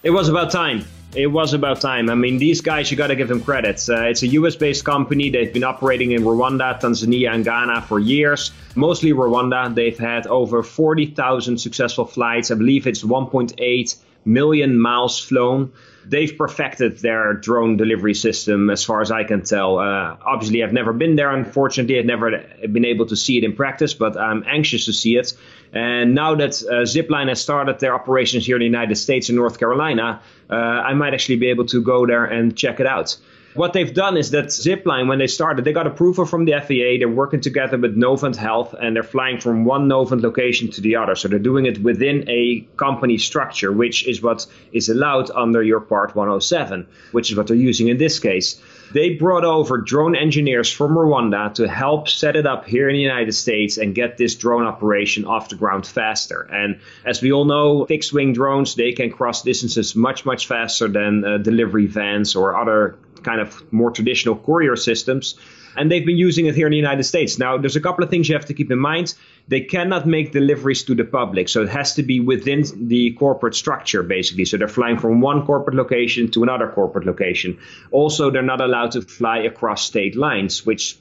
It 0.02 0.10
was 0.10 0.28
about 0.28 0.50
time. 0.50 0.86
It 1.14 1.28
was 1.28 1.54
about 1.54 1.80
time. 1.80 2.10
I 2.10 2.14
mean, 2.14 2.36
these 2.36 2.60
guys, 2.60 2.90
you 2.90 2.96
got 2.96 3.06
to 3.06 3.16
give 3.16 3.28
them 3.28 3.40
credit. 3.40 3.82
Uh, 3.88 4.02
it's 4.02 4.22
a 4.22 4.26
US 4.28 4.56
based 4.56 4.84
company. 4.84 5.30
They've 5.30 5.52
been 5.52 5.64
operating 5.64 6.12
in 6.12 6.22
Rwanda, 6.22 6.78
Tanzania, 6.78 7.32
and 7.32 7.44
Ghana 7.44 7.82
for 7.82 7.98
years. 7.98 8.52
Mostly 8.74 9.12
Rwanda. 9.12 9.74
They've 9.74 9.98
had 9.98 10.26
over 10.26 10.62
40,000 10.62 11.58
successful 11.58 12.04
flights. 12.04 12.50
I 12.50 12.56
believe 12.56 12.86
it's 12.86 13.02
1.8 13.02 13.96
million 14.28 14.78
miles 14.78 15.18
flown 15.18 15.72
they've 16.08 16.36
perfected 16.36 16.98
their 16.98 17.34
drone 17.34 17.76
delivery 17.76 18.14
system 18.14 18.70
as 18.70 18.82
far 18.82 19.00
as 19.00 19.10
I 19.10 19.24
can 19.24 19.42
tell. 19.42 19.78
Uh, 19.78 20.16
obviously, 20.24 20.62
I've 20.62 20.72
never 20.72 20.92
been 20.92 21.16
there, 21.16 21.30
unfortunately. 21.30 21.98
I've 21.98 22.06
never 22.06 22.42
been 22.72 22.84
able 22.84 23.06
to 23.06 23.16
see 23.16 23.36
it 23.36 23.44
in 23.44 23.54
practice, 23.54 23.94
but 23.94 24.16
I'm 24.16 24.42
anxious 24.46 24.86
to 24.86 24.92
see 24.92 25.16
it. 25.16 25.34
And 25.72 26.14
now 26.14 26.34
that 26.34 26.62
uh, 26.62 26.84
Zipline 26.84 27.28
has 27.28 27.42
started 27.42 27.78
their 27.78 27.94
operations 27.94 28.46
here 28.46 28.56
in 28.56 28.60
the 28.60 28.66
United 28.66 28.96
States 28.96 29.28
in 29.28 29.36
North 29.36 29.58
Carolina, 29.58 30.22
uh, 30.48 30.54
I 30.54 30.94
might 30.94 31.12
actually 31.12 31.36
be 31.36 31.48
able 31.48 31.66
to 31.66 31.82
go 31.82 32.06
there 32.06 32.24
and 32.24 32.56
check 32.56 32.80
it 32.80 32.86
out. 32.86 33.16
What 33.58 33.72
they've 33.72 33.92
done 33.92 34.16
is 34.16 34.30
that 34.30 34.44
Zipline, 34.46 35.08
when 35.08 35.18
they 35.18 35.26
started, 35.26 35.64
they 35.64 35.72
got 35.72 35.88
approval 35.88 36.24
from 36.24 36.44
the 36.44 36.52
FAA. 36.52 37.00
They're 37.00 37.08
working 37.08 37.40
together 37.40 37.76
with 37.76 37.96
Novant 37.96 38.36
Health 38.36 38.72
and 38.72 38.94
they're 38.94 39.02
flying 39.02 39.40
from 39.40 39.64
one 39.64 39.88
Novant 39.88 40.22
location 40.22 40.70
to 40.70 40.80
the 40.80 40.94
other. 40.94 41.16
So 41.16 41.26
they're 41.26 41.40
doing 41.40 41.66
it 41.66 41.82
within 41.82 42.30
a 42.30 42.60
company 42.76 43.18
structure, 43.18 43.72
which 43.72 44.06
is 44.06 44.22
what 44.22 44.46
is 44.70 44.88
allowed 44.88 45.32
under 45.32 45.60
your 45.60 45.80
Part 45.80 46.14
107, 46.14 46.86
which 47.10 47.32
is 47.32 47.36
what 47.36 47.48
they're 47.48 47.56
using 47.56 47.88
in 47.88 47.98
this 47.98 48.20
case. 48.20 48.62
They 48.94 49.14
brought 49.16 49.44
over 49.44 49.78
drone 49.78 50.14
engineers 50.14 50.70
from 50.70 50.92
Rwanda 50.92 51.52
to 51.54 51.68
help 51.68 52.08
set 52.08 52.36
it 52.36 52.46
up 52.46 52.64
here 52.64 52.88
in 52.88 52.94
the 52.94 53.02
United 53.02 53.32
States 53.32 53.76
and 53.76 53.92
get 53.92 54.16
this 54.16 54.36
drone 54.36 54.66
operation 54.66 55.24
off 55.24 55.48
the 55.48 55.56
ground 55.56 55.84
faster. 55.84 56.42
And 56.42 56.78
as 57.04 57.20
we 57.20 57.32
all 57.32 57.44
know, 57.44 57.86
fixed 57.86 58.12
wing 58.12 58.32
drones, 58.34 58.76
they 58.76 58.92
can 58.92 59.10
cross 59.10 59.42
distances 59.42 59.96
much, 59.96 60.24
much 60.24 60.46
faster 60.46 60.86
than 60.86 61.24
uh, 61.24 61.38
delivery 61.38 61.86
vans 61.86 62.36
or 62.36 62.56
other 62.56 62.96
kind 63.28 63.40
of 63.40 63.72
more 63.72 63.90
traditional 63.90 64.36
courier 64.36 64.76
systems. 64.76 65.36
And 65.76 65.90
they've 65.90 66.08
been 66.10 66.16
using 66.28 66.46
it 66.46 66.54
here 66.54 66.66
in 66.66 66.72
the 66.72 66.82
United 66.88 67.04
States. 67.04 67.38
Now, 67.38 67.58
there's 67.58 67.76
a 67.76 67.80
couple 67.80 68.02
of 68.04 68.10
things 68.10 68.28
you 68.28 68.34
have 68.34 68.46
to 68.46 68.54
keep 68.54 68.70
in 68.72 68.78
mind. 68.78 69.14
They 69.48 69.60
cannot 69.60 70.06
make 70.06 70.32
deliveries 70.32 70.82
to 70.84 70.94
the 70.94 71.04
public, 71.04 71.48
so 71.48 71.62
it 71.62 71.68
has 71.68 71.94
to 71.94 72.02
be 72.02 72.20
within 72.20 72.64
the 72.88 73.12
corporate 73.12 73.54
structure, 73.54 74.02
basically. 74.02 74.44
So 74.44 74.56
they're 74.56 74.76
flying 74.80 74.98
from 74.98 75.20
one 75.20 75.44
corporate 75.46 75.76
location 75.76 76.30
to 76.32 76.42
another 76.42 76.68
corporate 76.68 77.06
location. 77.06 77.58
Also, 77.90 78.30
they're 78.30 78.50
not 78.54 78.60
allowed 78.60 78.92
to 78.92 79.02
fly 79.02 79.38
across 79.50 79.84
state 79.84 80.16
lines, 80.16 80.66
which 80.66 80.98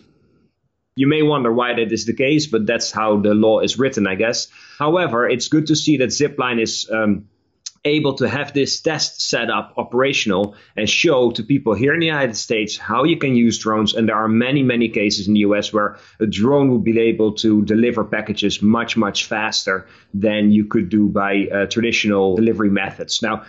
you 0.95 1.07
may 1.07 1.21
wonder 1.23 1.51
why 1.53 1.73
that 1.75 1.91
is 1.91 2.05
the 2.05 2.13
case, 2.13 2.47
but 2.47 2.65
that's 2.65 2.91
how 2.91 3.17
the 3.17 3.33
law 3.33 3.59
is 3.59 3.79
written, 3.79 4.05
I 4.07 4.15
guess. 4.15 4.47
However, 4.79 5.29
it's 5.29 5.47
good 5.47 5.67
to 5.67 5.75
see 5.75 5.97
that 5.97 6.09
Zipline 6.09 6.61
is 6.61 6.89
um, 6.91 7.29
able 7.87 8.13
to 8.15 8.29
have 8.29 8.53
this 8.53 8.79
test 8.79 9.21
set 9.21 9.49
up 9.49 9.73
operational 9.77 10.55
and 10.75 10.89
show 10.89 11.31
to 11.31 11.43
people 11.43 11.73
here 11.73 11.93
in 11.93 11.99
the 11.99 12.05
United 12.05 12.37
States 12.37 12.77
how 12.77 13.03
you 13.03 13.17
can 13.17 13.35
use 13.35 13.57
drones. 13.57 13.95
And 13.95 14.07
there 14.07 14.15
are 14.15 14.27
many, 14.27 14.63
many 14.63 14.89
cases 14.89 15.27
in 15.27 15.33
the 15.33 15.41
US 15.41 15.73
where 15.73 15.97
a 16.19 16.25
drone 16.25 16.69
will 16.69 16.79
be 16.79 16.99
able 16.99 17.33
to 17.35 17.63
deliver 17.63 18.03
packages 18.03 18.61
much, 18.61 18.97
much 18.97 19.25
faster 19.25 19.87
than 20.13 20.51
you 20.51 20.65
could 20.65 20.89
do 20.89 21.07
by 21.07 21.47
uh, 21.47 21.65
traditional 21.67 22.35
delivery 22.35 22.69
methods. 22.69 23.21
Now, 23.21 23.45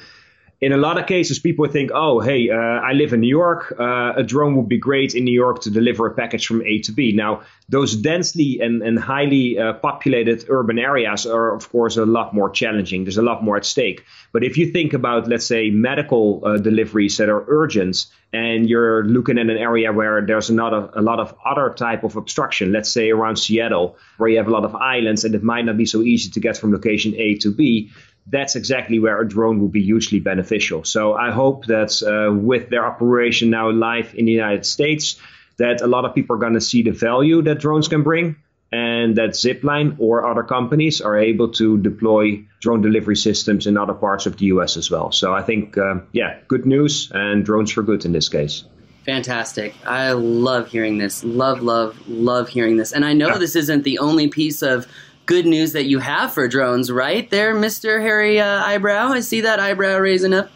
in 0.61 0.73
a 0.73 0.77
lot 0.77 0.99
of 0.99 1.07
cases, 1.07 1.39
people 1.39 1.69
think, 1.69 1.93
oh, 1.95 2.19
hey, 2.19 2.51
uh, 2.51 2.57
I 2.57 2.93
live 2.93 3.13
in 3.13 3.21
New 3.21 3.29
York. 3.29 3.73
Uh, 3.79 4.15
a 4.17 4.25
drone 4.25 4.57
would 4.57 4.69
be 4.69 4.79
great 4.79 5.15
in 5.15 5.25
New 5.25 5.33
York 5.33 5.63
to 5.63 5.71
deliver 5.71 6.07
a 6.07 6.15
package 6.15 6.47
from 6.47 6.63
A 6.63 6.81
to 6.81 6.93
B. 6.93 7.13
Now, 7.13 7.43
those 7.69 7.95
densely 7.95 8.59
and, 8.61 8.83
and 8.83 8.99
highly 8.99 9.57
uh, 9.57 9.75
populated 9.75 10.47
urban 10.49 10.79
areas 10.79 11.27
are, 11.27 11.55
of 11.55 11.71
course, 11.71 11.97
a 11.97 12.05
lot 12.05 12.35
more 12.35 12.51
challenging. 12.51 13.05
There's 13.05 13.19
a 13.19 13.23
lot 13.23 13.45
more 13.45 13.57
at 13.57 13.65
stake. 13.65 14.05
But 14.33 14.43
if 14.43 14.59
you 14.59 14.73
think 14.73 14.95
about, 14.95 15.29
let's 15.29 15.47
say, 15.47 15.71
medical 15.71 16.43
uh, 16.45 16.57
deliveries 16.57 17.19
that 17.19 17.29
are 17.29 17.45
urgent, 17.47 18.07
and 18.33 18.69
you're 18.69 19.05
looking 19.05 19.39
at 19.39 19.49
an 19.49 19.57
area 19.57 19.93
where 19.93 20.21
there's 20.27 20.51
not 20.51 20.75
a, 20.75 21.01
a 21.01 21.03
lot 21.03 21.19
of 21.21 21.35
other 21.47 21.73
type 21.73 22.05
of 22.05 22.17
obstruction, 22.17 22.73
let's 22.73 22.91
say 22.91 23.11
around 23.11 23.37
Seattle, 23.37 23.97
where 24.19 24.29
you 24.29 24.37
have 24.37 24.49
a 24.49 24.51
lot 24.51 24.65
of 24.65 24.75
islands 24.75 25.25
and 25.25 25.35
it 25.35 25.43
might 25.43 25.65
not 25.65 25.77
be 25.77 25.87
so 25.87 26.03
easy 26.03 26.31
to 26.31 26.41
get 26.41 26.57
from 26.57 26.73
location 26.73 27.15
A 27.17 27.37
to 27.37 27.51
B, 27.51 27.91
that's 28.31 28.57
exactly 28.57 28.99
where 28.99 29.21
a 29.21 29.29
drone 29.29 29.61
will 29.61 29.69
be 29.69 29.83
hugely 29.83 30.21
beneficial. 30.21 30.85
So 30.85 31.15
I 31.15 31.31
hope 31.31 31.67
that 31.67 32.03
uh, 32.03 32.33
with 32.33 32.69
their 32.69 32.85
operation 32.85 33.51
now 33.51 33.71
live 33.71 34.15
in 34.15 34.27
the 34.27 34.33
United 34.33 34.67
States, 34.67 35.21
that 35.57 35.81
a 35.81 35.87
lot 35.87 36.05
of 36.05 36.15
people 36.15 36.37
are 36.37 36.39
going 36.39 36.55
to 36.55 36.61
see 36.61 36.83
the 36.83 36.93
value 36.93 37.43
that 37.43 37.59
drones 37.59 37.89
can 37.89 38.03
bring 38.03 38.37
and 38.71 39.17
that 39.17 39.31
Zipline 39.31 39.97
or 39.99 40.27
other 40.27 40.43
companies 40.43 41.01
are 41.01 41.19
able 41.19 41.49
to 41.53 41.79
deploy 41.79 42.45
drone 42.61 42.83
delivery 42.83 43.17
systems 43.17 43.67
in 43.67 43.79
other 43.79 43.95
parts 43.95 44.27
of 44.27 44.37
the 44.37 44.47
US 44.47 44.77
as 44.77 44.91
well. 44.91 45.11
So 45.11 45.33
I 45.33 45.43
think, 45.43 45.79
uh, 45.79 46.01
yeah, 46.13 46.39
good 46.49 46.67
news 46.67 47.11
and 47.15 47.45
drones 47.45 47.73
for 47.73 47.83
good 47.83 48.05
in 48.05 48.13
this 48.13 48.29
case. 48.29 48.65
Fantastic. 49.07 49.75
I 49.87 50.13
love 50.13 50.69
hearing 50.69 50.99
this. 50.99 51.25
Love, 51.25 51.63
love, 51.63 51.97
love 52.09 52.51
hearing 52.51 52.77
this. 52.77 52.93
And 52.93 53.07
I 53.07 53.15
know 53.15 53.29
yeah. 53.29 53.39
this 53.39 53.57
isn't 53.57 53.85
the 53.85 53.99
only 54.01 54.29
piece 54.29 54.61
of 54.61 54.87
good 55.29 55.45
news 55.45 55.75
that 55.75 55.85
you 55.85 55.99
have 55.99 56.33
for 56.33 56.49
drones, 56.49 56.91
right 56.91 57.29
there, 57.31 57.55
Mr. 57.55 58.01
Harry 58.01 58.41
uh, 58.41 58.65
Eyebrow? 58.65 59.09
I 59.09 59.21
see 59.21 59.43
that 59.43 59.61
eyebrow 59.61 59.99
raising 59.99 60.33
up. 60.33 60.51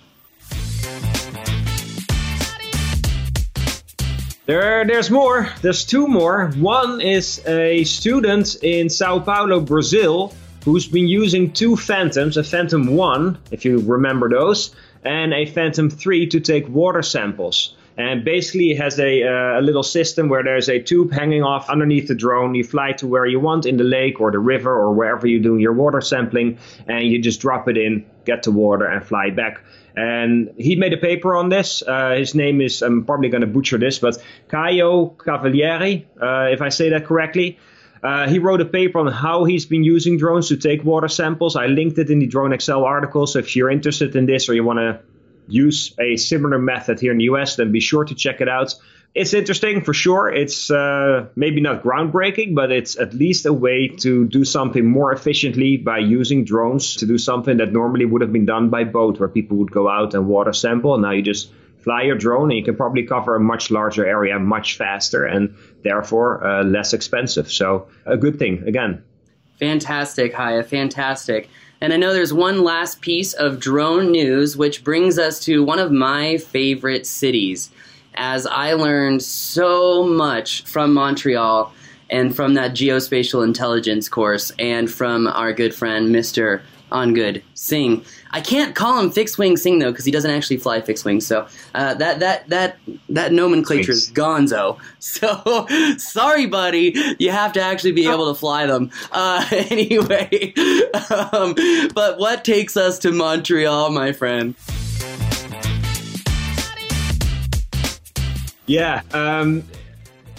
There, 4.47 4.85
there's 4.87 5.11
more. 5.11 5.51
There's 5.61 5.85
two 5.85 6.09
more. 6.09 6.49
One 6.57 7.03
is 7.03 7.47
a 7.47 7.85
student 7.85 8.57
in 8.63 8.89
Sao 8.89 9.19
Paulo, 9.21 9.61
Brazil, 9.61 10.35
who's 10.65 10.89
been 10.89 11.07
using 11.07 11.53
two 11.53 11.77
Phantoms, 11.77 12.39
a 12.39 12.43
Phantom 12.43 12.97
1, 12.97 13.39
if 13.51 13.67
you 13.67 13.79
remember 13.81 14.31
those, 14.31 14.75
and 15.05 15.35
a 15.35 15.45
Phantom 15.45 15.91
3 15.91 16.29
to 16.29 16.41
take 16.41 16.67
water 16.67 17.03
samples 17.03 17.77
and 17.97 18.25
basically 18.25 18.75
has 18.75 18.99
a, 18.99 19.23
uh, 19.23 19.61
a 19.61 19.63
little 19.63 19.83
system 19.83 20.29
where 20.29 20.43
there's 20.43 20.69
a 20.69 20.81
tube 20.81 21.13
hanging 21.13 21.43
off 21.43 21.69
underneath 21.69 22.09
the 22.09 22.15
drone. 22.15 22.55
You 22.55 22.65
fly 22.65 22.93
to 22.93 23.07
where 23.07 23.27
you 23.27 23.39
want 23.41 23.67
in 23.67 23.77
the 23.77 23.85
lake 23.85 24.21
or 24.21 24.31
the 24.31 24.39
river 24.39 24.73
or 24.73 24.95
wherever 24.95 25.27
you're 25.27 25.43
doing 25.43 25.61
your 25.61 25.75
water 25.75 26.01
sampling, 26.01 26.59
and 26.87 27.07
you 27.07 27.21
just 27.21 27.41
drop 27.41 27.69
it 27.69 27.77
in, 27.77 28.07
get 28.25 28.45
the 28.45 28.51
water, 28.51 28.87
and 28.87 29.05
fly 29.05 29.31
back. 29.31 29.63
And 29.95 30.55
he 30.57 30.77
made 30.77 30.95
a 30.95 30.97
paper 30.97 31.37
on 31.37 31.51
this. 31.51 31.83
Uh, 31.87 32.15
his 32.15 32.35
name 32.35 32.63
is, 32.63 32.81
I'm 32.81 33.05
probably 33.05 33.29
going 33.29 33.43
to 33.43 33.47
butcher 33.47 33.77
this, 33.77 33.99
but 33.99 34.17
Caio 34.49 35.09
Cavalieri, 35.09 36.09
uh, 36.21 36.49
if 36.51 36.63
I 36.63 36.71
say 36.71 36.91
that 36.91 37.07
correctly. 37.07 37.59
Uh, 38.03 38.29
he 38.29 38.41
wrote 38.41 38.61
a 38.61 38.65
paper 38.65 38.99
on 38.99 39.07
how 39.07 39.45
he's 39.45 39.65
been 39.65 39.85
using 39.85 40.19
drones 40.19 40.49
to 40.49 40.57
take 40.57 40.83
water 40.83 41.07
samples. 41.07 41.55
I 41.55 41.67
linked 41.67 41.99
it 41.99 42.11
in 42.11 42.19
the 42.19 42.27
DroneXL 42.27 42.83
article. 42.83 43.29
So 43.29 43.39
if 43.39 43.55
you're 43.55 43.71
interested 43.71 44.17
in 44.17 44.27
this 44.27 44.49
or 44.49 44.55
you 44.55 44.65
want 44.65 44.81
to 44.81 45.01
use 45.53 45.95
a 45.99 46.17
similar 46.17 46.59
method 46.59 47.01
here 47.01 47.13
in 47.13 47.19
the 47.19 47.25
US, 47.25 47.57
then 47.57 47.73
be 47.73 47.81
sure 47.81 48.05
to 48.05 48.15
check 48.15 48.41
it 48.41 48.49
out. 48.49 48.75
It's 49.15 49.35
interesting 49.35 49.83
for 49.83 49.93
sure. 49.93 50.33
It's 50.33 50.71
uh, 50.71 51.27
maybe 51.37 51.61
not 51.61 51.83
groundbreaking, 51.83 52.55
but 52.55 52.73
it's 52.73 52.99
at 52.99 53.13
least 53.13 53.45
a 53.45 53.53
way 53.53 53.89
to 53.89 54.27
do 54.27 54.45
something 54.45 54.87
more 54.87 55.13
efficiently 55.13 55.77
by 55.77 55.99
using 55.99 56.45
drones 56.45 56.97
to 56.97 57.07
do 57.07 57.19
something 57.19 57.59
that 57.59 57.73
normally 57.73 58.07
would 58.07 58.23
have 58.23 58.33
been 58.33 58.47
done 58.47 58.71
by 58.71 58.85
boat, 58.85 59.21
where 59.21 59.29
people 59.29 59.59
would 59.59 59.71
go 59.71 59.87
out 59.87 60.15
and 60.15 60.27
water 60.29 60.55
sample. 60.55 60.97
Now 60.97 61.11
you 61.11 61.21
just 61.21 61.53
fly 61.83 62.03
your 62.03 62.17
drone 62.17 62.51
and 62.51 62.59
you 62.59 62.65
can 62.65 62.77
probably 62.77 63.03
cover 63.03 63.37
a 63.37 63.41
much 63.41 63.71
larger 63.71 64.07
area 64.07 64.39
much 64.39 64.77
faster 64.77 65.27
and 65.27 65.55
therefore 65.83 66.43
uh, 66.47 66.65
less 66.65 66.95
expensive. 66.95 67.51
So 67.51 67.89
a 68.07 68.17
good 68.17 68.39
thing 68.39 68.65
again. 68.67 69.03
Fantastic, 69.59 70.35
Haye, 70.35 70.63
fantastic. 70.63 71.49
And 71.83 71.93
I 71.93 71.97
know 71.97 72.13
there's 72.13 72.33
one 72.33 72.63
last 72.63 73.01
piece 73.01 73.33
of 73.33 73.59
drone 73.59 74.13
news, 74.13 74.57
which 74.57 74.85
brings 74.85 75.19
us 75.19 75.41
to 75.41 75.65
one 75.65 75.81
of 75.81 75.91
my 75.91 76.37
favorite 76.37 77.09
cities, 77.09 77.73
as 78.15 78.47
I 78.47 78.75
learned 78.75 79.21
so 79.21 80.05
much 80.05 80.63
from 80.63 80.95
Montreal 80.95 81.75
and 82.09 82.37
from 82.37 82.55
that 82.55 82.71
geospatial 82.71 83.43
intelligence 83.43 84.09
course 84.09 84.53
and 84.61 84.89
from 84.89 85.27
our 85.27 85.53
good 85.53 85.75
friend, 85.75 86.15
Mr. 86.15 86.63
Angad 86.93 87.43
Singh. 87.55 88.05
I 88.31 88.41
can't 88.41 88.75
call 88.75 88.99
him 88.99 89.11
fixed 89.11 89.39
wing 89.39 89.57
Singh 89.57 89.79
though 89.79 89.91
because 89.91 90.05
he 90.05 90.11
doesn't 90.11 90.31
actually 90.31 90.59
fly 90.59 90.81
fixed 90.81 91.05
wing. 91.05 91.21
So 91.21 91.47
uh, 91.75 91.95
that 91.95 92.21
that 92.21 92.49
that 92.49 92.79
that 93.09 93.33
nomenclature 93.33 93.93
is 93.93 94.11
gonzo. 94.11 94.79
So 94.99 95.67
sorry, 95.99 96.47
buddy, 96.47 96.95
you 97.19 97.31
have 97.31 97.53
to 97.55 97.61
actually 97.61 97.93
be 97.93 98.07
able 98.07 98.33
to 98.33 98.39
fly 98.39 98.67
them. 98.67 98.91
Uh, 99.11 99.45
anyway, 99.71 100.55
um, 101.33 101.55
but 101.95 102.19
what 102.19 102.45
takes 102.45 102.77
us 102.77 102.99
to 103.01 103.13
Montreal, 103.13 103.91
my 103.91 104.13
friend? 104.13 104.55
Yeah. 108.67 109.03
Um, 109.13 109.65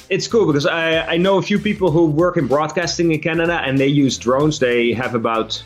it's 0.09 0.27
cool 0.27 0.45
because 0.45 0.65
I, 0.65 1.05
I 1.05 1.17
know 1.17 1.37
a 1.37 1.41
few 1.41 1.59
people 1.59 1.91
who 1.91 2.05
work 2.07 2.37
in 2.37 2.47
broadcasting 2.47 3.11
in 3.11 3.19
Canada 3.19 3.59
and 3.59 3.77
they 3.77 3.87
use 3.87 4.17
drones. 4.17 4.59
They 4.59 4.93
have 4.93 5.15
about 5.15 5.61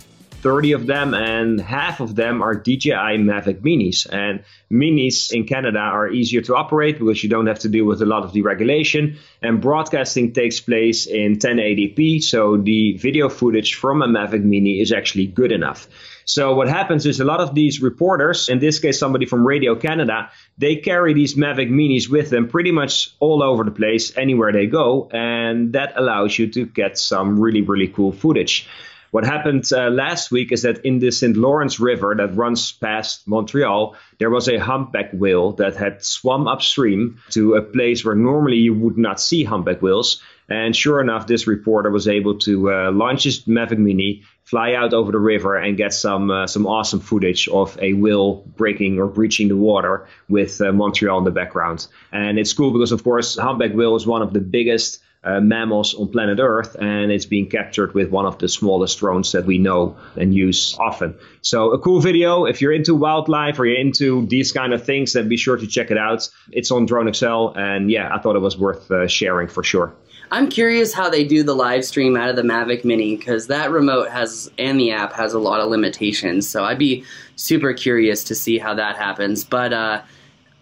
30 0.48 0.72
of 0.72 0.88
them, 0.88 1.14
and 1.14 1.60
half 1.60 2.00
of 2.00 2.16
them 2.16 2.42
are 2.42 2.56
DJI 2.56 3.18
Mavic 3.20 3.60
Minis. 3.64 4.08
And 4.10 4.46
Minis 4.72 5.34
in 5.34 5.46
Canada 5.46 5.80
are 5.80 6.08
easier 6.10 6.40
to 6.44 6.56
operate 6.56 7.00
because 7.00 7.22
you 7.22 7.28
don't 7.30 7.48
have 7.48 7.60
to 7.60 7.68
deal 7.68 7.84
with 7.84 8.02
a 8.02 8.06
lot 8.06 8.24
of 8.24 8.32
deregulation. 8.32 9.18
And 9.42 9.60
broadcasting 9.60 10.32
takes 10.32 10.62
place 10.62 11.06
in 11.06 11.36
1080p, 11.40 12.24
so 12.24 12.56
the 12.56 12.96
video 12.96 13.28
footage 13.28 13.76
from 13.76 14.02
a 14.02 14.08
Mavic 14.08 14.42
Mini 14.42 14.80
is 14.80 14.94
actually 14.94 15.28
good 15.28 15.52
enough. 15.52 15.90
So 16.24 16.56
what 16.56 16.70
happens 16.70 17.06
is 17.06 17.20
a 17.20 17.26
lot 17.26 17.42
of 17.42 17.54
these 17.54 17.82
reporters, 17.82 18.48
in 18.48 18.60
this 18.60 18.80
case 18.80 18.98
somebody 18.98 19.26
from 19.26 19.46
Radio 19.46 19.76
Canada, 19.76 20.32
they 20.58 20.78
carry 20.78 21.14
these 21.14 21.36
Mavic 21.36 21.70
Minis 21.70 22.10
with 22.10 22.30
them 22.30 22.48
pretty 22.48 22.72
much 22.72 23.10
all 23.20 23.44
over 23.44 23.66
the 23.66 23.72
place, 23.72 24.16
anywhere 24.16 24.54
they 24.54 24.68
go, 24.68 25.10
and 25.12 25.74
that 25.74 25.92
allows 25.98 26.40
you 26.40 26.48
to 26.52 26.66
get 26.66 26.98
some 26.98 27.38
really 27.38 27.62
really 27.62 27.90
cool 27.90 28.14
footage. 28.14 28.66
What 29.12 29.26
happened 29.26 29.66
uh, 29.72 29.90
last 29.90 30.32
week 30.32 30.52
is 30.52 30.64
that 30.64 30.86
in 30.86 31.00
the 31.00 31.12
St. 31.12 31.36
Lawrence 31.38 31.80
River 31.80 32.16
that 32.16 32.36
runs 32.36 32.72
past 32.72 33.28
Montreal, 33.28 33.96
there 34.20 34.30
was 34.30 34.48
a 34.48 34.58
humpback 34.58 35.12
whale 35.14 35.54
that 35.54 35.76
had 35.76 36.04
swum 36.04 36.48
upstream 36.48 37.20
to 37.32 37.56
a 37.56 37.62
place 37.62 38.04
where 38.04 38.16
normally 38.16 38.58
you 38.58 38.74
would 38.74 38.98
not 38.98 39.20
see 39.20 39.44
humpback 39.44 39.82
whales. 39.82 40.22
And 40.50 40.76
sure 40.76 41.02
enough, 41.02 41.28
this 41.28 41.46
reporter 41.46 41.90
was 41.90 42.08
able 42.08 42.40
to 42.40 42.72
uh, 42.72 42.92
launch 42.92 43.24
his 43.24 43.44
Mavic 43.46 43.78
Mini, 43.78 44.24
fly 44.44 44.74
out 44.76 44.94
over 44.94 45.12
the 45.12 45.20
river, 45.20 45.58
and 45.58 45.76
get 45.76 45.94
some 45.94 46.32
uh, 46.32 46.48
some 46.48 46.66
awesome 46.66 47.02
footage 47.02 47.50
of 47.50 47.78
a 47.82 47.94
whale 47.94 48.46
breaking 48.56 48.98
or 48.98 49.08
breaching 49.08 49.50
the 49.50 49.58
water 49.58 50.08
with 50.30 50.62
uh, 50.62 50.72
Montreal 50.72 51.18
in 51.18 51.26
the 51.26 51.32
background. 51.32 51.88
And 52.14 52.40
it's 52.40 52.54
cool 52.54 52.72
because, 52.72 52.94
of 52.94 53.04
course, 53.04 53.38
humpback 53.38 53.74
whale 53.74 53.96
is 53.98 54.08
one 54.08 54.22
of 54.22 54.32
the 54.32 54.40
biggest 54.40 55.02
uh, 55.24 55.40
mammals 55.40 55.94
on 55.96 56.10
planet 56.10 56.40
Earth, 56.40 56.76
and 56.80 57.12
it's 57.12 57.26
being 57.26 57.50
captured 57.50 57.94
with 57.94 58.10
one 58.10 58.26
of 58.26 58.38
the 58.38 58.48
smallest 58.48 59.00
drones 59.00 59.32
that 59.32 59.46
we 59.46 59.58
know 59.58 59.98
and 60.16 60.34
use 60.34 60.76
often. 60.80 61.16
So, 61.42 61.72
a 61.72 61.80
cool 61.80 62.00
video. 62.00 62.46
If 62.46 62.62
you're 62.62 62.74
into 62.74 62.96
wildlife 62.96 63.60
or 63.60 63.66
you're 63.66 63.80
into 63.80 64.26
these 64.28 64.52
kind 64.52 64.74
of 64.74 64.84
things, 64.84 65.14
then 65.14 65.28
be 65.28 65.38
sure 65.38 65.58
to 65.58 65.68
check 65.68 65.92
it 65.92 65.98
out. 65.98 66.30
It's 66.52 66.72
on 66.72 66.88
DroneXL, 66.88 67.58
and 67.58 67.92
yeah, 67.92 68.14
I 68.14 68.20
thought 68.20 68.36
it 68.36 68.42
was 68.42 68.58
worth 68.58 68.90
uh, 68.92 69.08
sharing 69.08 69.48
for 69.48 69.64
sure. 69.64 69.94
I'm 70.30 70.50
curious 70.50 70.94
how 70.94 71.10
they 71.10 71.24
do 71.24 71.44
the 71.44 71.54
live 71.54 71.86
stream 71.86 72.18
out 72.18 72.30
of 72.30 72.36
the 72.36 72.42
Mavic 72.42 72.84
Mini 72.84 73.16
because 73.16 73.48
that 73.48 73.72
remote 73.72 74.10
has 74.10 74.52
and 74.58 74.80
the 74.80 74.92
app 74.92 75.14
has 75.14 75.34
a 75.34 75.40
lot 75.40 75.62
of 75.62 75.70
limitations. 75.70 76.48
So 76.48 76.66
I'd 76.66 76.80
be 76.80 77.06
super 77.38 77.74
curious 77.74 78.26
to 78.26 78.36
see 78.36 78.58
how 78.58 78.74
that 78.74 78.98
happens. 78.98 79.46
But 79.46 79.72
uh, 79.72 80.02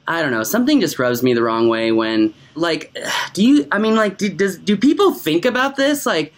I 0.08 0.22
don't 0.22 0.32
know. 0.32 0.44
Something 0.44 0.80
just 0.80 1.00
rubs 1.00 1.24
me 1.24 1.34
the 1.34 1.44
wrong 1.44 1.68
way 1.68 1.92
when, 1.92 2.34
like, 2.56 2.96
do 3.34 3.46
you? 3.46 3.68
I 3.72 3.80
mean, 3.80 3.96
like, 3.96 4.18
do, 4.18 4.30
does 4.30 4.58
do 4.58 4.78
people 4.78 5.14
think 5.14 5.46
about 5.46 5.76
this? 5.76 6.06
Like, 6.06 6.34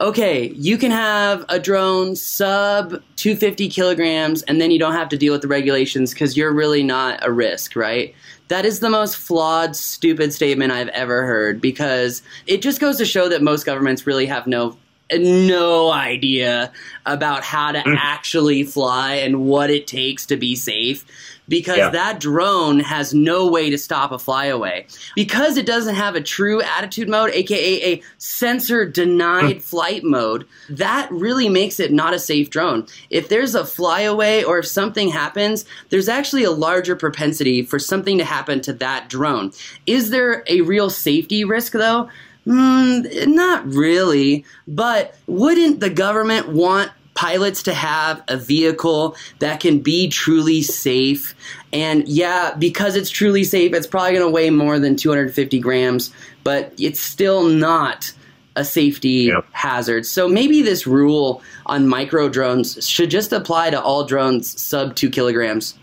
okay, 0.00 0.48
you 0.50 0.76
can 0.76 0.90
have 0.90 1.44
a 1.48 1.58
drone 1.58 2.16
sub 2.16 3.02
250 3.16 3.68
kilograms, 3.68 4.42
and 4.42 4.60
then 4.60 4.70
you 4.70 4.78
don't 4.78 4.94
have 4.94 5.08
to 5.10 5.16
deal 5.16 5.32
with 5.32 5.42
the 5.42 5.48
regulations 5.48 6.12
because 6.12 6.36
you're 6.36 6.52
really 6.52 6.82
not 6.82 7.24
a 7.26 7.32
risk, 7.32 7.76
right? 7.76 8.14
That 8.48 8.66
is 8.66 8.80
the 8.80 8.90
most 8.90 9.16
flawed, 9.16 9.74
stupid 9.74 10.32
statement 10.32 10.72
I've 10.72 10.88
ever 10.88 11.24
heard 11.24 11.60
because 11.60 12.22
it 12.46 12.60
just 12.60 12.80
goes 12.80 12.98
to 12.98 13.06
show 13.06 13.28
that 13.28 13.42
most 13.42 13.64
governments 13.64 14.06
really 14.06 14.26
have 14.26 14.46
no 14.46 14.76
no 15.12 15.90
idea 15.92 16.72
about 17.04 17.44
how 17.44 17.72
to 17.72 17.78
mm. 17.78 17.96
actually 17.98 18.62
fly 18.62 19.14
and 19.16 19.44
what 19.44 19.70
it 19.70 19.86
takes 19.86 20.24
to 20.26 20.36
be 20.36 20.56
safe 20.56 21.04
because 21.48 21.76
yeah. 21.76 21.90
that 21.90 22.20
drone 22.20 22.80
has 22.80 23.12
no 23.12 23.48
way 23.48 23.70
to 23.70 23.78
stop 23.78 24.12
a 24.12 24.18
flyaway. 24.18 24.86
Because 25.14 25.56
it 25.56 25.66
doesn't 25.66 25.94
have 25.94 26.14
a 26.14 26.20
true 26.20 26.62
attitude 26.62 27.08
mode, 27.08 27.30
aka 27.30 27.94
a 27.94 28.02
sensor 28.18 28.86
denied 28.86 29.56
hmm. 29.56 29.60
flight 29.60 30.04
mode, 30.04 30.46
that 30.70 31.10
really 31.10 31.48
makes 31.48 31.80
it 31.80 31.92
not 31.92 32.14
a 32.14 32.18
safe 32.18 32.50
drone. 32.50 32.86
If 33.10 33.28
there's 33.28 33.54
a 33.54 33.66
flyaway 33.66 34.42
or 34.42 34.58
if 34.58 34.66
something 34.66 35.10
happens, 35.10 35.64
there's 35.90 36.08
actually 36.08 36.44
a 36.44 36.50
larger 36.50 36.96
propensity 36.96 37.62
for 37.62 37.78
something 37.78 38.18
to 38.18 38.24
happen 38.24 38.60
to 38.62 38.72
that 38.74 39.08
drone. 39.08 39.52
Is 39.86 40.10
there 40.10 40.44
a 40.46 40.62
real 40.62 40.90
safety 40.90 41.44
risk 41.44 41.72
though? 41.72 42.08
Mm, 42.46 43.28
not 43.28 43.66
really, 43.66 44.44
but 44.68 45.16
wouldn't 45.26 45.80
the 45.80 45.88
government 45.88 46.48
want 46.48 46.90
pilots 47.14 47.62
to 47.62 47.74
have 47.74 48.22
a 48.28 48.36
vehicle 48.36 49.16
that 49.38 49.60
can 49.60 49.78
be 49.78 50.08
truly 50.08 50.62
safe. 50.62 51.34
And 51.72 52.06
yeah, 52.08 52.54
because 52.58 52.96
it's 52.96 53.10
truly 53.10 53.44
safe, 53.44 53.72
it's 53.72 53.86
probably 53.86 54.12
going 54.12 54.26
to 54.26 54.30
weigh 54.30 54.50
more 54.50 54.78
than 54.78 54.96
250 54.96 55.58
grams, 55.60 56.12
but 56.42 56.72
it's 56.78 57.00
still 57.00 57.44
not 57.44 58.12
a 58.56 58.64
safety 58.64 59.30
yep. 59.32 59.44
hazard. 59.52 60.06
So 60.06 60.28
maybe 60.28 60.62
this 60.62 60.86
rule 60.86 61.42
on 61.66 61.88
micro 61.88 62.28
drones 62.28 62.88
should 62.88 63.10
just 63.10 63.32
apply 63.32 63.70
to 63.70 63.80
all 63.80 64.04
drones 64.04 64.60
sub 64.60 64.94
two 64.94 65.10
kilograms. 65.10 65.76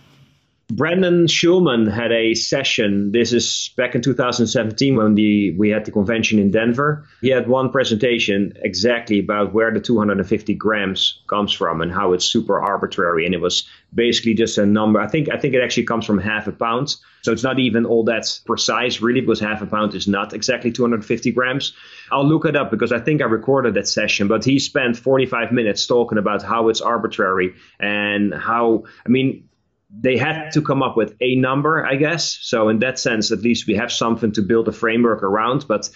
Brendan 0.72 1.28
Schulman 1.28 1.92
had 1.92 2.14
a 2.14 2.34
session. 2.34 3.12
This 3.12 3.34
is 3.34 3.72
back 3.76 3.94
in 3.94 4.02
2017 4.02 4.96
when 4.96 5.16
the 5.16 5.52
we 5.58 5.70
had 5.70 5.84
the 5.84 5.92
convention 5.92 6.40
in 6.40 6.50
Denver. 6.50 7.06
He 7.20 7.28
had 7.28 7.50
one 7.50 7.70
presentation 7.70 8.54
exactly 8.62 9.20
about 9.20 9.54
where 9.54 9.74
the 9.74 9.82
250 9.82 10.54
grams 10.56 11.22
comes 11.28 11.52
from 11.52 11.82
and 11.82 11.92
how 11.92 12.14
it's 12.14 12.24
super 12.24 12.62
arbitrary. 12.62 13.26
And 13.26 13.36
it 13.36 13.42
was 13.42 13.68
basically 13.94 14.34
just 14.34 14.58
a 14.58 14.66
number. 14.66 15.02
I 15.02 15.08
think 15.08 15.30
I 15.30 15.38
think 15.38 15.56
it 15.56 15.62
actually 15.62 15.84
comes 15.84 16.06
from 16.06 16.20
half 16.20 16.48
a 16.48 16.54
pound. 16.54 16.96
So 17.24 17.34
it's 17.34 17.44
not 17.44 17.60
even 17.60 17.86
all 17.86 18.06
that 18.06 18.40
precise, 18.46 19.02
really, 19.02 19.22
because 19.22 19.42
half 19.42 19.62
a 19.62 19.66
pound 19.66 19.94
is 19.94 20.08
not 20.08 20.34
exactly 20.34 20.72
250 20.72 21.32
grams. 21.34 21.74
I'll 22.12 22.28
look 22.28 22.46
it 22.46 22.56
up 22.56 22.72
because 22.72 22.94
I 22.94 23.00
think 23.00 23.22
I 23.22 23.26
recorded 23.26 23.74
that 23.74 23.90
session. 23.90 24.30
But 24.30 24.46
he 24.46 24.58
spent 24.58 24.96
45 24.98 25.52
minutes 25.52 25.86
talking 25.86 26.18
about 26.18 26.42
how 26.42 26.70
it's 26.70 26.82
arbitrary 26.82 27.56
and 27.80 28.34
how 28.34 28.86
I 29.06 29.10
mean 29.10 29.50
they 30.00 30.18
had 30.18 30.52
to 30.52 30.62
come 30.62 30.82
up 30.82 30.96
with 30.96 31.16
a 31.20 31.36
number, 31.36 31.86
I 31.86 31.96
guess. 31.96 32.38
So 32.42 32.70
in 32.70 32.80
that 32.80 32.98
sense, 32.98 33.32
at 33.32 33.42
least 33.42 33.68
we 33.68 33.76
have 33.76 33.92
something 33.92 34.32
to 34.34 34.42
build 34.42 34.68
a 34.68 34.72
framework 34.72 35.24
around. 35.24 35.66
But 35.68 35.90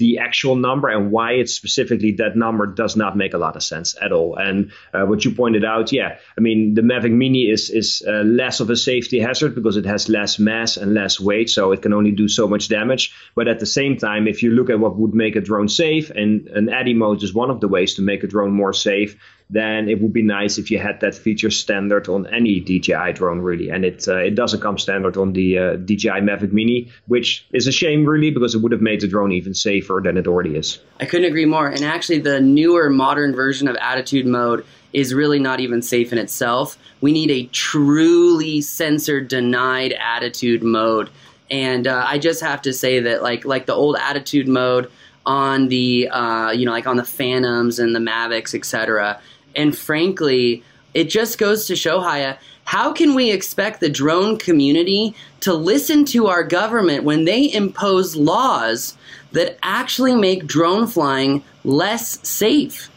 the 0.00 0.18
actual 0.18 0.56
number 0.56 0.88
and 0.88 1.12
why 1.12 1.32
it's 1.32 1.54
specifically 1.54 2.12
that 2.12 2.34
number 2.34 2.66
does 2.66 2.96
not 2.96 3.18
make 3.18 3.34
a 3.34 3.38
lot 3.38 3.54
of 3.54 3.62
sense 3.62 3.94
at 4.00 4.12
all. 4.12 4.34
And 4.34 4.72
uh, 4.94 5.04
what 5.04 5.24
you 5.26 5.30
pointed 5.30 5.62
out, 5.62 5.92
yeah, 5.92 6.16
I 6.38 6.40
mean 6.40 6.72
the 6.74 6.80
Mavic 6.80 7.12
Mini 7.12 7.50
is 7.50 7.68
is 7.68 8.02
uh, 8.08 8.22
less 8.22 8.60
of 8.60 8.70
a 8.70 8.76
safety 8.76 9.20
hazard 9.20 9.54
because 9.54 9.76
it 9.76 9.84
has 9.84 10.08
less 10.08 10.38
mass 10.38 10.78
and 10.78 10.94
less 10.94 11.20
weight, 11.20 11.50
so 11.50 11.72
it 11.72 11.82
can 11.82 11.92
only 11.92 12.12
do 12.12 12.28
so 12.28 12.48
much 12.48 12.68
damage. 12.68 13.12
But 13.34 13.46
at 13.46 13.60
the 13.60 13.66
same 13.66 13.98
time, 13.98 14.26
if 14.26 14.42
you 14.42 14.52
look 14.52 14.70
at 14.70 14.80
what 14.80 14.96
would 14.96 15.14
make 15.14 15.36
a 15.36 15.40
drone 15.40 15.68
safe, 15.68 16.08
and 16.10 16.48
an 16.48 16.70
ATTI 16.70 16.94
mode 16.94 17.22
is 17.22 17.34
one 17.34 17.50
of 17.50 17.60
the 17.60 17.68
ways 17.68 17.94
to 17.96 18.02
make 18.02 18.24
a 18.24 18.26
drone 18.26 18.52
more 18.52 18.72
safe, 18.72 19.18
then 19.52 19.88
it 19.88 20.00
would 20.00 20.12
be 20.12 20.22
nice 20.22 20.58
if 20.58 20.70
you 20.70 20.78
had 20.78 21.00
that 21.00 21.14
feature 21.14 21.50
standard 21.50 22.08
on 22.08 22.26
any 22.28 22.60
DJI 22.60 23.12
drone, 23.14 23.40
really. 23.40 23.68
And 23.68 23.84
it 23.84 24.06
uh, 24.06 24.16
it 24.18 24.36
doesn't 24.36 24.60
come 24.60 24.78
standard 24.78 25.16
on 25.16 25.32
the 25.32 25.58
uh, 25.58 25.76
DJI 25.76 26.20
Mavic 26.22 26.52
Mini, 26.52 26.90
which 27.06 27.46
is 27.52 27.66
a 27.66 27.72
shame, 27.72 28.06
really, 28.06 28.30
because 28.30 28.54
it 28.54 28.58
would 28.58 28.70
have 28.70 28.80
made 28.80 29.00
the 29.00 29.08
drone 29.08 29.32
even 29.32 29.52
safer 29.52 30.00
than 30.02 30.16
it 30.16 30.28
already 30.28 30.54
is. 30.54 30.78
I 31.00 31.04
couldn't 31.04 31.26
agree 31.26 31.46
more. 31.46 31.66
And 31.66 31.82
actually, 31.82 32.20
the 32.20 32.40
newer 32.40 32.90
modern 32.90 33.34
version 33.34 33.66
of 33.66 33.76
Attitude 33.76 34.24
Mode 34.24 34.64
is 34.92 35.12
really 35.14 35.40
not 35.40 35.58
even 35.58 35.82
safe 35.82 36.12
in 36.12 36.18
itself. 36.18 36.78
We 37.00 37.12
need 37.12 37.30
a 37.30 37.46
truly 37.46 38.60
sensor 38.60 39.20
denied 39.20 39.94
Attitude 39.94 40.62
Mode. 40.62 41.10
And 41.50 41.88
uh, 41.88 42.04
I 42.06 42.18
just 42.18 42.40
have 42.42 42.62
to 42.62 42.72
say 42.72 43.00
that, 43.00 43.20
like 43.20 43.44
like 43.44 43.66
the 43.66 43.74
old 43.74 43.96
Attitude 43.96 44.46
Mode 44.46 44.88
on 45.26 45.66
the 45.66 46.08
uh, 46.08 46.52
you 46.52 46.66
know 46.66 46.72
like 46.72 46.86
on 46.86 46.96
the 46.96 47.04
Phantoms 47.04 47.80
and 47.80 47.96
the 47.96 47.98
Mavics, 47.98 48.54
etc 48.54 49.20
and 49.54 49.76
frankly, 49.76 50.62
it 50.94 51.04
just 51.04 51.38
goes 51.38 51.66
to 51.66 51.76
show 51.76 52.00
Haye 52.00 52.36
how 52.70 52.92
can 52.92 53.16
we 53.16 53.32
expect 53.32 53.80
the 53.80 53.88
drone 53.88 54.38
community 54.38 55.12
to 55.40 55.52
listen 55.52 56.04
to 56.04 56.28
our 56.28 56.44
government 56.44 57.02
when 57.02 57.24
they 57.24 57.52
impose 57.52 58.14
laws 58.14 58.96
that 59.32 59.58
actually 59.60 60.14
make 60.14 60.46
drone 60.46 60.86
flying 60.86 61.42
less 61.64 62.20
safe? 62.28 62.88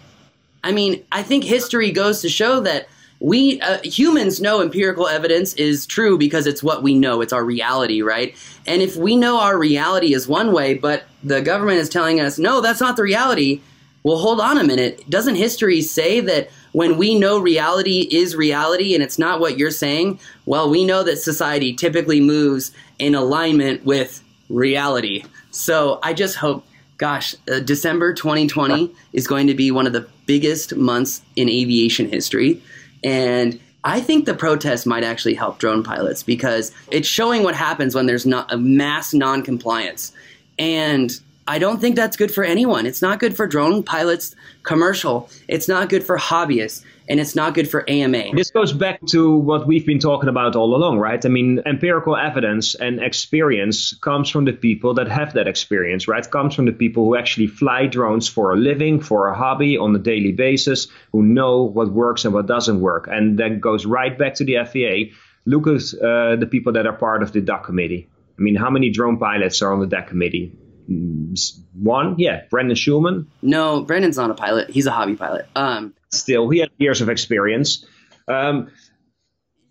I 0.64 0.74
mean, 0.74 1.04
I 1.12 1.24
think 1.24 1.44
history 1.44 1.92
goes 1.92 2.22
to 2.22 2.30
show 2.30 2.60
that 2.60 2.88
we 3.20 3.60
uh, 3.62 3.80
humans 3.84 4.40
know 4.40 4.62
empirical 4.62 5.08
evidence 5.08 5.56
is 5.56 5.88
true 5.88 6.20
because 6.20 6.46
it's 6.46 6.62
what 6.62 6.84
we 6.84 6.94
know, 6.94 7.22
it's 7.22 7.34
our 7.34 7.44
reality, 7.44 8.04
right? 8.04 8.36
And 8.68 8.84
if 8.84 8.96
we 8.96 9.16
know 9.16 9.40
our 9.40 9.58
reality 9.58 10.14
is 10.14 10.28
one 10.28 10.52
way, 10.52 10.76
but 10.76 11.06
the 11.24 11.42
government 11.42 11.80
is 11.80 11.90
telling 11.90 12.20
us, 12.20 12.38
no, 12.38 12.62
that's 12.62 12.80
not 12.80 12.96
the 12.96 13.02
reality, 13.02 13.60
well, 14.04 14.18
hold 14.18 14.42
on 14.42 14.58
a 14.58 14.64
minute. 14.64 15.10
Doesn't 15.10 15.36
history 15.36 15.82
say 15.82 16.20
that 16.20 16.50
when 16.74 16.98
we 16.98 17.18
know 17.18 17.40
reality 17.40 18.08
is 18.12 18.36
reality 18.36 18.94
and 18.94 19.02
it's 19.02 19.18
not 19.18 19.40
what 19.40 19.58
you're 19.58 19.72
saying, 19.72 20.20
well, 20.46 20.70
we 20.70 20.84
know 20.84 21.04
that 21.04 21.18
society 21.18 21.74
typically 21.74 22.20
moves 22.20 22.72
in 23.00 23.16
alignment 23.16 23.86
with 23.86 24.22
reality. 24.50 25.24
So 25.52 26.00
I 26.04 26.14
just 26.14 26.36
hope, 26.36 26.66
gosh, 26.98 27.36
uh, 27.50 27.60
December 27.60 28.14
2020 28.14 28.94
is 29.14 29.26
going 29.26 29.48
to 29.48 29.54
be 29.54 29.72
one 29.72 29.88
of 29.88 29.94
the 29.94 30.08
biggest 30.26 30.76
months 30.76 31.22
in 31.36 31.50
aviation 31.50 32.10
history. 32.10 32.62
And 33.04 33.60
I 33.86 34.02
think 34.02 34.26
the 34.26 34.34
protest 34.34 34.86
might 34.86 35.04
actually 35.04 35.34
help 35.34 35.60
drone 35.60 35.84
pilots 35.84 36.24
because 36.24 36.72
it's 36.92 37.08
showing 37.08 37.44
what 37.44 37.56
happens 37.56 37.96
when 37.96 38.06
there's 38.06 38.26
not 38.26 38.52
a 38.52 38.58
mass 38.58 39.14
non-compliance. 39.14 40.14
And 40.58 41.20
I 41.48 41.60
don't 41.60 41.80
think 41.80 41.96
that's 41.96 42.16
good 42.16 42.34
for 42.34 42.44
anyone. 42.44 42.86
It's 42.86 43.02
not 43.02 43.20
good 43.20 43.36
for 43.36 43.48
drone 43.48 43.84
pilots, 43.84 44.36
commercial. 44.64 45.30
It's 45.48 45.68
not 45.68 45.90
good 45.90 46.04
for 46.04 46.18
hobbyists 46.18 46.84
and 47.10 47.20
it's 47.20 47.36
not 47.36 47.54
good 47.54 47.70
for 47.70 47.88
AMA. 47.90 48.32
This 48.34 48.52
goes 48.52 48.72
back 48.72 49.00
to 49.08 49.36
what 49.36 49.68
we've 49.68 49.86
been 49.86 50.00
talking 50.00 50.30
about 50.30 50.56
all 50.56 50.76
along, 50.76 51.00
right? 51.00 51.24
I 51.26 51.30
mean, 51.30 51.62
empirical 51.66 52.16
evidence 52.16 52.76
and 52.76 53.02
experience 53.02 53.94
comes 53.98 54.30
from 54.30 54.46
the 54.46 54.54
people 54.54 54.94
that 54.96 55.10
have 55.10 55.34
that 55.34 55.48
experience, 55.48 56.08
right? 56.08 56.30
Comes 56.30 56.56
from 56.56 56.66
the 56.66 56.72
people 56.72 57.06
who 57.06 57.18
actually 57.18 57.48
fly 57.48 57.88
drones 57.88 58.28
for 58.28 58.54
a 58.54 58.56
living, 58.56 59.02
for 59.02 59.28
a 59.28 59.36
hobby 59.36 59.78
on 59.78 59.96
a 59.96 60.00
daily 60.00 60.32
basis, 60.32 60.88
who 61.12 61.24
know 61.24 61.64
what 61.64 61.92
works 61.92 62.26
and 62.26 62.34
what 62.34 62.48
doesn't 62.48 62.80
work. 62.80 63.08
And 63.12 63.40
that 63.40 63.60
goes 63.60 63.86
right 63.86 64.18
back 64.18 64.36
to 64.36 64.46
the 64.46 64.56
FAA. 64.64 65.14
Look 65.46 65.68
at 65.68 65.82
uh, 66.02 66.38
the 66.38 66.48
people 66.50 66.74
that 66.74 66.88
are 66.88 66.94
part 66.94 67.22
of 67.22 67.34
the 67.34 67.42
DAC 67.42 67.66
committee. 67.66 68.10
I 68.40 68.42
mean, 68.42 68.56
how 68.56 68.70
many 68.70 68.90
drone 68.90 69.18
pilots 69.18 69.62
are 69.62 69.74
on 69.74 69.82
the 69.82 69.94
DAC 69.94 70.08
committee? 70.08 70.56
Mm, 70.90 71.60
one, 71.74 72.16
yeah, 72.18 72.44
Brendan 72.50 72.76
Schulman. 72.76 73.28
No, 73.42 73.82
Brendan's 73.82 74.18
not 74.18 74.30
a 74.30 74.34
pilot. 74.34 74.70
He's 74.70 74.86
a 74.86 74.92
hobby 74.92 75.16
pilot. 75.16 75.48
Um, 75.56 75.94
still. 76.12 76.50
He 76.50 76.60
had 76.60 76.70
years 76.78 77.02
of 77.02 77.10
experience. 77.10 77.86
Um, 78.28 78.72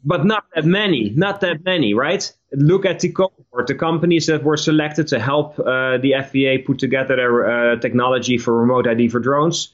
but 0.05 0.25
not 0.25 0.45
that 0.55 0.65
many, 0.65 1.11
not 1.11 1.41
that 1.43 1.65
many, 1.65 1.95
right? 1.95 2.33
Look 2.53 2.85
at 2.85 3.01
the 3.01 3.11
cohort, 3.13 3.69
the 3.69 3.75
companies 3.75 4.27
that 4.27 4.43
were 4.43 4.57
selected 4.57 5.09
to 5.09 5.21
help 5.21 5.59
uh, 5.61 5.99
the 5.99 6.15
FAA 6.19 6.67
put 6.67 6.79
together 6.79 7.17
their 7.17 7.73
uh, 7.73 7.77
technology 7.77 8.37
for 8.37 8.57
remote 8.59 8.89
ID 8.89 9.09
for 9.09 9.21
drones 9.21 9.73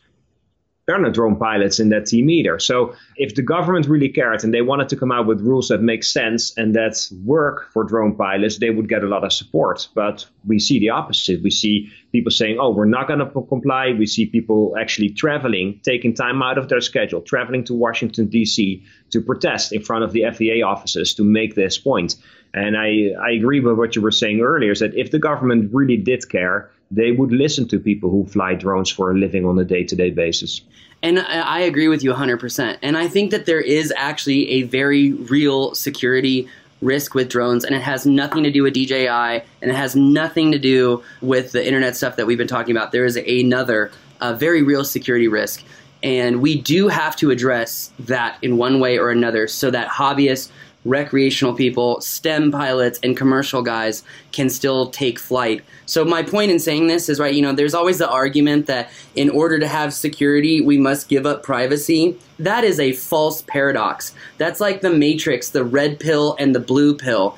there 0.89 0.97
are 0.97 1.01
no 1.01 1.11
drone 1.11 1.37
pilots 1.37 1.79
in 1.81 1.91
that 1.91 2.07
team 2.07 2.31
either. 2.31 2.59
So 2.59 2.95
if 3.17 3.35
the 3.35 3.43
government 3.43 3.87
really 3.87 4.09
cared 4.09 4.43
and 4.43 4.55
they 4.55 4.63
wanted 4.63 4.89
to 4.89 4.97
come 4.97 5.13
out 5.13 5.27
with 5.27 5.43
rules 5.43 5.69
that 5.69 5.83
make 5.83 6.03
sense 6.03 6.57
and 6.57 6.75
that 6.77 7.07
work 7.27 7.71
for 7.73 7.85
drone 7.85 8.17
pilots, 8.17 8.59
they 8.59 8.71
would 8.71 8.89
get 8.89 9.05
a 9.05 9.07
lot 9.07 9.23
of 9.23 9.31
support. 9.31 9.87
But 9.95 10.27
we 10.47 10.59
see 10.59 10.79
the 10.79 10.89
opposite. 10.89 11.43
We 11.43 11.51
see 11.51 11.93
people 12.11 12.31
saying, 12.31 12.57
oh, 12.59 12.71
we're 12.71 12.87
not 12.87 13.07
going 13.07 13.19
to 13.19 13.27
comply. 13.27 13.93
We 13.99 14.07
see 14.07 14.25
people 14.25 14.77
actually 14.81 15.11
traveling, 15.11 15.79
taking 15.83 16.15
time 16.15 16.43
out 16.43 16.57
of 16.57 16.71
their 16.71 16.81
schedule, 16.81 17.21
traveling 17.21 17.65
to 17.65 17.75
Washington, 17.75 18.29
D.C. 18.29 18.83
to 19.11 19.21
protest 19.21 19.75
in 19.75 19.83
front 19.83 20.05
of 20.05 20.13
the 20.13 20.23
FAA 20.23 20.67
offices 20.67 21.13
to 21.17 21.23
make 21.23 21.55
this 21.55 21.77
point. 21.77 22.15
And 22.55 22.79
I, 22.79 23.11
I 23.23 23.33
agree 23.33 23.61
with 23.61 23.77
what 23.77 23.95
you 23.95 24.01
were 24.01 24.11
saying 24.11 24.41
earlier 24.41 24.73
is 24.73 24.81
that 24.81 24.95
if 24.95 25.11
the 25.11 25.19
government 25.19 25.69
really 25.71 25.99
did 25.99 26.27
care, 26.31 26.71
they 26.91 27.13
would 27.13 27.33
listen 27.33 27.69
to 27.69 27.79
people 27.79 28.11
who 28.11 28.27
fly 28.27 28.55
drones 28.55 28.91
for 28.91 29.11
a 29.11 29.15
living 29.15 29.45
on 29.45 29.59
a 29.59 29.65
day 29.65 29.85
to 29.85 29.97
day 29.97 30.11
basis. 30.11 30.63
And 31.03 31.21
I 31.21 31.61
agree 31.61 31.89
with 31.89 32.03
you 32.03 32.13
100%. 32.13 32.79
And 32.83 32.97
I 32.97 33.07
think 33.07 33.31
that 33.31 33.47
there 33.47 33.61
is 33.61 33.93
actually 33.97 34.51
a 34.51 34.63
very 34.63 35.13
real 35.13 35.75
security 35.75 36.49
risk 36.81 37.15
with 37.15 37.29
drones, 37.29 37.65
and 37.65 37.75
it 37.75 37.83
has 37.83 38.07
nothing 38.07 38.45
to 38.45 38.51
do 38.51 38.63
with 38.63 38.75
DJI, 38.75 39.07
and 39.07 39.43
it 39.63 39.75
has 39.75 39.95
nothing 39.95 40.53
to 40.53 40.59
do 40.59 41.03
with 41.21 41.53
the 41.53 41.65
internet 41.65 41.97
stuff 41.97 42.17
that 42.17 42.27
we've 42.27 42.39
been 42.39 42.49
talking 42.49 42.77
about. 42.77 42.93
There 42.93 43.05
is 43.05 43.17
another 43.17 43.91
a 44.21 44.35
very 44.35 44.63
real 44.63 44.85
security 44.85 45.29
risk. 45.29 45.65
And 46.03 46.41
we 46.41 46.61
do 46.61 46.89
have 46.89 47.17
to 47.17 47.31
address 47.31 47.93
that 48.01 48.39
in 48.43 48.57
one 48.57 48.81
way 48.81 48.99
or 48.99 49.11
another 49.11 49.49
so 49.49 49.71
that 49.71 49.89
hobbyists, 49.89 50.51
recreational 50.89 51.55
people, 51.55 52.01
STEM 52.01 52.51
pilots, 52.51 52.99
and 53.03 53.17
commercial 53.17 53.63
guys 53.63 54.03
can 54.33 54.49
still 54.49 54.91
take 54.91 55.19
flight. 55.19 55.63
So 55.87 56.05
my 56.05 56.23
point 56.23 56.51
in 56.51 56.59
saying 56.59 56.87
this 56.87 57.09
is 57.09 57.21
right, 57.21 57.35
you 57.35 57.43
know, 57.43 57.53
there's 57.53 57.75
always 57.75 57.99
the 57.99 58.11
argument 58.11 58.67
that 58.67 58.91
in 59.15 59.31
order 59.31 59.59
to 59.59 59.69
have 59.69 59.93
security, 59.95 60.61
we 60.61 60.79
must 60.79 61.09
give 61.09 61.27
up 61.27 61.43
privacy. 61.43 62.17
That 62.39 62.65
is 62.65 62.81
a 62.81 62.93
false 62.93 63.43
paradox. 63.43 64.15
That's 64.39 64.61
like 64.61 64.81
the 64.81 64.91
matrix, 64.91 65.51
the 65.51 65.65
red 65.65 66.01
pill 66.01 66.37
and 66.39 66.55
the 66.55 66.61
blue 66.61 66.97
pill. 66.97 67.37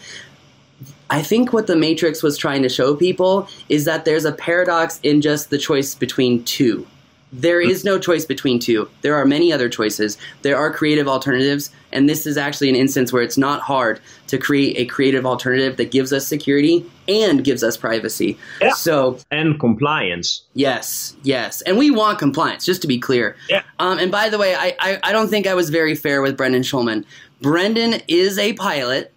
I 1.10 1.22
think 1.22 1.52
what 1.52 1.66
the 1.66 1.74
Matrix 1.74 2.22
was 2.22 2.38
trying 2.38 2.62
to 2.62 2.68
show 2.68 2.94
people 2.94 3.48
is 3.68 3.84
that 3.84 4.04
there's 4.04 4.24
a 4.24 4.30
paradox 4.30 5.00
in 5.02 5.20
just 5.20 5.50
the 5.50 5.58
choice 5.58 5.92
between 5.92 6.44
two. 6.44 6.86
There 7.32 7.60
is 7.60 7.84
no 7.84 7.98
choice 7.98 8.24
between 8.24 8.60
two. 8.60 8.88
There 9.02 9.16
are 9.16 9.24
many 9.24 9.52
other 9.52 9.68
choices. 9.68 10.18
There 10.42 10.56
are 10.56 10.72
creative 10.72 11.08
alternatives, 11.08 11.70
and 11.92 12.08
this 12.08 12.26
is 12.26 12.36
actually 12.36 12.68
an 12.68 12.76
instance 12.76 13.12
where 13.12 13.22
it's 13.22 13.38
not 13.38 13.60
hard 13.60 14.00
to 14.28 14.38
create 14.38 14.78
a 14.78 14.84
creative 14.84 15.26
alternative 15.26 15.76
that 15.76 15.90
gives 15.90 16.12
us 16.12 16.26
security 16.26 16.84
and 17.08 17.44
gives 17.44 17.62
us 17.62 17.76
privacy. 17.76 18.38
Yeah. 18.60 18.72
So 18.72 19.18
and 19.30 19.58
compliance. 19.58 20.42
Yes, 20.54 21.16
yes, 21.22 21.62
and 21.62 21.76
we 21.76 21.90
want 21.90 22.18
compliance. 22.18 22.64
Just 22.64 22.82
to 22.82 22.88
be 22.88 22.98
clear. 22.98 23.36
Yeah. 23.48 23.62
Um, 23.78 23.98
and 23.98 24.10
by 24.10 24.28
the 24.28 24.38
way, 24.38 24.54
I, 24.54 24.76
I 24.78 24.98
I 25.04 25.12
don't 25.12 25.28
think 25.28 25.46
I 25.46 25.54
was 25.54 25.70
very 25.70 25.94
fair 25.94 26.22
with 26.22 26.36
Brendan 26.36 26.62
Schulman. 26.62 27.04
Brendan 27.40 28.00
is 28.08 28.38
a 28.38 28.52
pilot. 28.54 29.12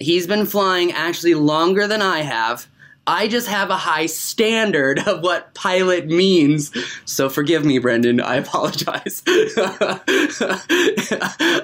He's 0.00 0.26
been 0.26 0.46
flying 0.46 0.92
actually 0.92 1.34
longer 1.34 1.86
than 1.86 2.02
I 2.02 2.20
have. 2.20 2.66
I 3.06 3.26
just 3.26 3.48
have 3.48 3.70
a 3.70 3.76
high 3.76 4.06
standard 4.06 5.00
of 5.08 5.22
what 5.22 5.54
pilot 5.54 6.06
means. 6.06 6.70
So 7.04 7.28
forgive 7.28 7.64
me, 7.64 7.78
Brendan. 7.78 8.20
I 8.20 8.36
apologize. 8.36 9.22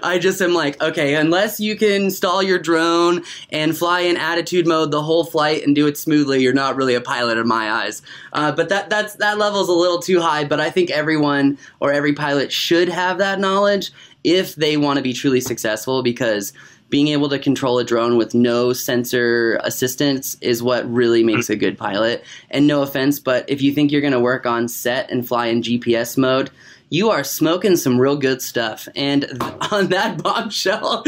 I 0.03 0.19
just 0.21 0.43
am 0.43 0.53
like, 0.53 0.83
okay, 0.83 1.15
unless 1.15 1.61
you 1.61 1.77
can 1.77 2.11
stall 2.11 2.43
your 2.43 2.59
drone 2.59 3.23
and 3.51 3.77
fly 3.77 4.01
in 4.01 4.17
attitude 4.17 4.67
mode 4.67 4.91
the 4.91 5.03
whole 5.03 5.25
flight 5.25 5.65
and 5.65 5.77
do 5.77 5.87
it 5.87 5.97
smoothly, 5.97 6.43
you're 6.43 6.53
not 6.53 6.75
really 6.75 6.95
a 6.95 7.01
pilot 7.01 7.39
in 7.39 7.47
my 7.47 7.71
eyes. 7.71 8.03
Uh, 8.33 8.51
but 8.51 8.69
that 8.71 8.91
that's 8.91 9.15
that 9.15 9.39
level's 9.39 9.69
a 9.69 9.73
little 9.73 10.01
too 10.01 10.21
high. 10.21 10.45
But 10.45 10.61
I 10.61 10.71
think 10.71 10.91
everyone 10.91 11.57
or 11.79 11.93
every 11.93 12.15
pilot 12.15 12.51
should 12.51 12.89
have 12.89 13.19
that 13.19 13.39
knowledge 13.39 13.93
if 14.25 14.57
they 14.57 14.77
want 14.77 14.97
to 14.97 15.03
be 15.03 15.13
truly 15.13 15.41
successful 15.41 16.03
because 16.03 16.53
being 16.91 17.09
able 17.09 17.29
to 17.29 17.39
control 17.39 17.79
a 17.79 17.85
drone 17.85 18.17
with 18.17 18.35
no 18.35 18.73
sensor 18.73 19.61
assistance 19.63 20.37
is 20.41 20.63
what 20.63 20.91
really 20.91 21.23
makes 21.23 21.51
a 21.51 21.57
good 21.57 21.77
pilot. 21.77 22.25
And 22.51 22.67
no 22.67 22.83
offense, 22.83 23.21
but 23.21 23.49
if 23.49 23.61
you 23.61 23.73
think 23.73 23.93
you're 23.93 24.01
going 24.01 24.13
to 24.13 24.21
work 24.21 24.47
on 24.47 24.69
set 24.69 25.11
and 25.11 25.27
fly 25.27 25.47
in 25.47 25.63
GPS 25.63 26.17
mode, 26.17 26.51
you 26.91 27.11
are 27.11 27.23
smoking 27.23 27.77
some 27.77 28.01
real 28.01 28.17
good 28.17 28.41
stuff. 28.41 28.89
And 28.97 29.27
on 29.71 29.89
that 29.89 30.23
bombshell, 30.23 31.03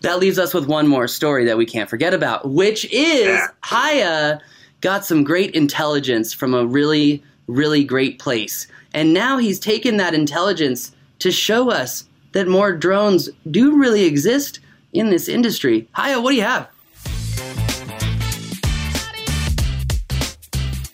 that 0.00 0.18
leaves 0.18 0.38
us 0.38 0.54
with 0.54 0.66
one 0.66 0.88
more 0.88 1.08
story 1.08 1.44
that 1.44 1.58
we 1.58 1.66
can't 1.66 1.90
forget 1.90 2.14
about, 2.14 2.48
which 2.48 2.86
is 2.90 3.38
Haye 3.64 4.38
got 4.80 5.04
some 5.04 5.24
great 5.24 5.54
intelligence 5.54 6.32
from 6.32 6.54
a 6.54 6.64
really, 6.64 7.22
really 7.46 7.84
great 7.84 8.18
place. 8.18 8.66
And 8.94 9.12
now 9.12 9.38
he's 9.38 9.60
taken 9.60 9.98
that 9.98 10.14
intelligence 10.14 10.94
to 11.18 11.30
show 11.30 11.70
us 11.70 12.04
that 12.32 12.48
more 12.48 12.72
drones 12.72 13.28
do 13.50 13.76
really 13.76 14.04
exist 14.04 14.60
in 14.92 15.10
this 15.10 15.28
industry. 15.28 15.88
Haye, 15.96 16.16
what 16.16 16.30
do 16.30 16.36
you 16.36 16.42
have? 16.42 16.68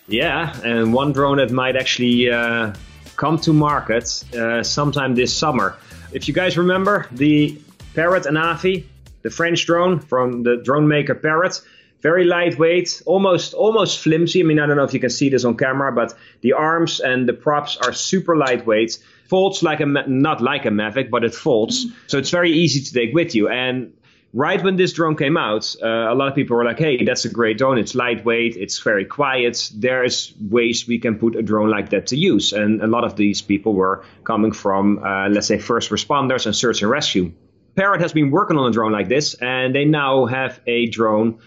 Yeah, 0.07 0.55
and 0.63 0.93
one 0.93 1.13
drone 1.13 1.39
that 1.39 1.51
might 1.51 1.77
actually 1.77 2.31
uh, 2.31 2.75
come 3.17 3.39
to 3.39 3.53
market 3.53 4.25
uh, 4.35 4.63
sometime 4.63 5.15
this 5.15 5.35
summer. 5.37 5.77
If 6.13 6.29
you 6.29 6.35
guys 6.35 6.59
remember 6.59 7.07
the 7.11 7.59
Parrot 7.95 8.25
Anafi, 8.25 8.85
the 9.23 9.31
French 9.31 9.65
drone 9.67 9.99
from 10.01 10.43
the 10.43 10.59
drone 10.63 10.87
maker 10.87 11.15
Parrot, 11.15 11.61
very 12.03 12.25
lightweight, 12.25 13.03
almost 13.07 13.55
almost 13.55 14.01
flimsy. 14.01 14.41
I 14.41 14.45
mean, 14.45 14.61
I 14.61 14.67
don't 14.67 14.77
know 14.77 14.85
if 14.85 14.93
you 14.93 15.01
can 15.01 15.11
see 15.11 15.31
this 15.31 15.45
on 15.45 15.57
camera, 15.57 15.91
but 15.91 16.13
the 16.43 16.53
arms 16.53 17.01
and 17.01 17.27
the 17.27 17.33
props 17.33 17.79
are 17.79 17.95
super 17.95 18.37
lightweight 18.37 18.99
folds 19.29 19.63
like 19.63 19.81
a 19.81 19.87
not 19.87 20.41
like 20.41 20.67
a 20.67 20.71
Mavic, 20.71 21.11
but 21.11 21.25
it 21.25 21.35
folds, 21.35 21.87
so 22.07 22.19
it's 22.19 22.31
very 22.31 22.53
easy 22.53 22.81
to 22.81 22.93
take 22.93 23.15
with 23.15 23.35
you. 23.35 23.49
And 23.49 23.93
right 24.33 24.63
when 24.63 24.77
this 24.77 24.93
drone 24.93 25.17
came 25.17 25.37
out, 25.37 25.75
uh, 25.83 25.87
a 25.87 26.15
lot 26.15 26.29
of 26.29 26.35
people 26.35 26.57
were 26.57 26.65
like, 26.65 26.79
"Hey, 26.79 27.05
that's 27.05 27.25
a 27.25 27.29
great 27.31 27.57
drone. 27.59 27.79
It's 27.79 27.95
lightweight. 27.95 28.57
It's 28.57 28.79
very 28.81 29.05
quiet. 29.05 29.71
There's 29.75 30.35
ways 30.41 30.87
we 30.87 30.99
can 30.99 31.19
put 31.19 31.37
a 31.37 31.43
drone 31.43 31.71
like 31.71 31.91
that 31.91 32.09
to 32.09 32.17
use." 32.17 32.53
And 32.53 32.83
a 32.83 32.87
lot 32.87 33.05
of 33.05 33.17
these 33.17 33.43
people 33.43 33.75
were 33.75 34.05
coming 34.25 34.53
from, 34.53 34.99
uh, 35.05 35.29
let's 35.29 35.47
say, 35.47 35.59
first 35.59 35.91
responders 35.91 36.47
and 36.47 36.55
search 36.55 36.83
and 36.83 36.91
rescue. 36.91 37.33
Parrot 37.77 38.01
has 38.01 38.13
been 38.13 38.31
working 38.31 38.57
on 38.57 38.69
a 38.69 38.73
drone 38.73 38.93
like 38.93 39.09
this, 39.09 39.35
and 39.35 39.75
they 39.75 39.85
now 39.85 40.27
have 40.27 40.61
a 40.67 40.87
drone 40.87 41.39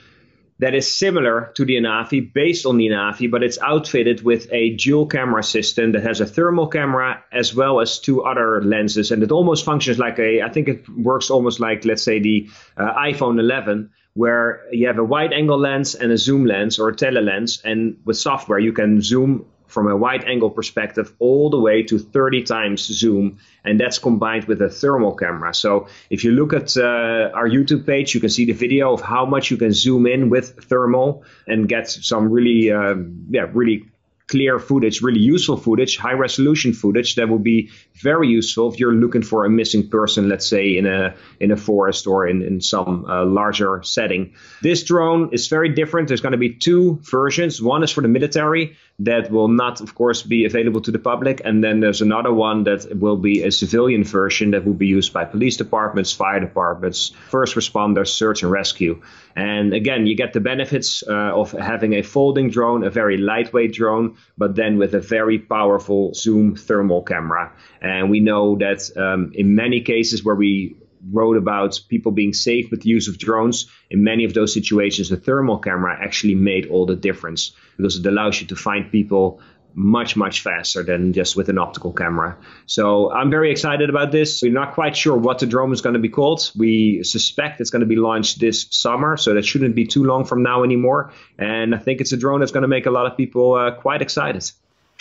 that 0.59 0.73
is 0.73 0.95
similar 0.95 1.51
to 1.55 1.65
the 1.65 1.75
Anafi, 1.75 2.33
based 2.33 2.65
on 2.65 2.77
the 2.77 2.87
Anafi, 2.87 3.29
but 3.29 3.43
it's 3.43 3.59
outfitted 3.59 4.23
with 4.23 4.47
a 4.51 4.75
dual 4.75 5.05
camera 5.05 5.43
system 5.43 5.91
that 5.91 6.03
has 6.03 6.19
a 6.19 6.25
thermal 6.25 6.67
camera 6.67 7.23
as 7.31 7.53
well 7.53 7.79
as 7.79 7.99
two 7.99 8.23
other 8.23 8.61
lenses. 8.63 9.11
And 9.11 9.21
it 9.21 9.31
almost 9.31 9.65
functions 9.65 9.99
like 9.99 10.17
a, 10.19 10.41
I 10.41 10.49
think 10.49 10.67
it 10.67 10.89
works 10.89 11.29
almost 11.29 11.59
like, 11.59 11.85
let's 11.85 12.03
say, 12.03 12.19
the 12.19 12.49
uh, 12.75 12.93
iPhone 12.95 13.39
11, 13.39 13.91
where 14.13 14.63
you 14.71 14.87
have 14.87 14.97
a 14.97 15.03
wide 15.03 15.31
angle 15.31 15.59
lens 15.59 15.93
and 15.93 16.11
a 16.11 16.17
zoom 16.17 16.45
lens 16.45 16.79
or 16.79 16.89
a 16.89 16.95
tele 16.95 17.21
lens. 17.21 17.61
And 17.63 17.97
with 18.03 18.17
software, 18.17 18.57
you 18.57 18.73
can 18.73 19.01
zoom 19.01 19.45
from 19.67 19.87
a 19.87 19.95
wide 19.95 20.23
angle 20.23 20.49
perspective 20.49 21.13
all 21.19 21.49
the 21.49 21.59
way 21.59 21.83
to 21.83 21.99
30 21.99 22.43
times 22.43 22.81
zoom 22.81 23.39
and 23.63 23.79
that's 23.79 23.99
combined 23.99 24.45
with 24.45 24.61
a 24.61 24.69
thermal 24.69 25.15
camera. 25.15 25.53
So 25.53 25.87
if 26.09 26.23
you 26.23 26.31
look 26.31 26.53
at 26.53 26.77
uh, 26.77 27.31
our 27.33 27.47
youtube 27.47 27.85
page 27.85 28.15
you 28.15 28.21
can 28.21 28.29
see 28.29 28.45
the 28.45 28.53
video 28.53 28.93
of 28.93 29.01
how 29.01 29.25
much 29.25 29.51
you 29.51 29.57
can 29.57 29.71
zoom 29.71 30.07
in 30.07 30.29
with 30.29 30.63
thermal 30.63 31.23
and 31.47 31.67
get 31.67 31.89
some 31.89 32.29
really 32.29 32.71
uh, 32.71 32.95
yeah 33.29 33.47
really 33.53 33.85
clear 34.27 34.59
footage, 34.59 35.01
really 35.01 35.21
useful 35.21 35.57
footage, 35.57 35.97
high 35.97 36.13
resolution 36.13 36.73
footage 36.73 37.15
that 37.15 37.29
will 37.29 37.39
be 37.39 37.69
very 37.95 38.27
useful 38.27 38.71
if 38.71 38.79
you're 38.79 38.93
looking 38.93 39.21
for 39.21 39.45
a 39.45 39.49
missing 39.49 39.89
person, 39.89 40.27
let's 40.27 40.47
say 40.47 40.77
in 40.77 40.85
a 40.85 41.15
in 41.39 41.51
a 41.51 41.57
forest 41.57 42.07
or 42.07 42.27
in, 42.27 42.41
in 42.41 42.61
some 42.61 43.05
uh, 43.05 43.25
larger 43.25 43.81
setting. 43.83 44.33
This 44.61 44.83
drone 44.83 45.29
is 45.31 45.47
very 45.47 45.69
different. 45.69 46.07
There's 46.07 46.21
going 46.21 46.33
to 46.33 46.37
be 46.37 46.53
two 46.53 46.99
versions. 47.03 47.61
One 47.61 47.83
is 47.83 47.91
for 47.91 48.01
the 48.01 48.07
military 48.07 48.75
that 48.99 49.29
will 49.29 49.47
not, 49.47 49.79
of 49.79 49.93
course, 49.93 50.23
be 50.23 50.45
available 50.45 50.81
to 50.81 50.91
the 50.91 50.99
public, 50.99 51.41
and 51.45 51.63
then 51.63 51.79
there's 51.79 52.01
another 52.01 52.33
one 52.33 52.63
that 52.63 52.97
will 52.97 53.17
be 53.17 53.43
a 53.43 53.51
civilian 53.51 54.03
version 54.03 54.51
that 54.51 54.65
will 54.65 54.73
be 54.73 54.87
used 54.87 55.13
by 55.13 55.23
police 55.23 55.55
departments, 55.55 56.11
fire 56.11 56.39
departments, 56.39 57.11
first 57.29 57.55
responders, 57.55 58.07
search 58.07 58.41
and 58.41 58.51
rescue. 58.51 59.01
And 59.35 59.73
again, 59.73 60.07
you 60.07 60.15
get 60.15 60.33
the 60.33 60.39
benefits 60.39 61.03
uh, 61.07 61.13
of 61.13 61.51
having 61.51 61.93
a 61.93 62.01
folding 62.01 62.49
drone, 62.49 62.83
a 62.83 62.89
very 62.89 63.17
lightweight 63.17 63.73
drone, 63.73 64.16
but 64.37 64.55
then 64.55 64.77
with 64.77 64.93
a 64.93 64.99
very 64.99 65.39
powerful 65.39 66.13
zoom 66.13 66.55
thermal 66.55 67.03
camera. 67.03 67.53
And 67.81 68.09
we 68.09 68.19
know 68.19 68.57
that 68.57 68.89
um, 68.97 69.31
in 69.33 69.55
many 69.55 69.81
cases 69.81 70.23
where 70.23 70.35
we 70.35 70.77
wrote 71.11 71.37
about 71.37 71.79
people 71.89 72.11
being 72.11 72.33
safe 72.33 72.69
with 72.71 72.81
the 72.81 72.89
use 72.89 73.07
of 73.07 73.17
drones, 73.17 73.67
in 73.89 74.03
many 74.03 74.25
of 74.25 74.33
those 74.33 74.53
situations, 74.53 75.09
the 75.09 75.17
thermal 75.17 75.59
camera 75.59 75.97
actually 76.01 76.35
made 76.35 76.67
all 76.67 76.85
the 76.85 76.95
difference 76.95 77.51
because 77.77 77.97
it 77.97 78.05
allows 78.05 78.41
you 78.41 78.47
to 78.47 78.55
find 78.55 78.91
people 78.91 79.39
much, 79.77 80.15
much 80.15 80.41
faster 80.41 80.81
than 80.81 81.13
just 81.13 81.35
with 81.35 81.49
an 81.49 81.59
optical 81.59 81.93
camera. 81.93 82.35
So 82.65 83.11
I'm 83.11 83.29
very 83.29 83.51
excited 83.51 83.91
about 83.91 84.11
this. 84.11 84.41
We're 84.41 84.51
not 84.51 84.73
quite 84.73 84.97
sure 84.97 85.15
what 85.15 85.37
the 85.37 85.45
drone 85.45 85.71
is 85.71 85.81
going 85.81 85.93
to 85.93 85.99
be 85.99 86.09
called. 86.09 86.51
We 86.57 87.03
suspect 87.03 87.61
it's 87.61 87.69
going 87.69 87.81
to 87.81 87.85
be 87.85 87.95
launched 87.95 88.39
this 88.39 88.65
summer, 88.71 89.17
so 89.17 89.35
that 89.35 89.45
shouldn't 89.45 89.75
be 89.75 89.85
too 89.85 90.03
long 90.03 90.25
from 90.25 90.41
now 90.41 90.63
anymore. 90.63 91.13
And 91.37 91.75
I 91.75 91.77
think 91.77 92.01
it's 92.01 92.11
a 92.11 92.17
drone 92.17 92.39
that's 92.39 92.51
going 92.51 92.63
to 92.63 92.67
make 92.67 92.87
a 92.87 92.91
lot 92.91 93.05
of 93.05 93.15
people 93.15 93.53
uh, 93.53 93.71
quite 93.75 94.01
excited. 94.01 94.51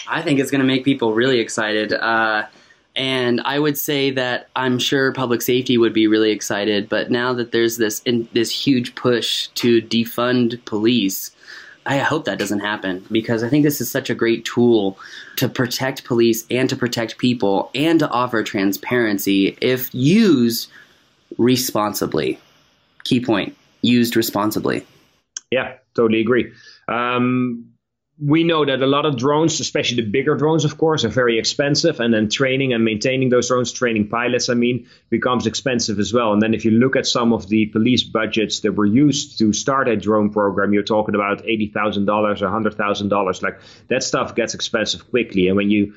I 0.07 0.21
think 0.21 0.41
it's 0.41 0.51
going 0.51 0.61
to 0.61 0.67
make 0.67 0.85
people 0.85 1.15
really 1.15 1.41
excited. 1.41 1.95
Uh, 1.95 2.45
and 2.95 3.41
I 3.43 3.59
would 3.59 3.79
say 3.79 4.11
that 4.11 4.49
I'm 4.57 4.79
sure 4.79 5.13
public 5.13 5.41
safety 5.41 5.79
would 5.79 5.95
be 5.95 6.07
really 6.07 6.33
excited. 6.33 6.91
But 6.91 7.11
now 7.11 7.33
that 7.33 7.51
there's 7.51 7.79
this 7.79 8.03
in, 8.03 8.29
this 8.35 8.51
huge 8.51 8.95
push 8.95 9.49
to 9.55 9.81
defund 9.81 10.63
police, 10.67 11.31
I 11.87 11.99
hope 11.99 12.25
that 12.25 12.39
doesn't 12.39 12.61
happen 12.61 13.05
because 13.11 13.43
I 13.43 13.49
think 13.49 13.65
this 13.65 13.81
is 13.81 13.91
such 13.91 14.11
a 14.11 14.15
great 14.15 14.45
tool 14.45 14.99
to 15.37 15.49
protect 15.49 16.05
police 16.05 16.45
and 16.51 16.69
to 16.69 16.77
protect 16.77 17.19
people 17.19 17.71
and 17.75 18.01
to 18.01 18.09
offer 18.11 18.43
transparency 18.43 19.57
if 19.61 19.95
used 19.95 20.69
responsibly. 21.39 22.39
Key 23.05 23.21
point: 23.25 23.57
used 23.83 24.17
responsibly. 24.17 24.85
Yeah, 25.51 25.75
totally 25.95 26.21
agree. 26.21 26.53
Um, 26.89 27.73
we 28.19 28.45
know 28.45 28.65
that 28.65 28.81
a 28.81 28.87
lot 28.87 29.05
of 29.05 29.19
drones, 29.19 29.61
especially 29.61 30.03
the 30.03 30.09
bigger 30.09 30.37
drones, 30.37 30.65
of 30.65 30.79
course, 30.79 31.05
are 31.05 31.11
very 31.11 31.39
expensive. 31.39 32.01
And 32.01 32.15
then 32.15 32.31
training 32.31 32.73
and 32.73 32.83
maintaining 32.83 33.29
those 33.29 33.49
drones, 33.49 33.73
training 33.73 34.09
pilots, 34.09 34.49
I 34.49 34.55
mean, 34.55 34.89
becomes 35.11 35.47
expensive 35.47 35.99
as 35.99 36.15
well. 36.15 36.33
And 36.33 36.41
then 36.41 36.55
if 36.55 36.65
you 36.65 36.71
look 36.71 36.97
at 36.97 37.07
some 37.07 37.35
of 37.35 37.47
the 37.49 37.67
police 37.67 38.05
budgets 38.05 38.61
that 38.61 38.73
were 38.73 38.87
used 38.87 39.39
to 39.41 39.53
start 39.53 39.89
a 39.89 39.97
drone 39.97 40.31
program, 40.31 40.73
you're 40.73 40.83
talking 40.83 41.15
about 41.15 41.45
$80,000 41.45 42.09
or 42.09 42.71
$100,000. 42.71 43.43
Like 43.43 43.61
that 43.89 44.03
stuff 44.03 44.35
gets 44.35 44.55
expensive 44.55 45.11
quickly. 45.11 45.49
And 45.49 45.57
when 45.57 45.71
you 45.71 45.93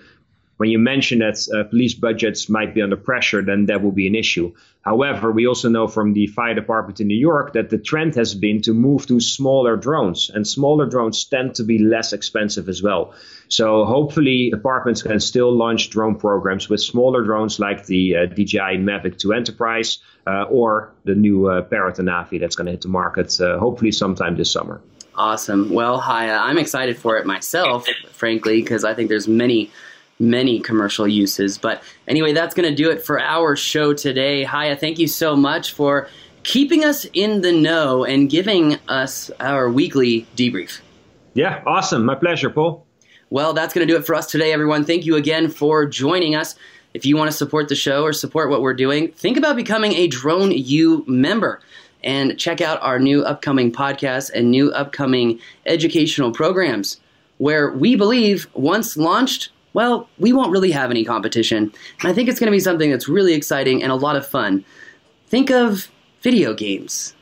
when 0.60 0.70
you 0.70 0.78
mention 0.78 1.20
that 1.20 1.38
uh, 1.54 1.64
police 1.70 1.94
budgets 1.94 2.50
might 2.50 2.76
be 2.76 2.82
under 2.82 2.98
pressure, 2.98 3.42
then 3.42 3.68
that 3.68 3.82
will 3.82 3.94
be 3.94 4.08
an 4.08 4.14
issue. 4.14 4.54
However, 4.82 5.32
we 5.32 5.48
also 5.48 5.70
know 5.70 5.88
from 5.88 6.12
the 6.12 6.28
fire 6.28 6.54
department 6.54 7.00
in 7.00 7.08
New 7.08 7.18
York 7.18 7.54
that 7.54 7.70
the 7.70 7.78
trend 7.78 8.16
has 8.16 8.36
been 8.36 8.62
to 8.64 8.74
move 8.74 9.08
to 9.08 9.22
smaller 9.22 9.78
drones, 9.78 10.30
and 10.30 10.46
smaller 10.46 10.86
drones 10.86 11.24
tend 11.24 11.56
to 11.56 11.64
be 11.64 11.78
less 11.80 12.12
expensive 12.12 12.68
as 12.68 12.84
well. 12.84 13.14
So 13.48 13.86
hopefully, 13.86 14.50
departments 14.50 15.02
can 15.02 15.22
still 15.22 15.50
launch 15.50 15.92
drone 15.92 16.16
programs 16.16 16.68
with 16.68 16.82
smaller 16.82 17.24
drones 17.24 17.58
like 17.58 17.86
the 17.86 18.18
uh, 18.18 18.26
DJI 18.26 18.80
Mavic 18.84 19.18
2 19.18 19.32
Enterprise 19.32 20.00
uh, 20.28 20.44
or 20.44 20.92
the 21.06 21.16
new 21.16 21.48
uh, 21.48 21.62
Parrot 21.62 21.96
Anafi 21.96 22.38
that's 22.38 22.58
going 22.58 22.66
to 22.66 22.72
hit 22.72 22.82
the 22.82 22.90
market 22.90 23.40
uh, 23.40 23.58
hopefully 23.60 23.94
sometime 23.94 24.36
this 24.36 24.52
summer. 24.52 24.82
Awesome. 25.16 25.70
Well, 25.70 26.00
hi, 26.00 26.30
I'm 26.30 26.58
excited 26.58 26.98
for 26.98 27.18
it 27.18 27.26
myself, 27.26 27.88
frankly, 28.12 28.62
because 28.62 28.84
I 28.84 28.94
think 28.94 29.08
there's 29.08 29.28
many 29.28 29.72
many 30.20 30.60
commercial 30.60 31.08
uses. 31.08 31.58
But 31.58 31.82
anyway, 32.08 32.34
that's 32.34 32.54
going 32.54 32.70
to 32.70 32.76
do 32.76 32.92
it 32.92 33.04
for 33.04 33.20
our 33.20 33.56
show 33.56 33.94
today. 33.94 34.44
Haye, 34.44 34.76
thank 34.76 35.00
you 35.00 35.08
so 35.08 35.36
much 35.36 35.74
for 35.74 36.10
keeping 36.44 36.84
us 36.84 37.06
in 37.14 37.42
the 37.42 37.52
know 37.52 38.04
and 38.04 38.30
giving 38.30 38.78
us 38.88 39.32
our 39.40 39.70
weekly 39.70 40.28
debrief. 40.36 40.80
Yeah, 41.34 41.64
awesome. 41.66 42.06
My 42.06 42.16
pleasure, 42.16 42.50
Paul. 42.50 42.86
Well, 43.30 43.54
that's 43.54 43.74
going 43.74 43.88
to 43.88 43.94
do 43.94 43.98
it 43.98 44.06
for 44.06 44.16
us 44.16 44.30
today, 44.30 44.52
everyone. 44.52 44.84
Thank 44.84 45.06
you 45.06 45.16
again 45.16 45.50
for 45.50 45.86
joining 45.86 46.36
us. 46.36 46.56
If 46.94 47.06
you 47.06 47.16
want 47.16 47.30
to 47.30 47.38
support 47.38 47.70
the 47.70 47.76
show 47.76 48.04
or 48.04 48.14
support 48.14 48.50
what 48.50 48.62
we're 48.62 48.74
doing, 48.74 49.12
think 49.12 49.38
about 49.38 49.56
becoming 49.56 49.94
a 49.94 50.08
Drone 50.08 50.52
U 50.52 51.06
member 51.08 51.62
and 52.04 52.40
check 52.40 52.62
out 52.62 52.82
our 52.82 52.98
new 52.98 53.24
upcoming 53.24 53.72
podcasts 53.72 54.32
and 54.34 54.50
new 54.50 54.72
upcoming 54.72 55.40
educational 55.66 56.32
programs 56.32 57.00
where 57.38 57.72
we 57.72 57.96
believe 57.96 58.48
once 58.54 58.98
launched, 58.98 59.50
well, 59.74 60.10
we 60.18 60.34
won't 60.34 60.52
really 60.52 60.72
have 60.72 60.92
any 60.92 61.06
competition. 61.06 61.72
And 62.00 62.10
I 62.10 62.14
think 62.14 62.30
it's 62.30 62.40
going 62.40 62.52
to 62.52 62.56
be 62.56 62.60
something 62.60 62.90
that's 62.90 63.08
really 63.08 63.34
exciting 63.34 63.84
and 63.84 63.92
a 63.92 63.96
lot 63.96 64.16
of 64.16 64.28
fun. 64.28 64.66
Think 65.28 65.52
of 65.52 65.88
video 66.22 66.54
games. 66.54 67.16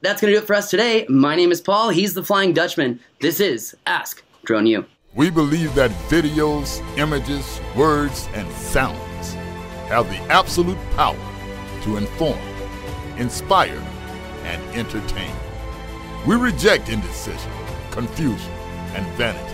That's 0.00 0.20
going 0.20 0.32
to 0.32 0.38
do 0.38 0.42
it 0.42 0.46
for 0.46 0.54
us 0.54 0.70
today. 0.70 1.06
My 1.08 1.34
name 1.34 1.50
is 1.50 1.60
Paul. 1.60 1.90
He's 1.90 2.14
the 2.14 2.22
Flying 2.22 2.52
Dutchman. 2.52 3.00
This 3.20 3.40
is 3.40 3.74
Ask 3.86 4.22
Drone 4.44 4.66
U. 4.66 4.84
We 5.14 5.30
believe 5.30 5.74
that 5.76 5.90
videos, 6.10 6.82
images, 6.98 7.60
words, 7.76 8.28
and 8.34 8.50
sounds 8.52 9.34
have 9.88 10.08
the 10.10 10.18
absolute 10.32 10.78
power 10.96 11.16
to 11.82 11.96
inform, 11.96 12.38
inspire, 13.16 13.80
and 14.42 14.62
entertain. 14.76 15.34
We 16.26 16.36
reject 16.36 16.88
indecision, 16.88 17.52
confusion, 17.90 18.52
and 18.94 19.06
vanity 19.16 19.53